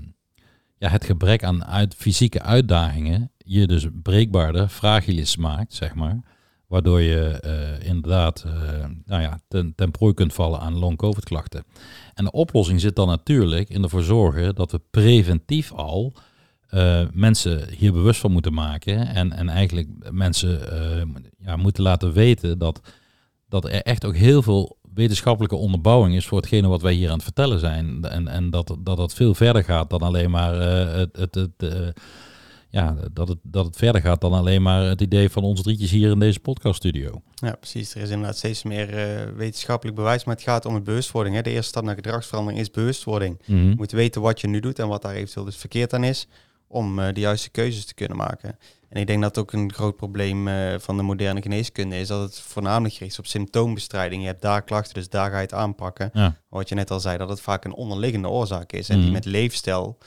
ja, 0.77 0.89
het 0.89 1.05
gebrek 1.05 1.43
aan 1.43 1.65
uit, 1.65 1.95
fysieke 1.95 2.41
uitdagingen 2.41 3.31
je 3.47 3.67
dus 3.67 3.87
breekbaarder, 4.03 4.67
fragilis 4.67 5.37
maakt, 5.37 5.73
zeg 5.73 5.95
maar. 5.95 6.19
Waardoor 6.67 7.01
je 7.01 7.39
eh, 7.39 7.87
inderdaad 7.87 8.43
eh, 8.43 8.85
nou 9.05 9.21
ja, 9.21 9.39
ten, 9.47 9.73
ten 9.75 9.91
prooi 9.91 10.13
kunt 10.13 10.33
vallen 10.33 10.59
aan 10.59 10.77
long-covid 10.77 11.23
klachten. 11.23 11.63
En 12.13 12.23
de 12.23 12.31
oplossing 12.31 12.81
zit 12.81 12.95
dan 12.95 13.07
natuurlijk 13.07 13.69
in 13.69 13.83
ervoor 13.83 14.03
zorgen 14.03 14.55
dat 14.55 14.71
we 14.71 14.81
preventief 14.91 15.71
al 15.71 16.13
eh, 16.67 17.01
mensen 17.11 17.73
hier 17.73 17.93
bewust 17.93 18.19
van 18.19 18.31
moeten 18.31 18.53
maken. 18.53 19.07
En, 19.07 19.31
en 19.31 19.49
eigenlijk 19.49 20.11
mensen 20.11 20.59
ja, 21.37 21.55
moeten 21.55 21.83
laten 21.83 22.13
weten 22.13 22.57
dat, 22.57 22.81
dat 23.49 23.65
er 23.65 23.81
echt 23.81 24.05
ook 24.05 24.15
heel 24.15 24.41
veel 24.41 24.76
wetenschappelijke 24.97 25.55
onderbouwing 25.55 26.15
is 26.15 26.27
voor 26.27 26.37
hetgene 26.37 26.67
wat 26.67 26.81
wij 26.81 26.93
hier 26.93 27.07
aan 27.07 27.13
het 27.13 27.23
vertellen 27.23 27.59
zijn. 27.59 28.03
En, 28.03 28.27
en 28.27 28.49
dat, 28.49 28.75
dat 28.79 28.97
dat 28.97 29.13
veel 29.13 29.33
verder 29.33 29.63
gaat 29.63 29.89
dan 29.89 30.01
alleen 30.01 30.31
maar 30.31 30.59
eh, 30.59 30.95
het, 30.95 31.15
het, 31.15 31.35
het, 31.35 31.73
eh, 31.73 31.87
ja, 32.69 32.95
dat, 33.13 33.27
het, 33.27 33.37
dat 33.41 33.65
het 33.65 33.75
verder 33.75 34.01
gaat 34.01 34.21
dan 34.21 34.33
alleen 34.33 34.61
maar 34.61 34.83
het 34.83 35.01
idee 35.01 35.29
van 35.29 35.43
ons 35.43 35.61
drietjes 35.61 35.91
hier 35.91 36.11
in 36.11 36.19
deze 36.19 36.39
podcaststudio. 36.39 37.21
Ja, 37.35 37.55
precies. 37.55 37.95
Er 37.95 38.01
is 38.01 38.09
inderdaad 38.09 38.37
steeds 38.37 38.63
meer 38.63 38.93
eh, 38.93 39.31
wetenschappelijk 39.35 39.97
bewijs, 39.97 40.23
maar 40.23 40.35
het 40.35 40.43
gaat 40.43 40.65
om 40.65 40.73
het 40.73 40.83
bewustwording. 40.83 41.35
Hè. 41.35 41.41
De 41.41 41.49
eerste 41.49 41.69
stap 41.69 41.83
naar 41.83 41.95
gedragsverandering 41.95 42.61
is 42.61 42.71
bewustwording. 42.71 43.39
Je 43.45 43.73
moet 43.75 43.91
weten 43.91 44.21
wat 44.21 44.41
je 44.41 44.47
nu 44.47 44.59
doet 44.59 44.79
en 44.79 44.87
wat 44.87 45.01
daar 45.01 45.13
eventueel 45.13 45.45
dus 45.45 45.57
verkeerd 45.57 45.93
aan 45.93 46.03
is, 46.03 46.27
om 46.67 46.95
de 46.95 47.19
juiste 47.19 47.49
keuzes 47.49 47.85
te 47.85 47.93
kunnen 47.93 48.17
maken. 48.17 48.57
En 48.89 49.01
ik 49.01 49.07
denk 49.07 49.21
dat 49.21 49.37
ook 49.37 49.51
een 49.53 49.73
groot 49.73 49.95
probleem 49.95 50.47
eh, 50.47 50.55
van 50.79 50.97
de 50.97 51.03
moderne 51.03 51.41
geneeskunde 51.41 51.99
is 51.99 52.07
dat 52.07 52.21
het 52.21 52.39
voornamelijk 52.39 52.93
gericht 52.93 53.11
is 53.11 53.19
op 53.19 53.25
symptoombestrijding. 53.25 54.21
Je 54.21 54.27
hebt 54.27 54.41
daar 54.41 54.61
klachten, 54.63 54.93
dus 54.93 55.09
daar 55.09 55.29
ga 55.29 55.35
je 55.35 55.41
het 55.41 55.53
aanpakken. 55.53 56.09
Ja. 56.13 56.35
Wat 56.49 56.69
je 56.69 56.75
net 56.75 56.91
al 56.91 56.99
zei, 56.99 57.17
dat 57.17 57.29
het 57.29 57.41
vaak 57.41 57.65
een 57.65 57.73
onderliggende 57.73 58.29
oorzaak 58.29 58.71
is 58.71 58.89
en 58.89 58.95
die 58.95 59.03
Mhm. 59.03 59.13
met 59.13 59.25
leefstijl 59.25 59.97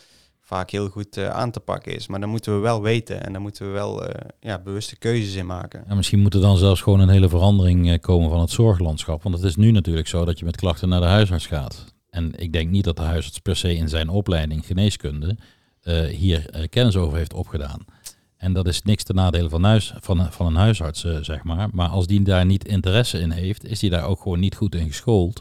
vaak 0.41 0.71
heel 0.71 0.89
goed 0.89 1.17
eh, 1.17 1.29
aan 1.29 1.51
te 1.51 1.61
pakken 1.61 1.95
is. 1.95 2.07
Maar 2.07 2.21
dan 2.21 2.29
moeten 2.29 2.55
we 2.55 2.61
wel 2.61 2.83
weten 2.83 3.25
en 3.25 3.33
dan 3.33 3.43
moeten 3.43 3.67
we 3.67 3.73
wel 3.73 4.07
eh, 4.07 4.29
ja, 4.41 4.59
bewuste 4.59 4.97
keuzes 4.99 5.35
in 5.35 5.47
maken. 5.47 5.85
Ja, 5.89 5.95
misschien 5.95 6.21
moet 6.21 6.35
er 6.35 6.41
dan 6.41 6.57
zelfs 6.57 6.81
gewoon 6.81 7.01
een 7.01 7.09
hele 7.09 7.29
verandering 7.29 8.01
komen 8.01 8.31
van 8.31 8.41
het 8.41 8.51
zorglandschap. 8.51 9.23
Want 9.23 9.35
het 9.35 9.45
is 9.45 9.57
nu 9.57 9.71
natuurlijk 9.71 10.09
zo 10.09 10.25
dat 10.25 10.39
je 10.39 10.45
met 10.45 10.57
klachten 10.57 10.89
naar 10.89 11.01
de 11.01 11.07
huisarts 11.07 11.47
gaat. 11.47 11.85
En 12.11 12.33
ik 12.37 12.53
denk 12.53 12.71
niet 12.71 12.85
dat 12.85 12.97
de 12.97 13.03
huisarts 13.03 13.39
per 13.39 13.57
se 13.57 13.75
in 13.75 13.89
zijn 13.89 14.09
opleiding 14.09 14.67
geneeskunde 14.67 15.37
hier 16.11 16.69
kennis 16.69 16.97
over 16.97 17.17
heeft 17.19 17.35
opgedaan. 17.35 17.85
En 18.41 18.53
dat 18.53 18.67
is 18.67 18.83
niks 18.83 19.03
ten 19.03 19.15
nadele 19.15 19.49
van, 19.49 19.65
huis, 19.65 19.95
van, 20.01 20.33
van 20.33 20.47
een 20.47 20.55
huisarts, 20.55 21.05
eh, 21.05 21.17
zeg 21.21 21.45
maar. 21.45 21.69
Maar 21.73 21.89
als 21.89 22.07
die 22.07 22.23
daar 22.23 22.47
niet 22.47 22.65
interesse 22.65 23.19
in 23.19 23.31
heeft, 23.31 23.65
is 23.65 23.79
die 23.79 23.91
daar 23.91 24.05
ook 24.05 24.21
gewoon 24.21 24.41
niet 24.41 24.57
goed 24.57 24.75
in 24.75 24.87
geschoold. 24.87 25.41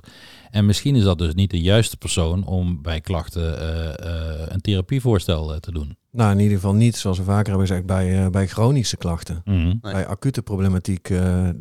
En 0.52 0.66
misschien 0.66 0.96
is 0.96 1.04
dat 1.04 1.18
dus 1.18 1.34
niet 1.34 1.52
de 1.52 1.62
juiste 1.62 1.98
persoon 1.98 2.46
om 2.46 2.82
bij 2.82 3.02
klachten 3.02 3.60
eh, 3.60 3.88
eh, 3.88 4.48
een 4.48 4.62
therapievoorstel 4.62 5.60
te 5.60 5.72
doen. 5.72 5.98
Nou, 6.12 6.32
in 6.32 6.40
ieder 6.40 6.56
geval 6.56 6.74
niet, 6.74 6.96
zoals 6.96 7.18
we 7.18 7.24
vaker 7.24 7.50
hebben 7.50 7.68
gezegd, 7.68 7.86
bij, 7.86 8.30
bij 8.30 8.48
chronische 8.48 8.98
klachten. 8.98 9.42
Mhm. 9.46 9.58
Nee. 9.58 9.78
Bij 9.82 10.08
acute 10.08 10.42
problematiek 10.42 11.08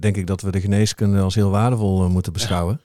denk 0.01 0.17
ik 0.17 0.27
dat 0.27 0.41
we 0.41 0.51
de 0.51 0.61
geneeskunde 0.61 1.21
als 1.21 1.35
heel 1.35 1.51
waardevol 1.51 2.09
moeten 2.09 2.33
beschouwen. 2.33 2.81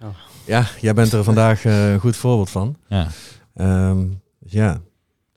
Ja. 0.00 0.12
Ja, 0.46 0.66
jij 0.80 0.94
bent 0.94 1.12
er 1.12 1.24
vandaag 1.24 1.64
een 1.64 2.00
goed 2.00 2.16
voorbeeld 2.16 2.50
van. 2.50 2.76
Ja. 2.88 3.08
Ehm, 3.54 4.06
ja, 4.38 4.80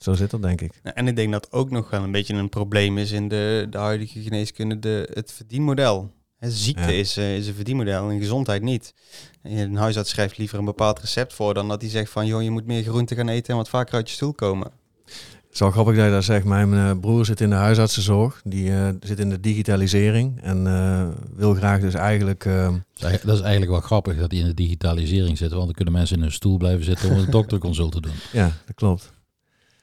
zo 0.03 0.13
zit 0.13 0.29
dat 0.29 0.41
denk 0.41 0.61
ik. 0.61 0.79
Nou, 0.83 0.95
En 0.95 1.07
ik 1.07 1.15
denk 1.15 1.31
dat 1.31 1.51
ook 1.51 1.69
nog 1.71 1.89
wel 1.89 2.03
een 2.03 2.11
beetje 2.11 2.33
een 2.33 2.49
probleem 2.49 2.97
is 2.97 3.11
in 3.11 3.27
de, 3.27 3.67
de 3.69 3.77
huidige 3.77 4.21
geneeskunde, 4.21 4.79
de, 4.79 5.09
het 5.13 5.31
verdienmodel. 5.31 6.11
Ziekte 6.39 6.81
Ja. 6.91 6.99
is, 6.99 7.17
eh, 7.17 7.35
is 7.37 7.47
een 7.47 7.53
verdienmodel 7.53 8.09
en 8.09 8.19
gezondheid 8.19 8.61
niet. 8.61 8.93
En 9.41 9.57
Een 9.57 9.75
huisarts 9.75 10.09
schrijft 10.09 10.37
liever 10.37 10.59
een 10.59 10.65
bepaald 10.65 10.99
recept 10.99 11.33
voor 11.33 11.53
dan 11.53 11.67
dat 11.67 11.81
hij 11.81 11.89
zegt 11.89 12.11
van 12.11 12.25
joh, 12.25 12.41
je 12.43 12.49
moet 12.51 12.65
meer 12.65 12.83
groente 12.83 13.15
gaan 13.15 13.27
eten 13.29 13.49
en 13.51 13.55
wat 13.57 13.69
vaker 13.69 13.93
uit 13.95 14.09
je 14.09 14.15
stoel 14.15 14.33
komen. 14.33 14.71
Het 15.05 15.59
is 15.59 15.59
wel 15.59 15.71
grappig 15.71 15.95
dat 15.95 16.05
je 16.05 16.11
dat 16.11 16.23
zegt. 16.23 16.45
Mijn 16.45 16.73
eh, 16.73 16.91
broer 16.99 17.25
zit 17.25 17.41
in 17.41 17.49
de 17.49 17.55
huisartsenzorg. 17.55 18.41
Die 18.43 18.71
eh, 18.71 18.89
zit 18.99 19.19
in 19.19 19.29
de 19.29 19.39
digitalisering. 19.39 20.41
En 20.41 20.67
eh, 20.67 21.07
wil 21.35 21.53
graag 21.53 21.79
dus 21.81 21.93
eigenlijk... 21.93 22.45
eh, 22.45 22.73
Dat 22.93 23.11
is 23.11 23.39
eigenlijk- 23.41 23.71
wel 23.71 23.79
grappig 23.81 24.17
dat 24.17 24.29
die 24.29 24.39
in 24.39 24.45
de 24.45 24.53
digitalisering 24.53 25.37
zitten, 25.37 25.55
want 25.55 25.65
dan 25.65 25.75
kunnen 25.75 25.93
mensen 25.93 26.15
in 26.15 26.21
hun 26.21 26.31
stoel 26.31 26.57
blijven 26.57 26.83
zitten 26.85 27.09
om 27.11 27.17
een 27.17 27.31
dokterconsult 27.39 27.91
te 27.91 28.01
doen. 28.01 28.13
ja, 28.31 28.51
dat 28.65 28.75
klopt. 28.75 29.11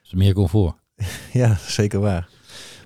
Dus 0.09 0.19
meer 0.19 0.35
comfort. 0.35 0.75
Ja, 1.33 1.57
zeker 1.57 2.01
waar. 2.01 2.29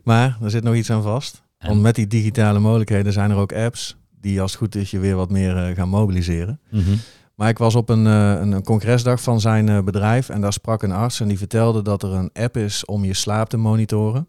Maar 0.04 0.38
er 0.42 0.50
zit 0.50 0.62
nog 0.62 0.74
iets 0.74 0.90
aan 0.90 1.02
vast. 1.02 1.42
En- 1.58 1.68
Want 1.68 1.80
met 1.80 1.94
die 1.94 2.06
digitale 2.06 2.58
mogelijkheden 2.58 3.12
zijn 3.12 3.30
er 3.30 3.36
ook 3.36 3.52
apps... 3.52 3.96
die 4.20 4.40
als 4.40 4.50
het 4.50 4.60
goed 4.60 4.74
is 4.74 4.90
je 4.90 4.98
weer 4.98 5.16
wat 5.16 5.30
meer 5.30 5.56
eh, 5.68 5.76
gaan 5.76 5.88
mobiliseren. 5.88 6.60
Mhm. 6.70 6.94
Maar 7.34 7.48
ik 7.48 7.58
was 7.58 7.74
op 7.74 7.88
een, 7.88 8.06
eh, 8.06 8.30
een, 8.40 8.52
een 8.52 8.62
congresdag 8.64 9.22
van 9.22 9.40
zijn 9.40 9.68
eh, 9.68 9.82
bedrijf 9.82 10.28
en 10.28 10.40
daar 10.40 10.52
sprak 10.52 10.82
een 10.82 10.92
arts 10.92 11.20
en 11.20 11.28
die 11.28 11.38
vertelde 11.38 11.82
dat 11.82 12.02
er 12.02 12.12
een 12.12 12.30
app 12.32 12.56
is 12.56 12.84
om 12.84 13.04
je 13.04 13.14
slaap 13.14 13.48
te 13.48 13.56
monitoren. 13.56 14.26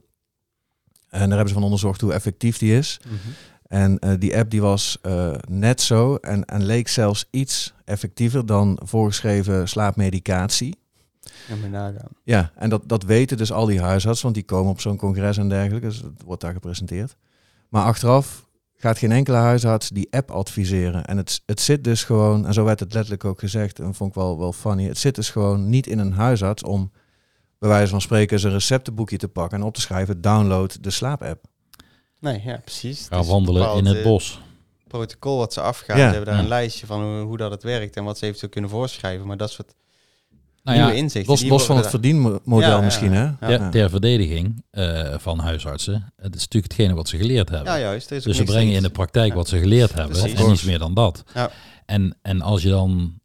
En 1.10 1.20
daar 1.20 1.30
hebben 1.30 1.48
ze 1.48 1.54
van 1.54 1.64
onderzocht 1.64 2.02
hoe 2.02 2.14
effectief 2.14 2.58
die 2.58 2.78
is. 2.78 3.00
En 3.68 4.00
eh, 4.00 4.12
die 4.20 4.38
app 4.38 4.50
die 4.50 4.62
was 4.62 4.98
net 5.50 5.82
zo 5.82 6.16
en, 6.16 6.46
en 6.46 6.64
leek 6.66 6.88
zelfs 6.88 7.28
iets 7.32 7.74
effectiever 7.86 8.46
dan 8.46 8.80
voorgeschreven 8.84 9.70
slaapmedicatie. 9.70 10.76
Nagaan. 11.72 12.10
Ja, 12.24 12.52
en 12.56 12.70
dat, 12.70 12.82
dat 12.86 13.04
weten 13.04 13.38
dus 13.38 13.52
al 13.52 13.66
die 13.66 13.82
huisartsen, 13.82 14.24
want 14.24 14.36
die 14.36 14.46
komen 14.46 14.72
op 14.72 14.82
zo'n 14.82 14.98
congres 14.98 15.38
en 15.38 15.50
dergelijke. 15.50 15.88
Dus 15.88 15.98
het 15.98 16.24
wordt 16.26 16.42
daar 16.42 16.54
gepresenteerd. 16.54 17.16
Maar 17.70 17.84
achteraf 17.84 18.48
gaat 18.76 18.98
geen 18.98 19.12
enkele 19.12 19.38
huisarts 19.38 19.90
die 19.90 20.08
app 20.12 20.32
adviseren. 20.32 21.06
En 21.06 21.18
het, 21.18 21.42
het 21.46 21.62
zit 21.62 21.84
dus 21.84 22.04
gewoon, 22.04 22.46
en 22.46 22.54
zo 22.54 22.64
werd 22.64 22.80
het 22.80 22.94
letterlijk 22.94 23.26
ook 23.26 23.40
gezegd, 23.40 23.80
en 23.80 23.94
vond 23.96 24.10
ik 24.10 24.16
wel, 24.16 24.40
wel 24.40 24.54
funny. 24.54 24.88
Het 24.88 24.98
zit 24.98 25.16
dus 25.16 25.30
gewoon 25.30 25.70
niet 25.70 25.88
in 25.88 26.00
een 26.00 26.14
huisarts 26.14 26.64
om 26.64 26.92
bij 27.60 27.70
wijze 27.70 27.92
van 27.92 28.02
spreken 28.02 28.34
eens 28.36 28.44
een 28.46 28.52
receptenboekje 28.52 29.18
te 29.18 29.28
pakken 29.28 29.58
en 29.60 29.64
op 29.64 29.74
te 29.74 29.82
schrijven, 29.82 30.22
download 30.22 30.78
de 30.82 30.90
slaapapp. 30.90 31.46
Nee, 32.20 32.42
ja, 32.46 32.58
precies. 32.64 33.08
Ga 33.10 33.24
wandelen 33.24 33.78
in 33.78 33.86
het 33.86 33.98
eh, 33.98 34.04
bos. 34.04 34.42
protocol 34.88 35.38
wat 35.38 35.54
ze 35.54 35.62
afgaan. 35.62 35.98
Ja. 35.98 36.08
Ze 36.08 36.10
hebben 36.10 36.26
daar 36.26 36.36
Ja. 36.36 36.42
een 36.42 36.48
lijstje 36.48 36.86
van 36.86 37.02
hoe, 37.04 37.22
hoe 37.22 37.38
dat 37.38 37.52
het 37.52 37.64
werkt 37.64 37.96
en 37.96 38.04
wat 38.04 38.18
ze 38.18 38.26
eventueel 38.26 38.52
kunnen 38.52 38.70
voorschrijven. 38.70 39.28
Maar 39.28 39.38
dat 39.38 39.52
soort 39.52 39.74
Nou 40.64 40.78
nieuwe 40.78 40.92
ja, 40.94 40.98
inzichten. 40.98 41.48
Los, 41.48 41.66
van 41.66 41.78
het 41.78 41.88
verdienmodel 41.90 42.60
Ja, 42.60 42.68
ja, 42.68 42.82
misschien, 42.82 43.14
hè? 43.14 43.24
ja. 43.24 43.38
ter, 43.40 43.70
ter 43.70 43.90
verdediging 43.90 44.64
eh, 44.72 45.14
van 45.18 45.40
huisartsen, 45.40 46.14
het 46.16 46.36
is 46.36 46.42
natuurlijk 46.42 46.74
hetgene 46.74 46.94
wat 46.94 47.08
ze 47.08 47.18
geleerd 47.18 47.50
hebben. 47.50 47.74
Ja, 47.74 47.80
juist. 47.80 48.10
Dus 48.10 48.24
ze 48.38 48.44
brengen 48.44 48.74
in 48.74 48.82
de 48.82 48.90
praktijk 48.90 49.30
Ja. 49.30 49.36
wat 49.36 49.48
ze 49.48 49.60
geleerd 49.60 49.94
hebben 49.94 50.18
Precies. 50.18 50.40
en 50.40 50.48
niets 50.48 50.64
meer 50.64 50.80
dan 50.80 50.94
dat. 50.94 51.24
Ja. 51.34 51.52
En, 51.86 52.18
en 52.22 52.42
als 52.42 52.62
je 52.62 52.70
dan 52.70 53.20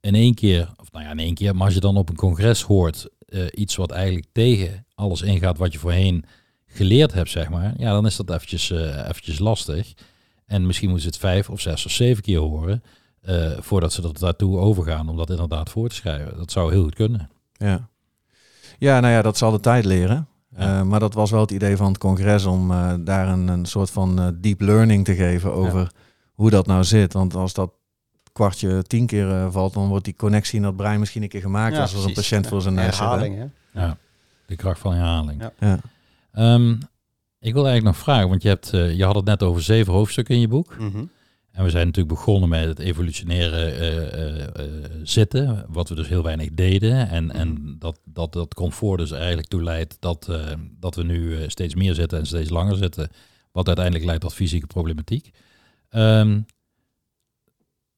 in 0.00 0.14
één 0.14 0.34
keer, 0.34 0.68
of 0.76 0.92
nou 0.92 1.04
ja, 1.04 1.10
in 1.10 1.18
één 1.18 1.34
keer, 1.34 1.54
maar 1.56 1.64
als 1.64 1.74
je 1.74 1.80
dan 1.80 1.96
op 1.96 2.08
een 2.08 2.16
congres 2.16 2.62
hoort 2.62 3.08
eh, 3.26 3.42
iets 3.54 3.76
wat 3.76 3.90
eigenlijk 3.90 4.26
tegen 4.32 4.86
alles 4.94 5.22
ingaat 5.22 5.58
wat 5.58 5.72
je 5.72 5.78
voorheen 5.78 6.24
geleerd 6.66 7.12
hebt, 7.12 7.30
zeg 7.30 7.48
maar, 7.48 7.74
ja, 7.76 7.92
dan 7.92 8.06
is 8.06 8.16
dat 8.16 8.30
eventjes, 8.30 8.70
eh, 8.70 9.08
eventjes 9.08 9.38
lastig. 9.38 9.92
En 10.46 10.66
misschien 10.66 10.88
moeten 10.88 11.06
ze 11.06 11.10
het 11.12 11.22
vijf 11.24 11.50
of 11.50 11.60
zes 11.60 11.86
of 11.86 11.92
zeven 11.92 12.22
keer 12.22 12.38
horen 12.38 12.82
eh, 13.22 13.50
voordat 13.58 13.92
ze 13.92 14.02
er 14.02 14.18
daartoe 14.18 14.58
overgaan 14.58 15.08
om 15.08 15.16
dat 15.16 15.30
inderdaad 15.30 15.70
voor 15.70 15.88
te 15.88 15.94
schrijven. 15.94 16.36
Dat 16.36 16.50
zou 16.52 16.72
heel 16.72 16.82
goed 16.82 16.94
kunnen. 16.94 17.30
Ja. 17.52 17.88
ja, 18.78 19.00
nou 19.00 19.12
ja, 19.12 19.22
dat 19.22 19.36
zal 19.36 19.50
de 19.50 19.60
tijd 19.60 19.84
leren. 19.84 20.28
Ja. 20.56 20.78
Eh, 20.78 20.82
maar 20.82 21.00
dat 21.00 21.14
was 21.14 21.30
wel 21.30 21.40
het 21.40 21.50
idee 21.50 21.76
van 21.76 21.86
het 21.88 21.98
congres 21.98 22.44
om 22.44 22.70
eh, 22.70 22.94
daar 23.00 23.28
een, 23.28 23.48
een 23.48 23.66
soort 23.66 23.90
van 23.90 24.20
eh, 24.20 24.26
deep 24.34 24.60
learning 24.60 25.04
te 25.04 25.14
geven 25.14 25.52
over 25.52 25.90
hoe 26.34 26.50
dat 26.50 26.66
nou 26.66 26.84
zit. 26.84 27.12
Want 27.12 27.34
als 27.34 27.54
dat 27.54 27.70
kwartje 28.32 28.82
tien 28.82 29.06
keer 29.06 29.30
eh, 29.30 29.46
valt, 29.50 29.74
dan 29.74 29.88
wordt 29.88 30.04
die 30.04 30.16
connectie 30.16 30.56
in 30.56 30.62
dat 30.62 30.76
brein 30.76 30.98
misschien 30.98 31.22
een 31.22 31.28
keer 31.28 31.40
gemaakt 31.40 31.74
Ja, 31.74 31.80
als 31.80 31.94
er 31.94 32.04
een 32.04 32.12
patiënt 32.12 32.46
voor 32.46 32.62
zijn 32.62 32.74
neus 32.74 32.84
zit. 32.84 32.98
hè. 32.98 33.04
herhaling. 33.04 33.50
Ja, 33.72 33.96
de 34.46 34.56
kracht 34.56 34.80
van 34.80 34.92
herhaling. 34.94 35.42
Ja. 35.42 35.52
Ja. 35.58 35.78
Ehm, 36.32 36.70
ik 37.40 37.52
wil 37.52 37.66
eigenlijk 37.66 37.84
nog 37.84 37.96
vragen, 37.96 38.28
want 38.28 38.42
je, 38.42 38.48
hebt, 38.48 38.68
je 38.70 39.04
had 39.04 39.14
het 39.14 39.24
net 39.24 39.42
over 39.42 39.62
zeven 39.62 39.92
hoofdstukken 39.92 40.34
in 40.34 40.40
je 40.40 40.48
boek. 40.48 40.76
Mhm. 40.78 41.04
En 41.58 41.64
we 41.64 41.70
zijn 41.70 41.86
natuurlijk 41.86 42.14
begonnen 42.14 42.48
met 42.48 42.64
het 42.64 42.78
evolutionaire 42.78 43.56
eh, 43.64 44.12
eh, 44.12 44.42
eh, 44.44 44.90
zitten, 45.02 45.66
wat 45.68 45.88
we 45.88 45.94
dus 45.94 46.08
heel 46.08 46.22
weinig 46.22 46.48
deden. 46.52 47.08
En, 47.08 47.30
en 47.30 47.76
dat, 47.78 48.00
dat 48.04 48.32
dat 48.32 48.54
comfort 48.54 48.98
dus 48.98 49.10
eigenlijk 49.10 49.48
toe 49.48 49.62
leidt 49.62 49.96
dat, 50.00 50.30
dat 50.80 50.94
we 50.94 51.02
nu 51.02 51.50
steeds 51.50 51.74
meer 51.74 51.94
zitten 51.94 52.18
en 52.18 52.26
steeds 52.26 52.50
langer 52.50 52.76
zitten. 52.76 53.10
Wat 53.52 53.66
uiteindelijk 53.66 54.04
leidt 54.04 54.20
tot 54.20 54.34
fysieke 54.34 54.66
problematiek. 54.66 55.30
Ehm, 55.88 56.40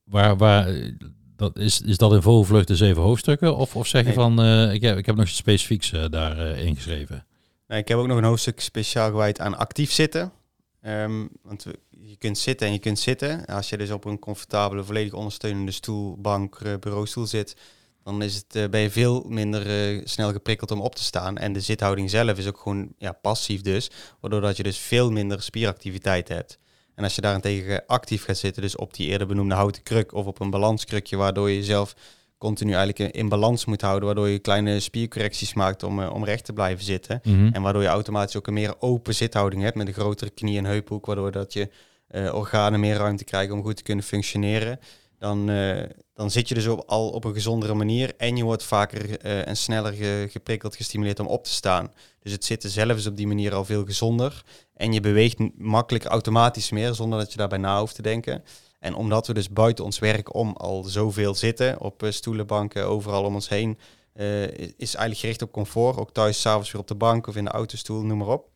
waar, 0.05 0.37
waar, 0.37 0.93
dat, 1.37 1.59
is, 1.59 1.81
is 1.81 1.97
dat 1.97 2.13
in 2.13 2.23
vogelvlucht 2.23 2.69
de 2.69 2.77
zeven 2.77 3.03
hoofdstukken? 3.03 3.57
Of, 3.57 3.77
of 3.77 3.87
zeg 3.87 4.01
je 4.01 4.07
Nee. 4.07 4.17
van, 4.17 4.45
ik, 4.73 4.83
heb, 4.83 4.99
ik 4.99 5.07
heb 5.07 5.17
nog 5.17 5.27
iets 5.29 5.37
specifieks 5.37 5.91
daar 6.11 6.39
ingeschreven? 6.59 7.27
Nou, 7.67 7.81
ik 7.81 7.89
heb 7.89 7.99
ook 7.99 8.07
nog 8.07 8.19
een 8.19 8.25
hoofdstuk 8.25 8.61
speciaal 8.61 9.11
gewijd 9.11 9.41
aan 9.41 9.57
actief 9.59 9.93
zitten. 9.93 10.33
Ehm, 10.81 11.27
want 11.43 11.63
we- 11.63 11.79
je 12.11 12.17
kunt 12.17 12.39
zitten 12.39 12.67
en 12.67 12.73
je 12.73 12.79
kunt 12.79 12.99
zitten. 12.99 13.47
Als 13.47 13.69
je 13.69 13.77
dus 13.77 13.91
op 13.91 14.05
een 14.05 14.19
comfortabele, 14.19 14.85
volledig 14.85 15.13
ondersteunende 15.13 15.73
stoel, 15.73 16.17
bank, 16.21 16.61
eh, 16.61 16.73
bureaustoel 16.81 17.27
zit, 17.27 17.57
dan 18.05 18.23
is 18.23 18.35
het, 18.35 18.57
eh, 18.57 18.69
ben 18.69 18.81
je 18.81 18.91
veel 18.91 19.25
minder 19.29 19.67
eh, 19.67 20.01
snel 20.05 20.33
geprikkeld 20.33 20.71
om 20.71 20.81
op 20.81 20.95
te 20.95 21.03
staan. 21.03 21.39
En 21.39 21.53
de 21.53 21.61
zithouding 21.61 22.11
zelf 22.11 22.39
is 22.39 22.47
ook 22.47 22.59
gewoon 22.59 22.93
ja, 22.99 23.13
passief 23.13 23.61
dus, 23.61 23.91
waardoor 24.21 24.41
dat 24.41 24.57
je 24.57 24.63
dus 24.63 24.79
veel 24.79 25.11
minder 25.11 25.43
spieractiviteit 25.43 26.29
hebt. 26.29 26.59
En 26.95 27.05
als 27.05 27.15
je 27.15 27.21
daarentegen 27.21 27.87
actief 27.87 28.25
gaat 28.25 28.37
zitten, 28.37 28.63
dus 28.63 28.77
op 28.77 28.95
die 28.95 29.09
eerder 29.09 29.27
benoemde 29.27 29.55
houten 29.55 29.83
kruk 29.83 30.13
of 30.13 30.27
op 30.27 30.41
een 30.41 30.51
balanskrukje, 30.51 31.17
waardoor 31.17 31.51
je 31.51 31.57
jezelf 31.57 31.95
continu 32.39 32.73
eigenlijk 32.73 33.15
in 33.15 33.29
balans 33.29 33.65
moet 33.65 33.81
houden, 33.81 34.07
waardoor 34.07 34.29
je 34.29 34.39
kleine 34.39 34.81
spiercorrecties 34.81 35.55
maakt 35.55 35.83
om, 35.83 36.03
om 36.03 36.25
recht 36.25 36.45
te 36.45 36.53
blijven 36.53 36.85
zitten. 36.85 37.21
En 37.53 37.63
waardoor 37.63 37.83
je 37.83 37.89
automatisch 37.89 38.37
ook 38.37 38.47
een 38.47 38.53
meer 38.53 38.75
open 38.79 39.15
zithouding 39.15 39.63
hebt 39.63 39.77
met 39.77 39.87
een 39.87 39.93
grotere 39.93 40.31
knie- 40.31 40.59
en 40.59 40.65
heuphoek, 40.65 41.07
waardoor 41.07 41.33
dat 41.33 41.53
je 41.53 41.69
eh, 42.11 42.35
organen 42.35 42.81
meer 42.81 42.97
ruimte 42.97 43.25
krijgen 43.25 43.55
om 43.55 43.63
goed 43.63 43.77
te 43.77 43.83
kunnen 43.83 44.05
functioneren. 44.05 44.79
Dan, 45.19 45.51
eh, 45.51 45.83
dan 46.15 46.31
zit 46.31 46.49
je 46.49 46.55
dus 46.55 46.67
op, 46.67 46.83
al 46.87 47.11
op 47.11 47.25
een 47.25 47.33
gezondere 47.33 47.75
manier 47.75 48.13
en 48.17 48.37
je 48.37 48.45
wordt 48.45 48.63
vaker 48.65 49.19
eh, 49.19 49.49
en 49.49 49.57
sneller 49.57 49.93
ge- 49.93 50.29
geprikkeld, 50.31 50.77
gestimuleerd 50.77 51.21
om 51.21 51.27
op 51.27 51.45
te 51.45 51.51
staan. 51.51 51.93
Dus 52.21 52.33
het 52.33 52.45
zitten 52.45 52.71
zelf 52.71 52.97
is 52.97 53.07
op 53.07 53.17
die 53.17 53.27
manier 53.27 53.55
al 53.55 53.65
veel 53.65 53.85
gezonder. 53.85 54.43
En 54.75 54.93
je 54.93 55.01
beweegt 55.01 55.59
makkelijk 55.59 56.05
automatisch 56.05 56.71
meer 56.71 56.95
zonder 56.95 57.19
dat 57.19 57.33
je 57.33 57.39
daarbij 57.39 57.59
na 57.59 57.81
hoeft 57.81 57.95
te 57.95 58.03
denken. 58.03 58.45
En 58.79 58.95
omdat 58.95 59.27
we 59.27 59.35
dus 59.35 59.51
buiten 59.51 59.85
ons 59.85 59.99
werk 59.99 60.35
om 60.35 60.53
al 60.57 60.83
zoveel 60.83 61.35
zitten, 61.35 61.81
op 61.81 62.07
stoelen, 62.09 62.47
banken, 62.47 62.87
overal 62.87 63.25
om 63.25 63.35
ons 63.35 63.49
heen, 63.49 63.79
is 64.77 64.95
eigenlijk 64.95 65.19
gericht 65.19 65.43
op 65.43 65.53
comfort. 65.53 65.97
Ook 65.99 66.13
thuis, 66.13 66.41
s'avonds 66.41 66.73
weer 66.73 66.81
op 66.81 66.89
de 66.89 66.95
bank 66.95 67.27
of 67.27 67.37
in 67.37 67.45
de 67.45 67.51
autostoel, 67.51 68.03
noem 68.03 68.19
maar 68.19 68.29
op. 68.29 68.49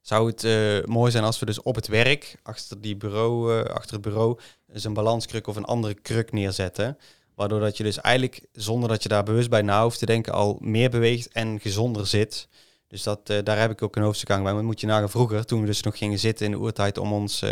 Zou 0.00 0.26
het 0.26 0.44
eh, 0.44 0.84
mooi 0.84 1.10
zijn 1.10 1.24
als 1.24 1.38
we 1.38 1.46
dus 1.46 1.62
op 1.62 1.74
het 1.74 1.86
werk, 1.86 2.36
achter, 2.42 2.80
die 2.80 2.96
bureau, 2.96 3.58
eh, 3.58 3.74
achter 3.74 3.92
het 3.92 4.02
bureau, 4.02 4.38
eens 4.72 4.84
een 4.84 4.94
balanskruk 4.94 5.46
of 5.46 5.56
een 5.56 5.64
andere 5.64 5.94
kruk 5.94 6.32
neerzetten. 6.32 6.98
Waardoor 7.34 7.60
dat 7.60 7.76
je 7.76 7.82
dus 7.82 8.00
eigenlijk, 8.00 8.40
zonder 8.52 8.88
dat 8.88 9.02
je 9.02 9.08
daar 9.08 9.22
bewust 9.22 9.50
bij 9.50 9.62
na 9.62 9.82
hoeft 9.82 9.98
te 9.98 10.06
denken, 10.06 10.32
al 10.32 10.58
meer 10.60 10.90
beweegt 10.90 11.28
en 11.32 11.60
gezonder 11.60 12.06
zit. 12.06 12.48
Dus 12.88 13.02
dat, 13.02 13.20
eh, 13.30 13.38
daar 13.44 13.58
heb 13.58 13.70
ik 13.70 13.82
ook 13.82 13.96
een 13.96 14.02
hoofdstuk 14.02 14.30
aan 14.30 14.42
bij. 14.42 14.54
Maar 14.54 14.64
moet 14.64 14.80
je 14.80 14.86
nagaan 14.86 15.10
vroeger, 15.10 15.44
toen 15.44 15.60
we 15.60 15.66
dus 15.66 15.82
nog 15.82 15.98
gingen 15.98 16.18
zitten 16.18 16.46
in 16.46 16.52
de 16.52 16.58
oertijd 16.58 16.98
om, 16.98 17.12
ons, 17.12 17.44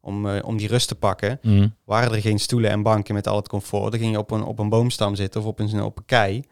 om, 0.00 0.38
om 0.38 0.56
die 0.56 0.68
rust 0.68 0.88
te 0.88 0.94
pakken, 0.94 1.38
Mhm. 1.42 1.68
waren 1.84 2.12
er 2.12 2.20
geen 2.20 2.38
stoelen 2.40 2.70
en 2.70 2.82
banken 2.82 3.14
met 3.14 3.26
al 3.26 3.36
het 3.36 3.48
comfort. 3.48 3.90
Dan 3.90 4.00
ging 4.00 4.12
je 4.12 4.18
op 4.18 4.30
een, 4.30 4.42
op 4.44 4.58
een 4.58 4.68
boomstam 4.68 5.14
zitten 5.14 5.40
of 5.40 5.46
op 5.46 5.58
een, 5.58 5.82
op 5.82 5.98
een 5.98 6.04
kei. 6.04 6.44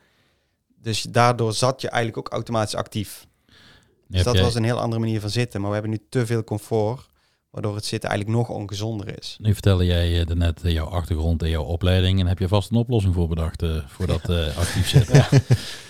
Dus 0.83 1.03
daardoor 1.03 1.53
zat 1.53 1.81
je 1.81 1.88
eigenlijk 1.88 2.26
ook 2.26 2.33
automatisch 2.33 2.74
actief. 2.74 3.26
Dus 4.11 4.23
dat 4.23 4.40
was 4.40 4.55
een 4.55 4.64
heel 4.64 4.81
andere 4.81 5.01
manier 5.01 5.20
van 5.20 5.31
zitten. 5.31 5.61
Maar 5.61 5.68
we 5.68 5.77
hebben 5.77 5.92
nu 5.92 6.07
te 6.09 6.27
veel 6.27 6.44
comfort, 6.44 7.09
waardoor 7.51 7.75
het 7.75 7.85
zitten 7.85 8.09
eigenlijk 8.11 8.38
nog 8.38 8.57
ongezonder 8.57 9.18
is. 9.18 9.37
Nu 9.40 9.53
vertelde 9.53 9.85
jij 9.85 10.20
uh, 10.20 10.27
net 10.27 10.61
uh, 10.64 10.73
jouw 10.73 10.87
achtergrond 10.87 11.42
en 11.42 11.49
jouw 11.49 11.64
opleiding. 11.64 12.20
En 12.20 12.27
heb 12.27 12.38
je 12.38 12.49
vast 12.49 12.70
een 12.70 12.77
oplossing 12.77 13.14
voor 13.14 13.29
bedacht 13.29 13.62
uh, 13.62 13.77
voor 13.87 14.07
dat 14.07 14.29
uh, 14.29 14.57
actief 14.57 14.88
zitten? 14.88 15.14
Ja, 15.14 15.29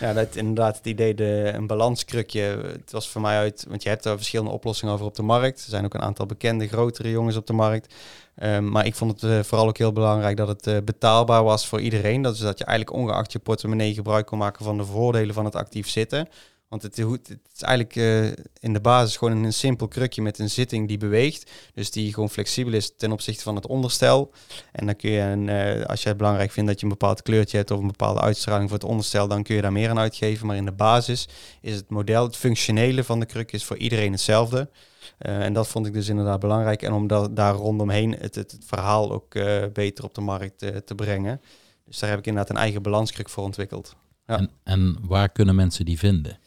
ja 0.06 0.12
dat 0.12 0.36
inderdaad 0.36 0.76
het 0.76 0.86
idee, 0.86 1.14
de, 1.14 1.52
een 1.54 1.66
balanskrukje. 1.66 2.40
Het 2.62 2.90
was 2.90 3.08
voor 3.08 3.20
mij 3.20 3.36
uit, 3.36 3.66
want 3.68 3.82
je 3.82 3.88
hebt 3.88 4.04
er 4.04 4.16
verschillende 4.16 4.50
oplossingen 4.50 4.94
over 4.94 5.06
op 5.06 5.14
de 5.14 5.22
markt. 5.22 5.62
Er 5.62 5.70
zijn 5.70 5.84
ook 5.84 5.94
een 5.94 6.02
aantal 6.02 6.26
bekende, 6.26 6.68
grotere 6.68 7.10
jongens 7.10 7.36
op 7.36 7.46
de 7.46 7.52
markt. 7.52 7.94
Um, 8.42 8.70
maar 8.70 8.86
ik 8.86 8.94
vond 8.94 9.20
het 9.20 9.30
uh, 9.30 9.42
vooral 9.42 9.68
ook 9.68 9.78
heel 9.78 9.92
belangrijk 9.92 10.36
dat 10.36 10.48
het 10.48 10.66
uh, 10.66 10.76
betaalbaar 10.84 11.44
was 11.44 11.66
voor 11.66 11.80
iedereen. 11.80 12.22
Dat 12.22 12.34
is 12.34 12.40
dat 12.40 12.58
je 12.58 12.64
eigenlijk 12.64 12.98
ongeacht 12.98 13.32
je 13.32 13.38
portemonnee 13.38 13.94
gebruik 13.94 14.26
kon 14.26 14.38
maken 14.38 14.64
van 14.64 14.76
de 14.76 14.84
voordelen 14.84 15.34
van 15.34 15.44
het 15.44 15.54
actief 15.54 15.88
zitten. 15.88 16.28
Want 16.70 16.82
het, 16.82 16.98
is 16.98 17.62
eigenlijk 17.62 17.96
uh, 17.96 18.26
in 18.60 18.72
de 18.72 18.80
basis 18.80 19.16
gewoon 19.16 19.44
een 19.44 19.52
simpel 19.52 19.88
krukje 19.88 20.22
met 20.22 20.38
een 20.38 20.50
zitting 20.50 20.88
die 20.88 20.98
beweegt. 20.98 21.50
Dus 21.74 21.90
die 21.90 22.14
gewoon 22.14 22.30
flexibel 22.30 22.72
is 22.72 22.96
ten 22.96 23.12
opzichte 23.12 23.42
van 23.42 23.54
het 23.54 23.66
onderstel. 23.66 24.32
En 24.72 24.86
dan 24.86 24.96
kun 24.96 25.10
je, 25.10 25.20
een, 25.20 25.46
uh, 25.46 25.84
als 25.84 26.02
je 26.02 26.08
het 26.08 26.16
belangrijk 26.16 26.50
vindt 26.50 26.68
dat 26.70 26.80
je 26.80 26.86
een 26.86 26.92
bepaald 26.92 27.22
kleurtje 27.22 27.56
hebt 27.56 27.70
of 27.70 27.78
een 27.78 27.86
bepaalde 27.86 28.20
uitstraling 28.20 28.68
voor 28.68 28.78
het 28.78 28.88
onderstel, 28.88 29.28
dan 29.28 29.42
kun 29.42 29.54
je 29.54 29.62
daar 29.62 29.72
meer 29.72 29.90
aan 29.90 29.98
uitgeven. 29.98 30.46
Maar 30.46 30.56
in 30.56 30.64
de 30.64 30.72
basis 30.72 31.28
is 31.60 31.74
het 31.74 31.90
model, 31.90 32.24
het 32.24 32.36
functionele 32.36 33.04
van 33.04 33.20
de 33.20 33.26
kruk 33.26 33.52
is 33.52 33.64
voor 33.64 33.76
iedereen 33.76 34.12
hetzelfde. 34.12 34.70
Uh, 35.18 35.44
en 35.44 35.52
dat 35.52 35.68
vond 35.68 35.86
ik 35.86 35.92
dus 35.92 36.08
inderdaad 36.08 36.40
belangrijk. 36.40 36.82
En 36.82 36.92
om 36.92 37.06
daar 37.34 37.54
rondomheen 37.54 38.12
het, 38.12 38.34
het, 38.34 38.50
het 38.52 38.64
verhaal 38.66 39.12
ook 39.12 39.32
beter 39.72 40.04
op 40.04 40.14
de 40.14 40.20
markt 40.20 40.58
te 40.58 40.94
brengen. 40.96 41.40
Dus 41.84 41.98
daar 41.98 42.10
heb 42.10 42.18
ik 42.18 42.26
inderdaad 42.26 42.50
een 42.50 42.62
eigen 42.62 42.82
balanskruk 42.82 43.28
voor 43.28 43.44
ontwikkeld. 43.44 43.96
Ja. 44.26 44.38
En, 44.38 44.50
en 44.62 44.98
waar 45.00 45.28
kunnen 45.28 45.54
mensen 45.54 45.84
die 45.84 45.98
vinden? 45.98 46.38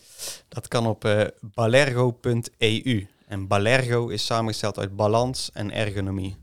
Dat 0.47 0.67
kan 0.67 0.87
op 0.87 1.05
uh, 1.05 1.23
balergo.eu. 1.41 3.07
En 3.27 3.47
Balergo 3.47 4.07
is 4.07 4.25
samengesteld 4.25 4.79
uit 4.79 4.95
balans 4.95 5.49
en 5.53 5.71
ergonomie. 5.71 6.37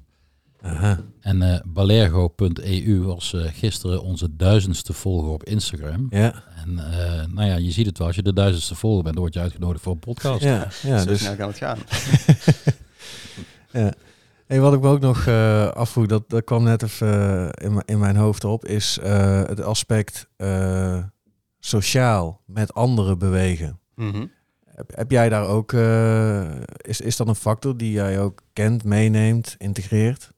Aha. 0.62 1.00
En 1.20 1.42
uh, 1.42 1.58
balergo.eu 1.64 3.02
was 3.02 3.32
uh, 3.32 3.44
gisteren 3.52 4.02
onze 4.02 4.36
duizendste 4.36 4.92
volger 4.92 5.30
op 5.30 5.44
Instagram. 5.44 6.06
Ja. 6.10 6.42
En 6.64 6.70
uh, 6.70 7.34
nou 7.34 7.48
ja, 7.48 7.56
je 7.56 7.70
ziet 7.70 7.86
het 7.86 7.98
wel. 7.98 8.06
Als 8.06 8.16
je 8.16 8.22
de 8.22 8.32
duizendste 8.32 8.74
volger 8.74 9.02
bent, 9.02 9.14
dan 9.14 9.22
word 9.22 9.34
je 9.34 9.40
uitgenodigd 9.40 9.82
voor 9.82 9.92
een 9.92 9.98
podcast. 9.98 10.42
Ja, 10.42 10.68
ja 10.82 10.98
Zo 10.98 11.06
dus... 11.06 11.20
snel 11.20 11.36
kan 11.36 11.48
het 11.48 11.56
gaan. 11.56 11.78
ja. 13.82 13.92
Hey, 14.46 14.60
wat 14.60 14.72
ik 14.72 14.80
me 14.80 14.88
ook 14.88 15.00
nog 15.00 15.26
uh, 15.26 15.68
afvroeg, 15.68 16.06
dat, 16.06 16.30
dat 16.30 16.44
kwam 16.44 16.62
net 16.62 16.82
even 16.82 17.50
in, 17.50 17.82
in 17.84 17.98
mijn 17.98 18.16
hoofd 18.16 18.44
op, 18.44 18.64
is 18.64 18.98
het 19.02 19.62
aspect 19.62 20.28
sociaal 21.60 22.40
met 22.46 22.74
anderen 22.74 23.18
bewegen. 23.18 23.80
Mhm. 23.94 24.26
heb, 24.64 24.90
heb, 24.94 25.10
jij 25.10 25.28
daar 25.28 25.46
ook, 25.46 25.72
uh, 25.72 26.50
is, 26.76 27.00
is 27.00 27.16
dat 27.16 27.28
een 27.28 27.34
factor 27.34 27.76
die 27.76 27.92
jij 27.92 28.20
ook 28.20 28.42
kent, 28.52 28.84
meeneemt, 28.84 29.54
integreert? 29.58 30.30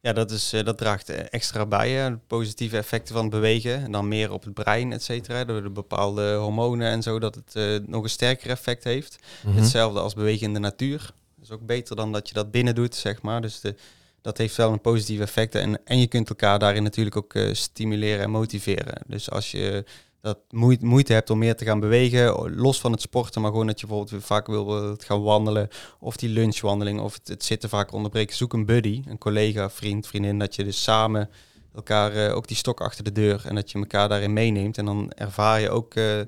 Ja, 0.00 0.12
dat, 0.12 0.30
is, 0.30 0.54
uh, 0.54 0.64
dat 0.64 0.78
draagt 0.78 1.10
extra 1.10 1.66
bij, 1.66 2.08
de 2.08 2.18
positieve 2.26 2.76
effecten 2.76 3.14
van 3.14 3.24
het 3.24 3.32
bewegen. 3.32 3.82
En 3.82 3.92
dan 3.92 4.08
meer 4.08 4.32
op 4.32 4.44
het 4.44 4.54
brein, 4.54 4.92
et 4.92 5.02
cetera, 5.02 5.44
door 5.44 5.62
de 5.62 5.70
bepaalde 5.70 6.34
hormonen 6.34 6.90
en 6.90 7.02
zo, 7.02 7.18
dat 7.18 7.34
het 7.34 7.54
uh, 7.56 7.78
nog 7.86 8.02
een 8.02 8.10
sterker 8.10 8.50
effect 8.50 8.84
heeft. 8.84 9.18
Mm 9.20 9.50
-hmm. 9.50 9.60
Hetzelfde 9.60 10.00
als 10.00 10.14
bewegen 10.14 10.46
in 10.46 10.54
de 10.54 10.60
natuur. 10.60 10.98
Dat 11.36 11.44
is 11.44 11.50
ook 11.50 11.66
beter 11.66 11.96
dan 11.96 12.12
dat 12.12 12.28
je 12.28 12.34
dat 12.34 12.50
binnen 12.50 12.74
doet, 12.74 12.94
zeg 12.94 13.22
maar. 13.22 13.40
Dus 13.40 13.60
de, 13.60 13.74
dat 14.20 14.38
heeft 14.38 14.56
wel 14.56 14.72
een 14.72 14.80
positief 14.80 15.20
effect. 15.20 15.54
En, 15.54 15.84
en 15.84 15.98
je 15.98 16.06
kunt 16.06 16.28
elkaar 16.28 16.58
daarin 16.58 16.82
natuurlijk 16.82 17.16
ook 17.16 17.34
stimuleren 17.52 18.24
en 18.24 18.30
motiveren. 18.30 19.02
Dus 19.06 19.30
als 19.30 19.50
je 19.50 19.84
dat 20.26 20.38
moeite, 20.80 21.12
hebt 21.12 21.30
om 21.30 21.38
meer 21.38 21.56
te 21.56 21.64
gaan 21.64 21.80
bewegen, 21.80 22.54
los 22.54 22.80
van 22.80 22.92
het 22.92 23.00
sporten, 23.00 23.40
maar 23.40 23.50
gewoon 23.50 23.66
dat 23.66 23.80
je 23.80 23.86
bijvoorbeeld 23.86 24.24
vaak 24.24 24.46
wil 24.46 24.96
gaan 24.98 25.22
wandelen, 25.22 25.68
of 25.98 26.16
die 26.16 26.28
lunchwandeling, 26.28 27.00
of 27.00 27.14
het, 27.14 27.28
het 27.28 27.44
zitten 27.44 27.68
vaak 27.68 27.92
onderbreken, 27.92 28.36
zoek 28.36 28.52
een 28.52 28.66
buddy, 28.66 29.02
een 29.06 29.18
collega, 29.18 29.70
vriend, 29.70 30.06
vriendin, 30.06 30.38
dat 30.38 30.54
je 30.54 30.64
dus 30.64 30.82
samen 30.82 31.30
elkaar 31.74 32.16
uh, 32.16 32.36
ook 32.36 32.48
die 32.48 32.56
stok 32.56 32.80
achter 32.80 33.04
de 33.04 33.12
deur 33.12 33.42
en 33.46 33.54
dat 33.54 33.70
je 33.70 33.78
elkaar 33.78 34.08
daarin 34.08 34.32
meeneemt 34.32 34.78
en 34.78 34.84
dan 34.84 35.10
ervaar 35.10 35.60
je 35.60 35.70
ook 35.70 35.94
uh, 35.94 36.20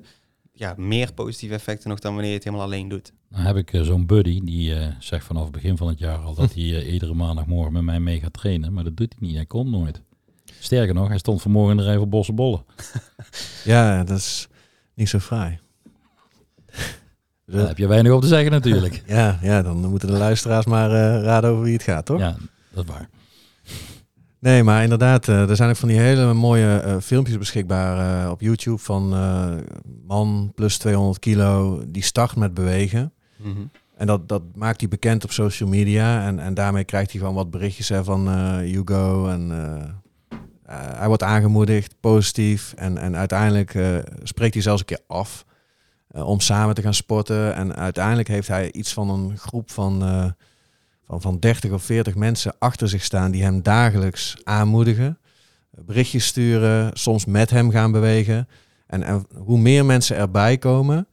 ja, 0.53 0.73
meer 0.77 1.13
positieve 1.13 1.53
effecten 1.53 1.89
nog 1.89 1.99
dan 1.99 2.11
wanneer 2.11 2.29
je 2.29 2.35
het 2.35 2.45
helemaal 2.45 2.65
alleen 2.65 2.89
doet. 2.89 3.13
Dan 3.29 3.41
heb 3.41 3.55
ik 3.55 3.73
uh, 3.73 3.81
zo'n 3.81 4.05
buddy 4.05 4.41
die 4.43 4.75
zegt 4.99 5.25
vanaf 5.25 5.43
het 5.43 5.51
begin 5.51 5.77
van 5.77 5.87
het 5.87 5.99
jaar 5.99 6.17
al 6.17 6.33
dat 6.33 6.53
hij 6.55 6.85
iedere 6.85 7.13
maandagmorgen 7.13 7.73
met 7.73 7.83
mij 7.83 7.99
mee 7.99 8.19
gaat 8.19 8.33
trainen, 8.33 8.73
maar 8.73 8.83
dat 8.83 8.97
doet 8.97 9.15
hij 9.17 9.27
niet, 9.27 9.35
hij 9.35 9.45
komt 9.45 9.69
nooit. 9.69 10.01
Sterker 10.59 10.93
nog, 10.93 11.07
hij 11.07 11.17
stond 11.17 11.41
vanmorgen 11.41 11.71
in 11.71 11.77
de 11.77 11.83
rij 11.83 11.97
voor 11.97 12.07
Bossenbollen. 12.07 12.63
ja, 13.63 14.03
dat 14.03 14.17
is 14.17 14.47
niet 14.93 15.09
zo 15.09 15.19
fraai. 15.19 15.59
Daar 17.45 17.67
heb 17.67 17.77
je 17.77 17.87
weinig 17.87 18.11
op 18.11 18.21
te 18.21 18.27
zeggen 18.27 18.51
natuurlijk. 18.51 19.03
ja, 19.07 19.39
ja, 19.41 19.61
dan 19.61 19.77
moeten 19.89 20.07
de 20.07 20.17
luisteraars 20.17 20.65
maar 20.65 20.89
uh, 20.89 21.21
raden 21.21 21.49
over 21.49 21.63
wie 21.63 21.73
het 21.73 21.83
gaat, 21.83 22.05
toch? 22.05 22.19
Ja, 22.19 22.35
dat 22.71 22.83
is 22.83 22.91
waar. 22.91 23.09
Nee, 24.39 24.63
maar 24.63 24.83
inderdaad, 24.83 25.27
uh, 25.27 25.49
er 25.49 25.55
zijn 25.55 25.69
ook 25.69 25.75
van 25.75 25.87
die 25.87 25.99
hele 25.99 26.33
mooie 26.33 26.83
uh, 26.85 26.95
filmpjes 27.01 27.37
beschikbaar 27.37 28.23
uh, 28.23 28.31
op 28.31 28.41
YouTube 28.41 28.77
van 28.77 29.09
man 30.07 30.51
plus 30.55 30.77
200 30.77 31.19
kilo 31.19 31.83
die 31.87 32.03
start 32.03 32.35
met 32.35 32.53
bewegen. 32.53 33.13
Mm 33.37 33.53
-hmm. 33.53 33.69
En 33.97 34.07
dat, 34.07 34.29
dat 34.29 34.41
maakt 34.55 34.79
hij 34.79 34.89
bekend 34.89 35.23
op 35.23 35.31
social 35.31 35.69
media 35.69 36.25
en, 36.25 36.39
en 36.39 36.53
daarmee 36.53 36.83
krijgt 36.83 37.11
hij 37.11 37.19
gewoon 37.19 37.35
wat 37.35 37.51
berichtjes 37.51 37.89
hè, 37.89 38.03
van 38.03 38.23
you 38.65 38.81
go 38.85 39.27
en 39.27 39.51
uh, 39.51 39.83
hij 40.75 41.07
wordt 41.07 41.23
aangemoedigd, 41.23 41.95
positief. 41.99 42.73
En, 42.75 42.97
en 42.97 43.15
uiteindelijk 43.15 43.73
uh, 43.73 43.97
spreekt 44.23 44.53
hij 44.53 44.63
zelfs 44.63 44.79
een 44.79 44.85
keer 44.85 45.01
af 45.07 45.45
uh, 46.11 46.27
om 46.27 46.39
samen 46.39 46.75
te 46.75 46.81
gaan 46.81 46.93
sporten. 46.93 47.55
En 47.55 47.75
uiteindelijk 47.75 48.27
heeft 48.27 48.47
hij 48.47 48.71
iets 48.71 48.93
van 48.93 49.09
een 49.09 49.37
groep 49.37 49.71
van, 49.71 49.99
van, 51.05 51.21
van 51.21 51.39
30 51.39 51.71
of 51.71 51.83
40 51.83 52.15
mensen 52.15 52.55
achter 52.59 52.89
zich 52.89 53.03
staan 53.03 53.31
die 53.31 53.43
hem 53.43 53.61
dagelijks 53.61 54.37
aanmoedigen. 54.43 55.17
Berichtjes 55.71 56.25
sturen, 56.25 56.97
soms 56.97 57.25
met 57.25 57.49
hem 57.49 57.71
gaan 57.71 57.91
bewegen. 57.91 58.47
En, 58.87 59.03
en 59.03 59.25
hoe 59.35 59.59
meer 59.59 59.85
mensen 59.85 60.15
erbij 60.15 60.57
komen, 60.57 61.07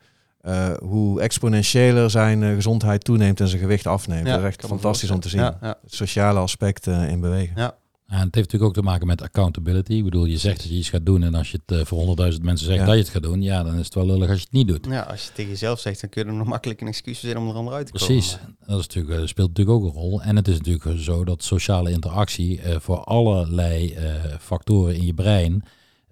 hoe 0.78 1.20
exponentiëler 1.20 2.10
zijn 2.10 2.54
gezondheid 2.54 3.04
toeneemt 3.04 3.40
en 3.40 3.48
zijn 3.48 3.60
gewicht 3.60 3.86
afneemt. 3.86 4.26
Ja, 4.26 4.32
dat 4.32 4.40
is 4.40 4.46
echt 4.46 4.66
fantastisch 4.66 5.10
om 5.10 5.20
te 5.20 5.28
zien. 5.28 5.40
Ja, 5.40 5.58
ja. 5.60 5.78
Het 5.82 5.94
sociale 5.94 6.38
aspect 6.38 6.86
in 6.86 7.20
bewegen. 7.20 7.52
Ja. 7.56 7.74
En 8.06 8.14
het 8.16 8.34
heeft 8.34 8.34
natuurlijk 8.34 8.62
ook 8.64 8.74
te 8.74 8.90
maken 8.90 9.06
met 9.06 9.22
accountability. 9.22 9.92
Ik 9.92 10.04
bedoel, 10.04 10.24
je 10.24 10.38
zegt 10.38 10.56
dat 10.56 10.68
je 10.68 10.74
iets 10.74 10.88
gaat 10.88 11.06
doen 11.06 11.22
en 11.22 11.34
als 11.34 11.50
je 11.50 11.60
het 11.66 11.78
uh, 11.78 11.84
voor 11.84 12.16
100.000 12.32 12.40
mensen 12.40 12.66
zegt 12.66 12.78
Ja. 12.80 12.84
dat 12.86 12.94
je 12.94 13.00
het 13.00 13.08
gaat 13.10 13.22
doen, 13.22 13.42
ja, 13.42 13.62
dan 13.62 13.78
is 13.78 13.84
het 13.84 13.94
wel 13.94 14.06
lullig 14.06 14.28
als 14.28 14.38
je 14.38 14.44
het 14.44 14.52
niet 14.52 14.68
doet. 14.68 14.86
Ja, 14.90 15.00
als 15.00 15.24
je 15.24 15.32
tegen 15.32 15.50
jezelf 15.50 15.80
zegt, 15.80 16.00
dan 16.00 16.10
kun 16.10 16.24
je 16.24 16.28
er 16.30 16.34
nog 16.36 16.46
makkelijk 16.46 16.80
een 16.80 16.86
excuus 16.86 17.18
verzinnen 17.18 17.46
om 17.46 17.52
er 17.52 17.58
onderuit 17.58 17.86
te 17.86 17.92
Precies, 17.92 18.36
komen. 18.38 18.56
dat 18.66 18.78
is 18.80 18.86
natuurlijk, 18.86 19.20
uh, 19.20 19.26
speelt 19.26 19.48
natuurlijk 19.48 19.76
ook 19.76 19.84
een 19.84 20.00
rol. 20.00 20.22
En 20.22 20.36
het 20.36 20.48
is 20.48 20.58
natuurlijk 20.58 21.00
zo 21.00 21.24
dat 21.24 21.42
sociale 21.42 21.90
interactie 21.90 22.60
uh, 22.62 22.76
voor 22.78 22.98
allerlei 22.98 23.94
uh, 23.94 24.00
factoren 24.40 24.94
in 24.94 25.06
je 25.06 25.14
brein 25.14 25.52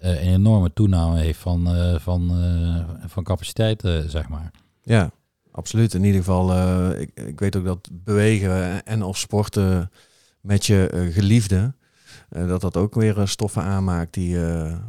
uh, 0.03 0.11
een 0.11 0.33
enorme 0.33 0.73
toename 0.73 1.19
heeft 1.21 1.39
van, 1.39 1.77
uh, 1.77 1.99
van, 1.99 2.41
uh, 2.43 2.85
van 3.07 3.23
capaciteit, 3.25 3.81
zeg 4.07 4.29
maar. 4.29 4.51
Ja, 4.83 5.11
absoluut. 5.51 5.95
In 5.95 6.05
ieder 6.05 6.21
geval, 6.21 6.51
uh, 6.51 7.01
ik, 7.01 7.11
ik 7.15 7.41
weet 7.41 7.57
ook 7.57 7.65
dat 7.65 7.89
bewegen 7.93 8.85
en 8.87 9.03
of 9.03 9.19
sporten 9.19 9.91
met 10.41 10.67
je 10.67 10.91
uh, 10.95 11.13
geliefde, 11.15 11.75
dat 12.35 12.61
dat 12.61 12.77
ook 12.77 12.95
weer 12.95 13.19
uh, 13.19 13.27
stoffen 13.27 13.63
aanmaakt 13.63 14.15
die 14.15 14.39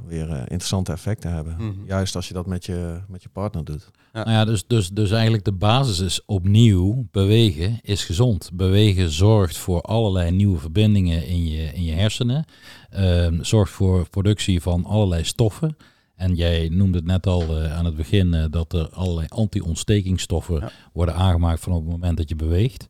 weer 0.08 0.30
interessante 0.30 0.92
effecten 0.92 1.32
hebben. 1.34 1.56
Mhm. 1.58 1.86
Juist 1.86 2.16
als 2.16 2.28
je 2.28 2.34
dat 2.34 2.46
met 2.46 2.66
je, 2.66 3.00
met 3.08 3.24
je 3.24 3.30
partner 3.30 3.64
doet. 3.64 3.92
Ja. 4.14 4.24
Nou 4.24 4.32
ja, 4.32 4.46
dus, 4.46 4.68
dus, 4.68 4.90
dus 4.90 5.12
eigenlijk 5.12 5.46
de 5.46 5.52
basis 5.52 6.00
is 6.00 6.26
opnieuw, 6.26 7.08
bewegen 7.12 7.80
is 7.82 8.06
gezond. 8.06 8.50
Bewegen 8.54 9.10
zorgt 9.10 9.58
voor 9.58 9.82
allerlei 9.82 10.32
nieuwe 10.32 10.60
verbindingen 10.60 11.28
in 11.28 11.48
je, 11.48 11.74
in 11.74 11.84
je 11.84 11.94
hersenen. 11.94 12.46
Ehm, 12.90 13.44
zorgt 13.44 13.72
voor 13.72 14.10
productie 14.10 14.62
van 14.62 14.86
allerlei 14.86 15.24
stoffen. 15.24 15.78
En 16.16 16.36
jij 16.36 16.70
noemde 16.72 16.98
het 16.98 17.08
net 17.08 17.28
al 17.28 17.42
uh, 17.64 17.78
aan 17.78 17.86
het 17.86 17.96
begin 17.96 18.34
uh, 18.34 18.46
dat 18.50 18.74
er 18.74 18.90
allerlei 18.90 19.28
anti-ontstekingsstoffen 19.30 20.60
Ja. 20.60 20.72
worden 20.94 21.16
aangemaakt 21.16 21.60
van 21.62 21.74
op 21.74 21.82
het 21.82 21.92
moment 21.92 22.18
dat 22.18 22.30
je 22.30 22.36
beweegt. 22.36 22.88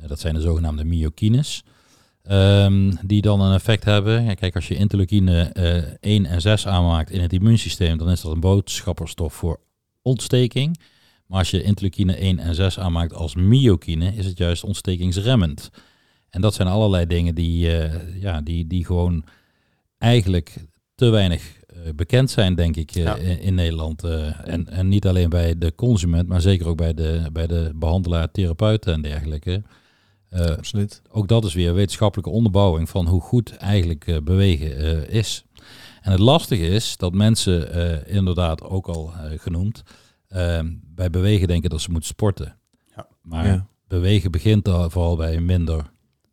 Uh, 0.00 0.08
dat 0.08 0.20
zijn 0.20 0.34
de 0.34 0.40
zogenaamde 0.40 0.84
myokines. 0.84 1.64
Ehm, 2.26 2.92
die 3.04 3.22
dan 3.22 3.40
een 3.40 3.54
effect 3.54 3.84
hebben. 3.84 4.24
Ja, 4.24 4.34
kijk, 4.34 4.54
als 4.54 4.68
je 4.68 4.74
interleukine 4.74 5.50
1 6.00 6.26
en 6.26 6.40
6 6.40 6.66
aanmaakt 6.66 7.10
in 7.10 7.20
het 7.20 7.32
immuunsysteem, 7.32 7.98
dan 7.98 8.10
is 8.10 8.20
dat 8.20 8.32
een 8.32 8.40
boodschapperstof 8.40 9.34
voor 9.34 9.60
ontsteking. 10.02 10.80
Maar 11.26 11.38
als 11.38 11.50
je 11.50 11.62
interleukine 11.62 12.16
1 12.16 12.38
en 12.38 12.54
6 12.54 12.78
aanmaakt 12.78 13.14
als 13.14 13.34
myokine, 13.34 14.14
is 14.14 14.26
het 14.26 14.38
juist 14.38 14.64
ontstekingsremmend. 14.64 15.70
En 16.30 16.40
dat 16.40 16.54
zijn 16.54 16.68
allerlei 16.68 17.06
dingen 17.06 17.34
die, 17.34 17.70
ja, 18.20 18.40
die, 18.40 18.66
die 18.66 18.84
gewoon 18.84 19.24
eigenlijk 19.98 20.56
te 20.94 21.08
weinig 21.10 21.42
uh, 21.76 21.92
bekend 21.94 22.30
zijn, 22.30 22.54
denk 22.54 22.76
ik, 22.76 22.96
uh, 22.96 23.04
Ja. 23.04 23.14
in, 23.16 23.40
in 23.40 23.54
Nederland. 23.54 24.04
Uh, 24.04 24.48
en, 24.48 24.68
en 24.68 24.88
niet 24.88 25.06
alleen 25.06 25.28
bij 25.28 25.58
de 25.58 25.74
consument, 25.74 26.28
maar 26.28 26.40
zeker 26.40 26.66
ook 26.66 26.76
bij 26.76 26.94
de, 26.94 27.28
bij 27.32 27.46
de 27.46 27.72
behandelaar, 27.74 28.30
therapeuten 28.30 28.92
en 28.92 29.02
dergelijke. 29.02 29.62
Absoluut. 30.30 31.02
Ook 31.10 31.28
dat 31.28 31.44
is 31.44 31.54
weer 31.54 31.74
wetenschappelijke 31.74 32.30
onderbouwing 32.30 32.88
van 32.88 33.06
hoe 33.06 33.20
goed 33.20 33.56
eigenlijk 33.56 34.20
bewegen 34.24 35.08
is. 35.10 35.44
En 36.02 36.10
het 36.10 36.20
lastige 36.20 36.66
is 36.66 36.96
dat 36.96 37.14
mensen, 37.14 37.74
inderdaad 38.06 38.62
ook 38.62 38.86
al 38.88 39.12
genoemd, 39.36 39.82
bij 40.94 41.10
bewegen 41.10 41.48
denken 41.48 41.70
dat 41.70 41.80
ze 41.80 41.90
moeten 41.90 42.08
sporten. 42.08 42.56
Ja. 42.96 43.06
Maar 43.22 43.46
Ja. 43.46 43.66
bewegen 43.88 44.30
begint 44.30 44.68
al 44.68 44.90
vooral 44.90 45.16
bij 45.16 45.40
minder 45.40 45.76
niet, 45.76 45.86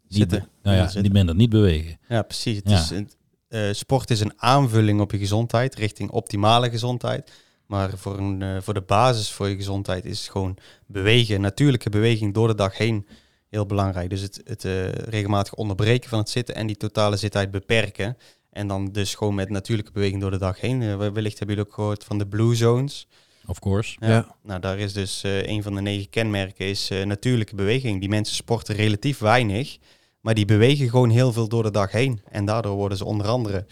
Zitten. 0.08 0.40
be- 0.40 0.48
nou 0.64 0.76
Ja, 0.76 0.82
ja, 0.82 0.84
zitten. 0.84 1.04
niet 1.04 1.14
minder 1.14 1.36
niet 1.36 1.50
bewegen. 1.50 2.00
Ja, 2.08 2.22
precies. 2.22 2.56
Het 2.58 2.70
Ja. 2.70 2.80
Is 2.80 2.90
een, 2.90 3.10
eh, 3.48 3.62
sport 3.72 4.10
is 4.10 4.20
een 4.20 4.34
aanvulling 4.36 5.02
op 5.02 5.12
je 5.12 5.18
gezondheid, 5.18 5.76
richting 5.76 6.10
optimale 6.10 6.70
gezondheid. 6.70 7.32
Maar 7.66 7.98
voor, 7.98 8.18
een, 8.18 8.42
eh, 8.42 8.58
voor 8.62 8.74
de 8.74 8.82
basis 8.82 9.32
voor 9.32 9.50
je 9.50 9.56
gezondheid 9.56 10.06
is 10.06 10.28
gewoon 10.28 10.58
bewegen, 10.88 11.42
natuurlijke 11.42 11.90
beweging 11.90 12.34
door 12.34 12.48
de 12.48 12.56
dag 12.56 12.78
heen 12.78 13.08
heel 13.54 13.66
belangrijk. 13.66 14.10
Dus 14.10 14.22
het, 14.22 14.42
het 14.46 14.66
eh, 14.66 14.90
regelmatig 14.90 15.54
onderbreken 15.54 16.10
van 16.10 16.20
het 16.20 16.30
zitten 16.30 16.56
en 16.56 16.68
die 16.68 16.78
totale 16.78 17.18
zittijd 17.18 17.52
beperken. 17.52 18.18
En 18.50 18.68
dan 18.68 18.92
dus 18.92 19.16
gewoon 19.16 19.36
met 19.36 19.50
natuurlijke 19.50 19.92
beweging 19.92 20.22
door 20.22 20.32
de 20.32 20.38
dag 20.38 20.60
heen. 20.60 20.82
Eh, 20.82 20.98
wellicht 20.98 21.38
hebben 21.40 21.56
jullie 21.56 21.70
ook 21.72 21.74
gehoord 21.74 22.04
van 22.04 22.18
de 22.18 22.28
blue 22.28 22.56
zones. 22.56 23.08
Of 23.46 23.60
course. 23.60 23.96
Ja. 24.00 24.08
Ja. 24.08 24.36
Nou, 24.44 24.60
daar 24.60 24.78
is 24.80 24.94
dus 24.94 25.24
eh, 25.24 25.48
een 25.48 25.64
van 25.64 25.76
de 25.76 25.82
negen 25.82 26.10
kenmerken 26.10 26.66
is 26.66 26.92
natuurlijke 27.06 27.56
beweging. 27.56 28.00
Die 28.00 28.10
mensen 28.10 28.36
sporten 28.36 28.76
relatief 28.76 29.20
weinig, 29.20 29.78
maar 30.22 30.34
die 30.34 30.46
bewegen 30.46 30.90
gewoon 30.90 31.10
heel 31.10 31.34
veel 31.34 31.48
door 31.48 31.64
de 31.64 31.72
dag 31.72 31.92
heen. 31.92 32.22
En 32.30 32.46
daardoor 32.46 32.76
worden 32.76 32.98
ze 32.98 33.06
onder 33.06 33.28
andere 33.28 33.66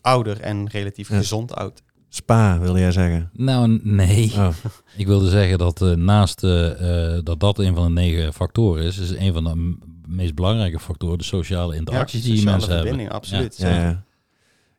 ouder 0.00 0.40
en 0.40 0.68
relatief 0.68 1.08
Ja. 1.08 1.16
gezond 1.16 1.54
oud. 1.54 1.82
Spa, 2.16 2.58
wilde 2.58 2.78
jij 2.78 2.92
zeggen? 2.92 3.30
Nou, 3.32 3.80
nee. 3.82 4.32
Oh, 4.36 4.48
Ik 4.96 5.06
wilde 5.06 5.28
zeggen 5.28 5.58
dat 5.58 5.82
eh, 5.82 5.92
naast 5.92 6.44
eh, 6.44 7.14
eh, 7.14 7.24
dat 7.24 7.40
dat 7.40 7.58
een 7.58 7.74
van 7.74 7.84
de 7.84 8.00
negen 8.00 8.32
factoren 8.32 8.84
is, 8.84 8.98
is 8.98 9.10
een 9.10 9.32
van 9.32 9.44
de 9.44 9.76
meest 10.06 10.34
belangrijke 10.34 10.78
factoren 10.78 11.18
de 11.18 11.24
sociale 11.24 11.76
interacties 11.76 12.22
die 12.22 12.36
sociale 12.36 12.50
mensen 12.50 12.70
hebben. 12.74 12.88
verbinding, 12.88 13.16
absoluut. 13.16 13.56
ja, 13.56 13.68
ja. 13.68 14.04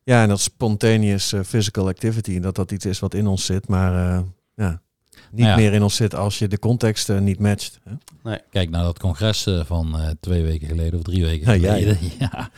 ja, 0.04 0.22
en 0.22 0.30
dat 0.30 0.40
spontaneous 0.40 1.34
physical 1.46 1.88
activity, 1.88 2.40
dat 2.40 2.56
dat 2.56 2.72
iets 2.72 2.86
is 2.86 3.00
wat 3.00 3.14
in 3.14 3.28
ons 3.28 3.46
zit, 3.46 3.68
maar 3.68 4.16
eh, 4.18 4.24
ja, 4.56 4.82
niet 5.38 5.46
Nou 5.46 5.60
ja. 5.60 5.66
meer 5.66 5.74
in 5.76 5.84
ons 5.84 5.96
zit 5.96 6.16
als 6.16 6.40
je 6.40 6.48
de 6.48 6.60
context 6.60 7.10
niet 7.20 7.40
matcht. 7.40 7.80
Hè? 8.24 8.36
Kijk 8.50 8.70
naar 8.70 8.84
dat 8.84 9.00
congres 9.00 9.46
eh, 9.46 9.64
van 9.66 10.00
eh, 10.00 10.10
twee 10.20 10.44
weken 10.44 10.68
geleden 10.68 11.00
of 11.00 11.04
drie 11.06 11.24
weken 11.26 11.60
Ja, 11.60 11.74
geleden. 11.74 11.98
Ja, 12.20 12.50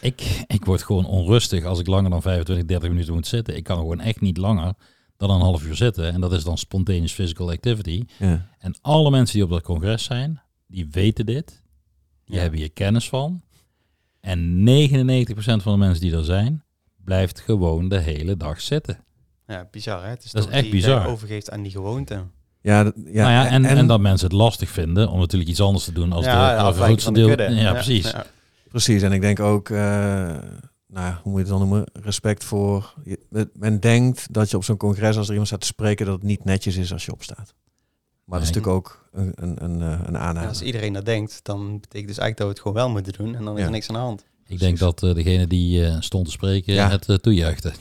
ik, 0.00 0.44
ik 0.46 0.64
word 0.64 0.82
gewoon 0.82 1.04
onrustig 1.06 1.64
als 1.64 1.78
ik 1.80 1.86
langer 1.86 2.10
dan 2.10 2.22
25, 2.22 2.66
30 2.66 2.88
minuten 2.88 3.14
moet 3.14 3.26
zitten. 3.26 3.56
Ik 3.56 3.64
kan 3.64 3.76
gewoon 3.78 4.00
echt 4.00 4.20
niet 4.20 4.36
langer 4.36 4.74
dan 5.16 5.30
een 5.30 5.40
half 5.40 5.64
uur 5.64 5.76
zitten. 5.76 6.12
En 6.12 6.20
dat 6.20 6.32
is 6.32 6.44
dan 6.44 6.58
spontaneous 6.58 7.12
physical 7.12 7.50
activity. 7.50 8.04
Ja. 8.18 8.48
En 8.58 8.74
alle 8.80 9.10
mensen 9.10 9.34
die 9.34 9.44
op 9.44 9.50
dat 9.50 9.62
congres 9.62 10.04
zijn, 10.04 10.40
die 10.66 10.88
weten 10.90 11.26
dit. 11.26 11.62
Die 12.24 12.34
Ja. 12.34 12.40
hebben 12.42 12.58
hier 12.58 12.72
kennis 12.72 13.08
van. 13.08 13.42
En 14.20 14.64
99% 14.64 15.62
van 15.62 15.72
de 15.72 15.78
mensen 15.78 16.00
die 16.00 16.16
er 16.16 16.24
zijn, 16.24 16.64
blijft 17.04 17.40
gewoon 17.40 17.88
de 17.88 17.98
hele 17.98 18.36
dag 18.36 18.60
zitten. 18.60 19.04
Ja, 19.48 19.68
bizar 19.70 20.02
hè? 20.02 20.08
Het 20.08 20.24
is 20.24 20.30
Dat 20.30 20.42
is 20.42 20.48
toch 20.50 20.58
echt 20.58 20.70
bizar. 20.70 21.06
overgeeft 21.06 21.50
aan 21.50 21.62
die 21.62 21.70
gewoonte. 21.72 22.14
Ja, 22.60 22.78
ja, 22.78 22.82
nou 23.04 23.14
ja, 23.14 23.46
en, 23.48 23.64
en, 23.64 23.86
dat 23.86 24.00
mensen 24.00 24.26
het 24.28 24.36
lastig 24.36 24.68
vinden 24.70 25.08
om 25.10 25.18
natuurlijk 25.18 25.50
iets 25.50 25.60
anders 25.60 25.84
te 25.84 25.92
doen 25.92 26.12
als 26.12 26.24
ja, 26.24 26.70
de, 26.70 26.76
grootste 26.82 27.12
de 27.12 27.36
deel. 27.36 27.50
Ja, 27.52 27.72
precies. 27.72 28.10
ja. 28.10 28.26
Precies, 28.68 29.02
en 29.02 29.12
ik 29.12 29.20
denk 29.20 29.40
ook, 29.40 29.70
eh, 29.70 29.76
nou, 30.86 31.14
hoe 31.22 31.32
moet 31.32 31.32
je 31.32 31.38
het 31.38 31.48
dan 31.48 31.58
noemen, 31.58 31.84
respect 31.92 32.44
voor. 32.44 32.94
je- 33.04 33.48
Men 33.54 33.80
denkt 33.80 34.32
dat 34.32 34.50
je 34.50 34.56
op 34.56 34.64
zo'n 34.64 34.76
congres, 34.76 35.16
als 35.16 35.24
er 35.26 35.30
iemand 35.30 35.46
staat 35.48 35.60
te 35.60 35.66
spreken, 35.66 36.06
dat 36.06 36.14
het 36.14 36.24
niet 36.24 36.44
netjes 36.44 36.76
is 36.76 36.92
als 36.92 37.04
je 37.04 37.12
opstaat. 37.12 37.54
Maar 38.24 38.38
dat 38.40 38.48
is 38.48 38.54
Nee. 38.54 38.62
natuurlijk 38.64 38.86
ook 38.86 39.08
een, 39.12 39.32
een, 39.34 39.64
een, 39.64 39.82
eh, 39.82 40.00
een 40.06 40.18
aanname. 40.18 40.48
als 40.48 40.62
iedereen 40.62 40.92
dat 40.92 41.04
denkt, 41.04 41.40
dan 41.42 41.80
betekent 41.80 42.08
dus 42.08 42.18
eigenlijk 42.18 42.36
dat 42.36 42.46
we 42.46 42.52
het 42.52 42.60
gewoon 42.62 42.76
wel 42.76 42.90
moeten 42.90 43.12
doen. 43.12 43.34
En 43.36 43.44
dan 43.44 43.58
is 43.58 43.64
er 43.64 43.70
niks 43.70 43.88
aan 43.88 43.94
de 43.94 44.00
hand. 44.00 44.24
Ik 44.46 44.58
denk 44.58 44.78
dat 44.78 45.02
eh, 45.02 45.14
degene 45.14 45.46
die 45.46 45.84
eh, 45.86 45.96
stond 46.00 46.24
te 46.24 46.30
spreken 46.30 46.74
Ja. 46.74 46.90
het 46.90 47.08
uh, 47.08 47.16
toejuichte. 47.16 47.72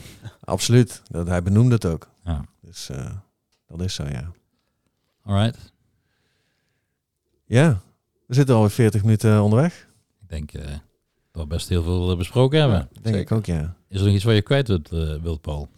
Absoluut, 0.48 1.02
dat, 1.12 1.28
hij 1.28 1.44
benoemde 1.44 1.74
het 1.76 1.86
ook. 1.86 2.10
Ja. 2.24 2.46
Dus 2.62 2.90
eh, 2.90 3.12
dat 3.68 3.82
is 3.82 3.94
zo, 3.94 4.04
ja. 4.04 4.32
Alright. 5.24 5.72
Ja, 7.46 7.82
we 8.26 8.34
zitten 8.34 8.56
alweer 8.56 8.70
40 8.72 9.02
minuten 9.04 9.42
onderweg. 9.42 9.88
Ik 10.22 10.30
denk 10.30 10.54
eh, 10.54 10.66
dat 11.32 11.42
we 11.44 11.48
best 11.48 11.70
heel 11.70 11.84
veel 11.84 12.12
eh, 12.12 12.18
besproken 12.18 12.60
hebben. 12.60 12.90
Denk 12.92 13.06
Zeker. 13.06 13.20
ik 13.22 13.32
ook, 13.32 13.46
ja. 13.46 13.76
Is 13.90 14.00
er 14.00 14.06
nog 14.06 14.16
iets 14.16 14.24
waar 14.24 14.34
je 14.34 14.42
kwijt 14.42 14.68
wilt, 14.68 14.92
eh, 14.92 15.16
wilt 15.22 15.42
Paul? 15.42 15.70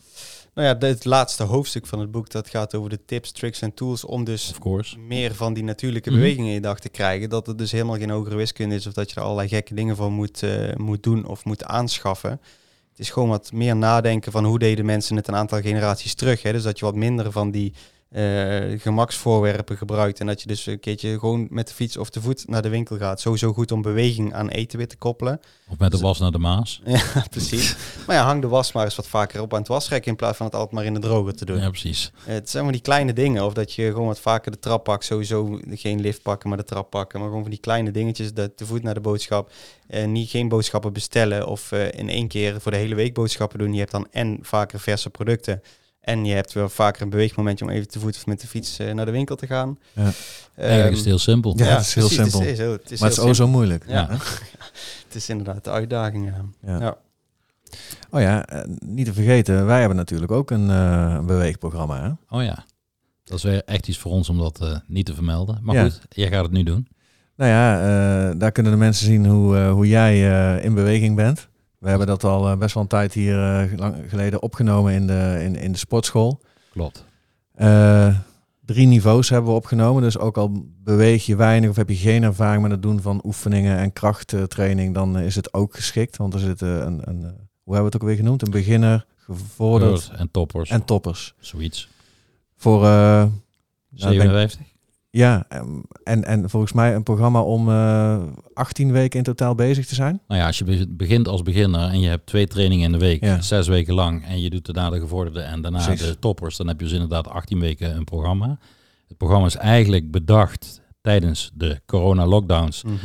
Nou 0.54 0.68
ja, 0.68 0.88
het 0.88 1.06
laatste 1.06 1.44
hoofdstuk 1.44 1.86
van 1.88 2.00
het 2.00 2.12
boek, 2.12 2.30
dat 2.30 2.50
gaat 2.50 2.76
over 2.76 2.90
de 2.90 3.06
tips, 3.06 3.32
tricks 3.32 3.62
en 3.62 3.74
tools 3.74 4.06
om 4.06 4.24
dus 4.24 4.54
meer 4.98 5.36
van 5.36 5.54
die 5.54 5.64
natuurlijke 5.64 6.10
Mhm. 6.10 6.20
bewegingen 6.20 6.48
in 6.48 6.54
je 6.54 6.62
dag 6.62 6.80
te 6.80 6.90
krijgen. 6.90 7.30
Dat 7.30 7.48
het 7.48 7.58
dus 7.58 7.72
helemaal 7.72 7.98
geen 7.98 8.10
hogere 8.10 8.36
wiskunde 8.36 8.76
is 8.76 8.88
of 8.88 8.94
dat 8.94 9.10
je 9.10 9.16
er 9.16 9.22
allerlei 9.22 9.48
gekke 9.48 9.74
dingen 9.74 9.96
voor 9.96 10.12
moet, 10.12 10.44
eh, 10.44 10.76
moet 10.76 11.04
doen 11.04 11.26
of 11.26 11.46
moet 11.46 11.64
aanschaffen. 11.64 12.42
Het 13.00 13.08
is 13.08 13.14
gewoon 13.14 13.30
wat 13.30 13.52
meer 13.52 13.76
nadenken 13.76 14.32
van 14.32 14.46
hoe 14.46 14.60
deden 14.60 14.86
mensen 14.86 15.16
het 15.16 15.28
een 15.28 15.36
aantal 15.36 15.62
generaties 15.62 16.14
terug. 16.14 16.42
Hè? 16.42 16.52
Dus 16.52 16.64
dat 16.64 16.80
je 16.80 16.86
wat 16.86 16.96
minder 16.96 17.32
van 17.32 17.52
die 17.52 17.74
eh, 18.10 18.80
gemaksvoorwerpen 18.80 19.78
gebruikt 19.78 20.20
en 20.20 20.28
dat 20.28 20.42
je 20.42 20.48
dus 20.48 20.66
een 20.66 20.80
keertje 20.80 21.20
gewoon 21.20 21.48
met 21.50 21.68
de 21.68 21.74
fiets 21.74 21.98
of 21.98 22.10
de 22.10 22.22
voet 22.22 22.48
naar 22.48 22.62
de 22.62 22.70
winkel 22.70 22.98
gaat. 22.98 23.22
Sowieso 23.22 23.54
goed 23.54 23.72
om 23.72 23.82
beweging 23.82 24.34
aan 24.34 24.50
eten 24.50 24.78
weer 24.78 24.88
te 24.88 24.98
koppelen. 24.98 25.40
Of 25.68 25.78
met 25.78 25.92
de 25.92 25.98
was 25.98 26.20
naar 26.20 26.32
de 26.32 26.38
Maas. 26.38 26.82
Ja, 26.86 27.26
precies. 27.30 27.76
maar 28.08 28.16
ja, 28.16 28.24
hang 28.24 28.42
de 28.42 28.48
was 28.48 28.72
maar 28.72 28.86
eens 28.86 28.96
wat 28.96 29.08
vaker 29.08 29.42
op 29.42 29.54
aan 29.54 29.60
het 29.60 29.68
wasrekken 29.68 30.12
in 30.12 30.18
plaats 30.18 30.38
van 30.38 30.46
het 30.46 30.56
altijd 30.56 30.74
maar 30.74 30.86
in 30.86 30.94
de 30.94 31.00
droger 31.00 31.36
te 31.36 31.46
doen. 31.46 31.58
Ja, 31.58 31.70
precies. 31.70 32.12
Het 32.24 32.50
zijn 32.50 32.64
maar 32.64 32.74
die 32.74 32.82
kleine 32.82 33.14
dingen. 33.14 33.46
Of 33.46 33.54
dat 33.54 33.74
je 33.74 33.88
gewoon 33.92 34.08
wat 34.08 34.20
vaker 34.20 34.52
de 34.52 34.60
trap 34.60 34.84
pakt. 34.84 35.06
Sowieso 35.06 35.60
geen 35.70 36.02
lift 36.02 36.22
pakken, 36.22 36.50
maar 36.50 36.58
de 36.58 36.64
trap 36.64 36.90
pakken. 36.90 37.20
Maar 37.20 37.28
gewoon 37.28 37.44
van 37.44 37.52
die 37.52 37.60
kleine 37.60 37.92
dingetjes. 37.92 38.34
De, 38.34 38.56
te 38.56 38.66
voet 38.66 38.84
naar 38.84 38.94
de 38.94 39.02
boodschap. 39.02 39.52
En 39.88 40.12
niet 40.12 40.30
geen 40.30 40.50
boodschappen 40.50 40.94
bestellen. 40.94 41.48
Of 41.48 41.72
eh, 41.72 41.92
in 41.92 42.10
één 42.10 42.28
keer 42.28 42.62
voor 42.62 42.72
de 42.72 42.78
hele 42.78 42.96
week 42.96 43.14
boodschappen 43.14 43.60
doen. 43.60 43.74
Je 43.74 43.80
hebt 43.80 43.92
dan 43.92 44.08
en 44.12 44.40
vaker 44.42 44.80
verse 44.80 45.10
producten. 45.10 45.62
En 46.00 46.26
je 46.26 46.34
hebt 46.34 46.54
wel 46.54 46.70
vaker 46.70 47.02
een 47.02 47.10
beweegmomentje 47.10 47.66
om 47.66 47.72
even 47.72 47.88
te 47.88 48.00
voet 48.00 48.16
of 48.16 48.26
met 48.26 48.42
de 48.42 48.48
fiets 48.48 48.80
eh, 48.80 48.94
naar 48.94 49.06
de 49.06 49.12
winkel 49.12 49.36
te 49.36 49.48
gaan. 49.48 49.80
Ja. 49.94 50.12
Eigenlijk 50.56 50.92
is 50.92 50.98
het 50.98 50.98
Ehm, 50.98 51.08
heel 51.08 51.18
simpel. 51.20 51.54
Ja, 51.58 51.66
het 51.66 51.80
is 51.86 51.94
heel 51.96 52.08
precies, 52.08 52.22
simpel. 52.24 52.40
Het 52.40 52.50
is, 52.50 52.58
heel, 52.58 52.72
het 52.72 52.92
is 52.92 53.00
maar 53.00 53.10
het 53.10 53.18
is 53.18 53.24
ook 53.24 53.36
zo 53.36 53.48
moeilijk. 53.48 53.84
Ja. 53.88 54.08
Het 55.06 55.16
is 55.18 55.30
inderdaad 55.30 55.64
de 55.64 55.70
uitdaging. 55.70 56.26
Ja. 56.26 56.46
Ja. 56.72 56.80
Ja. 56.80 56.98
Oh 58.12 58.22
ja, 58.22 58.46
eh, 58.46 58.62
niet 58.80 59.06
te 59.06 59.14
vergeten, 59.14 59.66
wij 59.66 59.80
hebben 59.80 59.98
natuurlijk 59.98 60.32
ook 60.32 60.52
een 60.52 60.70
eh, 60.70 61.14
een 61.18 61.26
beweegprogramma. 61.26 62.02
Hè? 62.04 62.38
Oh 62.38 62.44
ja. 62.44 62.66
Dat 63.24 63.38
is 63.38 63.44
weer 63.44 63.62
echt 63.66 63.88
iets 63.88 63.98
voor 63.98 64.12
ons 64.12 64.30
om 64.30 64.38
dat 64.38 64.62
eh, 64.62 64.76
niet 64.88 65.06
te 65.06 65.14
vermelden. 65.14 65.60
Maar 65.62 65.76
Ja. 65.76 65.84
goed, 65.84 66.00
jij 66.10 66.28
gaat 66.28 66.44
het 66.44 66.52
nu 66.52 66.64
doen. 66.64 66.88
Nou 67.36 67.52
ja, 67.52 67.80
eh, 68.30 68.40
daar 68.40 68.52
kunnen 68.52 68.72
de 68.72 68.78
mensen 68.78 69.06
zien 69.06 69.26
hoe, 69.26 69.58
eh, 69.58 69.72
hoe 69.72 69.88
jij 69.88 70.32
eh, 70.58 70.64
in 70.66 70.74
beweging 70.74 71.16
bent. 71.16 71.48
We 71.80 71.90
hebben 71.90 72.08
dat 72.08 72.24
al 72.24 72.50
eh, 72.50 72.58
best 72.58 72.74
wel 72.74 72.84
een 72.84 72.90
tijd 72.90 73.14
hier 73.14 73.62
eh, 73.62 73.78
lang 73.78 73.96
geleden 74.08 74.42
opgenomen 74.42 74.94
in 74.94 75.08
de, 75.08 75.40
in, 75.42 75.56
in 75.56 75.72
de 75.72 75.78
sportschool. 75.78 76.42
Klopt. 76.72 77.06
Eh, 77.56 78.16
drie 78.66 78.88
niveaus 78.88 79.30
hebben 79.30 79.50
we 79.52 79.58
opgenomen. 79.58 80.02
Dus 80.02 80.18
ook 80.18 80.38
al 80.38 80.66
beweeg 80.84 81.26
je 81.26 81.36
weinig 81.36 81.70
of 81.70 81.76
heb 81.76 81.90
je 81.90 81.96
geen 81.96 82.24
ervaring 82.24 82.62
met 82.62 82.72
het 82.72 82.82
doen 82.82 83.02
van 83.02 83.22
oefeningen 83.26 83.78
en 83.78 83.94
krachttraining, 83.94 84.94
dan 84.94 85.20
is 85.20 85.36
het 85.36 85.54
ook 85.54 85.76
geschikt. 85.76 86.18
Want 86.18 86.34
er 86.34 86.40
zit 86.40 86.62
een, 86.62 87.02
een 87.04 87.22
hoe 87.64 87.78
hebben 87.78 87.92
we 87.92 87.96
het 87.96 87.96
ook 87.96 88.08
weer 88.08 88.16
genoemd? 88.16 88.42
Een 88.42 88.52
beginner, 88.52 89.06
gevorderd 89.18 90.12
en 90.16 90.32
toppers. 90.32 90.70
en 90.70 90.86
toppers. 90.86 91.34
Zoiets. 91.40 91.90
Voor, 92.56 92.82
nou, 92.82 93.32
denk- 93.90 94.14
57. 94.14 94.66
Ja, 95.12 95.46
em, 95.50 95.84
en, 96.04 96.24
en 96.24 96.50
volgens 96.50 96.74
mij 96.74 96.96
een 96.96 97.04
programma 97.04 97.42
om 97.42 97.70
eh 97.70 98.24
18 98.54 98.92
weken 98.92 99.18
in 99.18 99.24
totaal 99.24 99.56
bezig 99.56 99.86
te 99.86 99.96
zijn. 99.96 100.22
Nou 100.28 100.40
ja, 100.42 100.48
als 100.48 100.58
je 100.58 100.64
be- 100.64 100.86
begint 100.90 101.28
als 101.28 101.42
beginner 101.42 101.90
en 101.90 102.00
je 102.00 102.08
hebt 102.10 102.26
twee 102.26 102.48
trainingen 102.48 102.86
in 102.86 102.92
de 102.92 102.98
week, 103.06 103.24
Ja. 103.24 103.42
zes 103.42 103.68
weken 103.68 103.94
lang, 103.94 104.26
en 104.26 104.42
je 104.42 104.50
doet 104.50 104.66
daarna 104.66 104.90
de 104.90 105.00
gevorderde 105.00 105.42
en 105.42 105.62
daarna 105.62 105.86
Precies. 105.86 106.08
de 106.08 106.20
toppers, 106.20 106.58
dan 106.58 106.68
heb 106.68 106.80
je 106.80 106.86
dus 106.86 106.94
inderdaad 106.94 107.28
18 107.28 107.60
weken 107.60 107.96
een 107.96 108.04
programma. 108.04 108.58
Het 109.08 109.18
programma 109.18 109.46
is 109.46 109.56
eigenlijk 109.56 110.12
bedacht 110.12 110.82
tijdens 111.02 111.52
de 111.54 111.82
corona-lockdowns, 111.86 112.84
Mhm. 112.84 112.96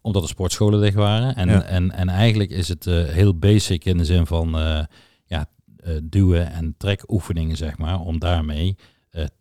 omdat 0.00 0.22
de 0.22 0.28
sportscholen 0.28 0.80
dicht 0.80 0.94
waren. 0.94 1.36
En, 1.36 1.48
Ja. 1.48 1.62
en, 1.62 1.90
en 1.92 2.08
eigenlijk 2.08 2.50
is 2.50 2.68
het 2.68 2.86
eh, 2.86 3.04
heel 3.04 3.38
basic 3.38 3.84
in 3.84 3.96
de 3.98 4.04
zin 4.04 4.26
van 4.26 4.58
eh, 4.58 4.80
ja, 5.26 5.46
eh, 5.76 5.92
duwen 6.02 6.52
en 6.52 6.74
trekoefeningen, 6.78 7.56
zeg 7.56 7.78
maar, 7.78 8.00
om 8.00 8.18
daarmee 8.18 8.76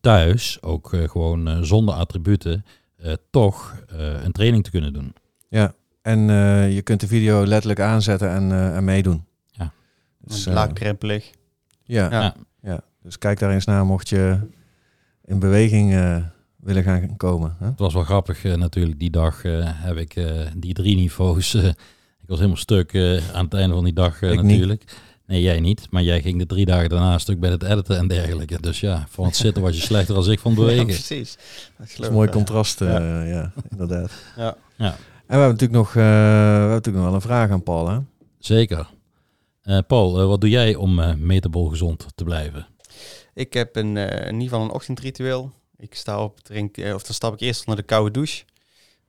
thuis 0.01 0.61
ook 0.61 0.93
eh, 0.93 1.09
gewoon 1.09 1.47
eh, 1.47 1.57
zonder 1.61 1.95
attributen 1.95 2.65
eh, 2.97 3.13
toch 3.31 3.83
eh, 3.89 4.23
een 4.23 4.31
training 4.31 4.63
te 4.63 4.71
kunnen 4.71 4.93
doen. 4.93 5.13
Ja, 5.49 5.73
en 6.01 6.29
eh, 6.29 6.73
je 6.75 6.81
kunt 6.81 6.99
de 6.99 7.07
video 7.07 7.45
letterlijk 7.45 7.79
aanzetten 7.79 8.29
en, 8.29 8.51
eh, 8.51 8.75
en 8.75 8.83
meedoen. 8.83 9.25
Ja. 9.51 9.71
Dus, 10.19 10.45
eh, 10.45 10.53
Laagdrempelig. 10.53 11.31
ja, 11.83 12.33
ja. 12.61 12.81
Dus 13.03 13.17
kijk 13.17 13.39
daar 13.39 13.51
eens 13.51 13.65
naar 13.65 13.85
mocht 13.85 14.09
je 14.09 14.39
in 15.25 15.39
beweging 15.39 15.93
eh, 15.93 16.17
willen 16.57 16.83
gaan 16.83 17.17
komen. 17.17 17.55
Hè? 17.59 17.65
Het 17.65 17.79
was 17.79 17.93
wel 17.93 18.03
grappig 18.03 18.43
eh, 18.43 18.53
natuurlijk. 18.55 18.99
Die 18.99 19.09
dag 19.09 19.43
eh, 19.43 19.59
heb 19.63 19.97
ik 19.97 20.15
eh, 20.15 20.47
die 20.57 20.73
drie 20.73 20.95
niveaus. 20.95 21.53
eh, 21.53 21.65
ik 22.19 22.27
was 22.27 22.37
helemaal 22.37 22.57
stuk 22.57 22.93
eh, 22.93 23.29
aan 23.33 23.43
het 23.45 23.53
einde 23.53 23.73
van 23.75 23.83
die 23.83 23.93
dag 23.93 24.21
eh, 24.21 24.39
niet. 24.41 24.95
Nee, 25.31 25.41
jij 25.41 25.59
niet. 25.59 25.87
Maar 25.89 26.03
jij 26.03 26.21
ging 26.21 26.39
de 26.39 26.45
drie 26.45 26.65
dagen 26.65 26.89
daarna 26.89 27.17
stuk 27.17 27.39
bij 27.39 27.49
het 27.49 27.63
editen 27.63 27.97
en 27.97 28.07
dergelijke. 28.07 28.61
Dus 28.61 28.79
ja, 28.79 29.05
van 29.09 29.25
het 29.25 29.35
zitten 29.35 29.61
was 29.63 29.75
je 29.75 29.81
slechter 29.81 30.15
als 30.15 30.27
ik 30.27 30.39
van 30.39 30.51
het 30.51 30.59
Ja, 30.61 30.65
bewegen. 30.65 30.85
precies. 30.85 31.35
Dat 31.77 31.87
Dat 31.87 31.87
is 31.99 32.07
een 32.07 32.13
mooi 32.13 32.29
contrast, 32.29 32.81
eh, 32.81 32.87
Ja. 32.87 33.23
ja. 33.23 33.51
inderdaad. 33.69 34.11
Ja. 34.37 34.57
Ja, 34.77 34.87
En 34.87 34.97
we 35.27 35.43
hebben 35.43 35.47
natuurlijk 35.47 35.71
nog, 35.71 35.87
eh, 35.87 35.93
we 35.93 35.99
hebben 36.01 36.69
natuurlijk 36.69 36.95
nog 36.95 37.05
wel 37.05 37.13
een 37.13 37.21
vraag 37.21 37.49
aan 37.49 37.63
Paul. 37.63 37.89
Hè? 37.89 37.97
zeker. 38.39 38.87
Eh, 39.61 39.77
Paul, 39.87 40.27
wat 40.27 40.41
doe 40.41 40.49
jij 40.49 40.75
om 40.75 40.99
eh 40.99 41.13
metabol 41.15 41.65
gezond 41.67 42.05
te 42.15 42.23
blijven? 42.23 42.67
Ik 43.33 43.53
heb 43.53 43.75
een, 43.75 43.97
eh, 43.97 44.27
in 44.27 44.33
ieder 44.33 44.49
geval 44.49 44.63
een 44.63 44.71
ochtendritueel. 44.73 45.51
Ik 45.77 45.95
sta 45.95 46.23
op, 46.23 46.39
drink, 46.41 46.77
eh, 46.77 46.93
of 46.93 47.03
dan 47.03 47.13
stap 47.13 47.33
ik 47.33 47.39
eerst 47.39 47.59
onder 47.59 47.75
de 47.75 47.83
koude 47.83 48.11
douche. 48.11 48.43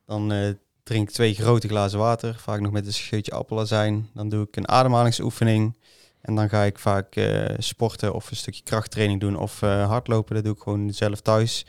Dan 0.07 0.33
eh, 0.33 0.49
drink 0.83 1.09
ik 1.09 1.15
twee 1.15 1.35
grote 1.35 1.69
glazen 1.69 1.99
water, 1.99 2.35
vaak 2.39 2.61
nog 2.61 2.73
met 2.73 2.87
een 2.87 2.93
scheutje 2.93 3.33
appelazijn. 3.33 4.09
Dan 4.15 4.29
doe 4.29 4.45
ik 4.47 4.57
een 4.57 4.69
ademhalingsoefening. 4.69 5.77
En 6.23 6.35
dan 6.35 6.49
ga 6.49 6.63
ik 6.63 6.79
vaak 6.79 7.17
eh, 7.17 7.45
sporten 7.59 8.15
of 8.15 8.31
een 8.31 8.37
stukje 8.37 8.63
krachttraining 8.63 9.21
doen 9.21 9.37
of 9.37 9.63
eh, 9.63 9.87
hardlopen. 9.89 10.35
Dat 10.35 10.45
doe 10.45 10.55
ik 10.55 10.61
gewoon 10.63 10.93
zelf 10.93 11.21
thuis. 11.21 11.67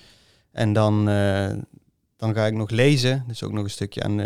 En 0.51 0.73
dan, 0.73 1.09
eh, 1.09 1.51
dan 2.17 2.33
ga 2.33 2.45
ik 2.45 2.53
nog 2.53 2.69
lezen. 2.69 3.23
Dus 3.27 3.43
ook 3.43 3.51
nog 3.51 3.63
een 3.63 3.69
stukje 3.69 4.03
aan 4.03 4.21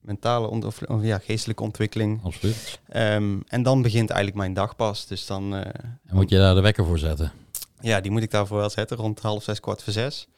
mentale 0.00 0.46
ont- 0.48 0.64
of, 0.64 0.82
of 0.82 1.02
ja, 1.02 1.18
geestelijke 1.18 1.62
ontwikkeling. 1.62 2.20
Absoluut. 2.24 2.80
Ehm, 2.88 3.38
en 3.48 3.62
dan 3.62 3.82
begint 3.82 4.08
eigenlijk 4.10 4.38
mijn 4.40 4.54
dag 4.54 4.76
pas. 4.76 5.06
Dus 5.06 5.26
dan... 5.26 5.54
En 5.54 5.90
moet 6.10 6.30
je 6.30 6.38
daar 6.38 6.54
de 6.54 6.60
wekker 6.60 6.84
voor 6.84 6.98
zetten? 6.98 7.32
Ja, 7.80 8.00
die 8.00 8.10
moet 8.10 8.22
ik 8.22 8.30
daarvoor 8.30 8.58
wel 8.58 8.70
zetten, 8.70 8.96
rond 8.96 9.20
half 9.20 9.42
zes, 9.42 9.60
kwart 9.60 9.82
voor 9.82 9.92
zes. 9.92 10.28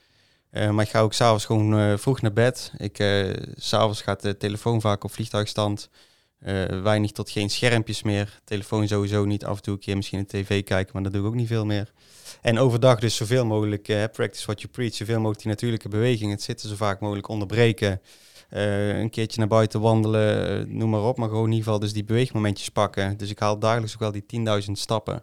Maar 0.51 0.81
ik 0.83 0.89
ga 0.89 0.99
ook 0.99 1.13
s'avonds 1.13 1.45
gewoon 1.45 1.99
vroeg 1.99 2.21
naar 2.21 2.33
bed. 2.33 2.71
Ik, 2.77 2.99
eh, 2.99 3.33
s'avonds 3.55 4.01
gaat 4.01 4.21
de 4.21 4.37
telefoon 4.37 4.81
vaak 4.81 5.03
op 5.03 5.11
vliegtuigstand. 5.11 5.89
Eh, 6.41 6.81
weinig 6.81 7.11
tot 7.11 7.29
geen 7.29 7.49
schermpjes 7.49 8.03
meer. 8.03 8.39
Telefoon 8.43 8.87
sowieso 8.87 9.25
niet. 9.25 9.45
Af 9.45 9.57
en 9.57 9.63
toe 9.63 9.73
een 9.73 9.79
keer 9.79 9.95
misschien 9.95 10.19
een 10.19 10.25
tv 10.25 10.63
kijken, 10.63 10.93
maar 10.93 11.03
dat 11.03 11.11
doe 11.11 11.21
ik 11.21 11.27
ook 11.27 11.35
niet 11.35 11.47
veel 11.47 11.65
meer. 11.65 11.91
En 12.41 12.59
overdag 12.59 12.99
dus 12.99 13.15
zoveel 13.15 13.45
mogelijk, 13.45 13.87
eh, 13.87 14.03
practice 14.11 14.45
what 14.45 14.61
you 14.61 14.73
preach, 14.73 14.93
zoveel 14.93 15.17
mogelijk 15.17 15.39
die 15.41 15.51
natuurlijke 15.51 15.89
beweging. 15.89 16.31
Het 16.31 16.41
zitten 16.41 16.69
zo 16.69 16.75
vaak 16.75 16.99
mogelijk 16.99 17.27
onderbreken. 17.27 18.01
Eh, 18.49 18.99
een 18.99 19.09
keertje 19.09 19.39
naar 19.39 19.47
buiten 19.47 19.81
wandelen, 19.81 20.77
noem 20.77 20.89
maar 20.89 21.03
op. 21.03 21.17
Maar 21.17 21.29
gewoon 21.29 21.43
in 21.45 21.49
ieder 21.51 21.63
geval 21.63 21.79
dus 21.79 21.93
die 21.93 22.03
beweegmomentjes 22.03 22.69
pakken. 22.69 23.17
Dus 23.17 23.29
ik 23.29 23.39
haal 23.39 23.59
dagelijks 23.59 23.93
ook 23.93 23.99
wel 23.99 24.11
die 24.11 24.25
10.000 24.25 24.77
stappen. 24.77 25.21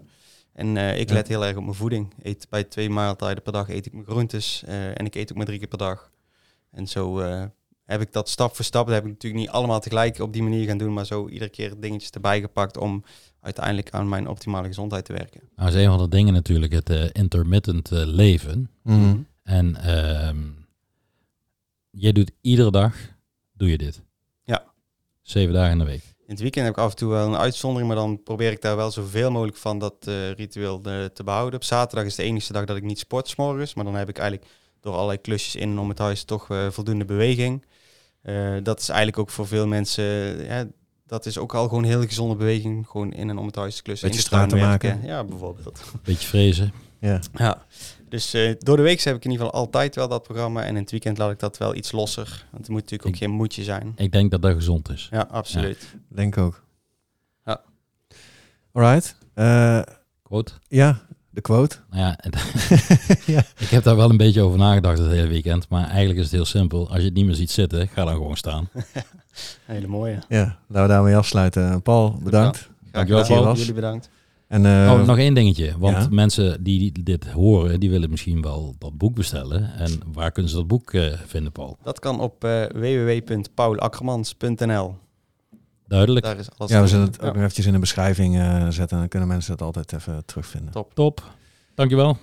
En 0.52 0.76
ik 0.76 1.08
Ja. 1.08 1.14
let 1.14 1.28
heel 1.28 1.44
erg 1.44 1.56
op 1.56 1.62
mijn 1.64 1.74
voeding. 1.76 2.14
Eet 2.22 2.46
bij 2.50 2.64
twee 2.64 2.90
maaltijden 2.90 3.42
per 3.42 3.52
dag 3.52 3.68
eet 3.68 3.86
ik 3.86 3.92
mijn 3.92 4.06
groentes. 4.06 4.62
en 4.66 5.06
ik 5.06 5.14
eet 5.14 5.30
ook 5.30 5.36
maar 5.36 5.46
drie 5.46 5.58
keer 5.58 5.68
per 5.68 5.78
dag. 5.78 6.10
En 6.70 6.86
zo 6.86 7.18
heb 7.88 8.00
ik 8.00 8.12
dat 8.12 8.28
stap 8.28 8.56
voor 8.56 8.64
stap. 8.64 8.86
Dat 8.86 8.94
heb 8.94 9.04
ik 9.04 9.10
natuurlijk 9.10 9.42
niet 9.42 9.50
allemaal 9.50 9.80
tegelijk 9.80 10.18
op 10.18 10.32
die 10.32 10.42
manier 10.42 10.66
gaan 10.66 10.78
doen. 10.78 10.92
Maar 10.92 11.06
zo 11.06 11.28
iedere 11.28 11.50
keer 11.50 11.80
dingetjes 11.80 12.10
erbij 12.10 12.40
gepakt 12.40 12.76
om 12.76 13.04
uiteindelijk 13.40 13.90
aan 13.90 14.08
mijn 14.08 14.28
optimale 14.28 14.66
gezondheid 14.66 15.04
te 15.04 15.12
werken. 15.12 15.40
Nou, 15.56 15.68
is 15.68 15.74
een 15.74 15.88
van 15.88 15.98
de 15.98 16.08
dingen 16.08 16.32
natuurlijk 16.32 16.72
het 16.72 16.90
eh, 16.90 17.04
intermittent 17.12 17.92
eh, 17.92 18.02
leven. 18.04 18.70
Mhm. 18.82 19.16
En 19.42 19.76
ehm 19.76 20.38
jij 21.90 22.12
doet 22.12 22.30
iedere 22.40 22.70
dag, 22.70 22.94
doe 23.52 23.70
je 23.70 23.78
dit? 23.78 24.02
Ja. 24.44 24.64
Zeven 25.22 25.54
dagen 25.54 25.72
in 25.72 25.78
de 25.78 25.84
week. 25.84 26.02
In 26.02 26.34
het 26.34 26.40
weekend 26.40 26.64
heb 26.66 26.74
ik 26.74 26.80
af 26.80 26.90
en 26.90 26.96
toe 26.96 27.10
wel 27.10 27.26
een 27.26 27.36
uitzondering, 27.36 27.88
maar 27.88 27.96
dan 27.96 28.22
probeer 28.22 28.52
ik 28.52 28.62
daar 28.62 28.76
wel 28.76 28.90
zoveel 28.90 29.30
mogelijk 29.30 29.56
van 29.56 29.78
dat 29.78 29.94
eh, 30.00 30.30
ritueel 30.30 30.80
te 30.80 31.22
behouden. 31.24 31.54
Op 31.54 31.64
zaterdag 31.64 32.06
is 32.06 32.14
de 32.14 32.22
enige 32.22 32.52
dag 32.52 32.64
dat 32.64 32.76
ik 32.76 32.82
niet 32.82 32.98
sport 32.98 33.28
's 33.28 33.36
morgens, 33.36 33.74
maar 33.74 33.84
dan 33.84 33.94
heb 33.94 34.08
ik 34.08 34.18
eigenlijk 34.18 34.50
door 34.80 34.94
allerlei 34.94 35.20
klusjes 35.20 35.56
in 35.56 35.70
en 35.70 35.78
om 35.78 35.88
het 35.88 35.98
huis 35.98 36.24
toch 36.24 36.50
eh, 36.50 36.70
voldoende 36.70 37.04
beweging. 37.04 37.64
Eh, 38.28 38.56
dat 38.62 38.80
is 38.80 38.88
eigenlijk 38.88 39.18
ook 39.18 39.30
voor 39.30 39.46
veel 39.46 39.66
mensen, 39.66 40.04
ja, 40.44 40.66
dat 41.06 41.26
is 41.26 41.38
ook 41.38 41.54
al 41.54 41.68
gewoon 41.68 41.84
heel 41.84 42.02
gezonde 42.02 42.34
beweging, 42.34 42.86
gewoon 42.86 43.12
in 43.12 43.30
en 43.30 43.38
om 43.38 43.46
het 43.46 43.54
huis 43.56 43.76
te 43.76 43.82
klussen. 43.82 44.08
Beetje 44.08 44.24
in 44.24 44.30
de 44.30 44.36
tuin 44.36 44.48
straten 44.48 44.68
werken. 44.68 44.90
maken. 44.96 45.08
Ja, 45.08 45.24
bijvoorbeeld. 45.24 45.82
Beetje 46.04 46.28
vrezen. 46.28 46.72
Ja. 47.00 47.20
Ja, 47.34 47.64
dus 48.08 48.34
eh, 48.34 48.54
door 48.58 48.76
de 48.76 48.82
week 48.82 49.00
heb 49.00 49.16
ik 49.16 49.24
in 49.24 49.30
ieder 49.30 49.46
geval 49.46 49.60
altijd 49.60 49.94
wel 49.94 50.08
dat 50.08 50.22
programma 50.22 50.62
en 50.62 50.68
in 50.76 50.82
het 50.82 50.90
weekend 50.90 51.18
laat 51.18 51.30
ik 51.30 51.38
dat 51.38 51.56
wel 51.58 51.74
iets 51.74 51.92
losser, 51.92 52.44
want 52.50 52.62
het 52.62 52.68
moet 52.68 52.80
natuurlijk 52.80 53.08
ook 53.08 53.14
Ik- 53.14 53.20
geen 53.20 53.30
moedje 53.30 53.62
zijn. 53.64 53.92
Ik 53.96 54.12
denk 54.12 54.30
dat 54.30 54.42
dat 54.42 54.52
gezond 54.54 54.88
is. 54.90 55.08
Ja, 55.10 55.26
absoluut. 55.30 55.94
Denk 56.08 56.38
ook. 56.38 56.64
Ja. 57.44 57.60
Alright. 58.72 59.16
Eh, 59.34 59.80
Quote. 60.22 60.52
ja, 60.68 61.00
de 61.38 61.44
quote. 61.44 61.76
Nou 61.90 62.00
ja, 63.34 63.42
ik 63.58 63.68
heb 63.68 63.82
daar 63.82 63.96
wel 63.96 64.10
een 64.10 64.16
beetje 64.16 64.42
over 64.42 64.58
nagedacht 64.58 64.98
het 64.98 65.10
hele 65.10 65.26
weekend. 65.26 65.68
Maar 65.68 65.88
eigenlijk 65.88 66.18
is 66.18 66.24
het 66.24 66.34
heel 66.34 66.44
simpel. 66.44 66.88
Als 66.88 66.98
je 66.98 67.04
het 67.04 67.14
niet 67.14 67.26
meer 67.26 67.34
ziet 67.34 67.50
zitten, 67.50 67.88
ga 67.88 68.04
dan 68.04 68.14
gewoon 68.14 68.36
staan. 68.36 68.68
Hele 69.64 69.86
mooie. 69.86 70.18
Ja, 70.28 70.58
laten 70.66 70.88
we 70.88 70.94
daarmee 70.94 71.16
afsluiten. 71.16 71.82
Paul, 71.82 72.18
bedankt. 72.22 72.68
Dankjewel, 72.90 73.24
gedaan. 73.24 73.42
Paul. 73.42 73.56
Jullie 73.56 73.72
bedankt. 73.72 74.10
En, 74.48 74.66
eh, 74.66 74.92
oh, 74.92 75.06
nog 75.06 75.18
één 75.18 75.34
dingetje. 75.34 75.74
Want 75.78 75.96
ja? 75.96 76.06
mensen 76.10 76.64
die 76.64 77.02
dit 77.02 77.30
horen, 77.30 77.80
die 77.80 77.90
willen 77.90 78.10
misschien 78.10 78.42
wel 78.42 78.74
dat 78.78 78.98
boek 78.98 79.14
bestellen. 79.14 79.74
En 79.74 80.00
waar 80.12 80.30
kunnen 80.30 80.50
ze 80.50 80.56
dat 80.56 80.66
boek 80.66 80.92
eh, 80.92 81.12
vinden, 81.26 81.52
Paul? 81.52 81.76
Dat 81.82 81.98
kan 81.98 82.20
op 82.20 82.44
eh 82.44 82.62
www.paulakkermans.nl. 82.74 84.94
Duidelijk. 85.88 86.24
Daar 86.24 86.38
is 86.38 86.48
alles 86.56 86.72
ja, 86.72 86.80
we 86.80 86.88
zullen 86.88 87.04
het 87.06 87.20
ook 87.20 87.26
nog 87.32 87.36
eventjes 87.42 87.66
in 87.66 87.72
de 87.72 87.78
beschrijving 87.78 88.38
eh, 88.38 88.66
zetten. 88.68 88.98
Dan 88.98 89.08
kunnen 89.08 89.28
mensen 89.28 89.52
het 89.52 89.62
altijd 89.62 89.92
even 89.92 90.22
terugvinden. 90.24 90.72
Top. 90.72 90.94
Top. 90.94 91.22
Dankjewel. 91.74 92.16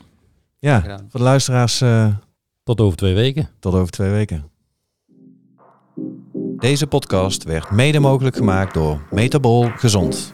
Ja, 0.60 0.82
voor 0.82 1.20
de 1.20 1.26
luisteraars, 1.26 1.82
eh, 1.82 2.08
Tot 2.64 2.82
over 2.82 2.98
twee 2.98 3.14
weken. 3.14 3.50
tot 3.60 3.74
over 3.74 3.92
twee 3.92 4.10
weken. 4.12 4.50
Deze 6.58 6.88
podcast 6.88 7.44
werd 7.44 7.72
mede 7.72 8.00
mogelijk 8.00 8.36
gemaakt 8.36 8.74
door 8.74 9.02
Metabol 9.12 9.70
Gezond. 9.76 10.34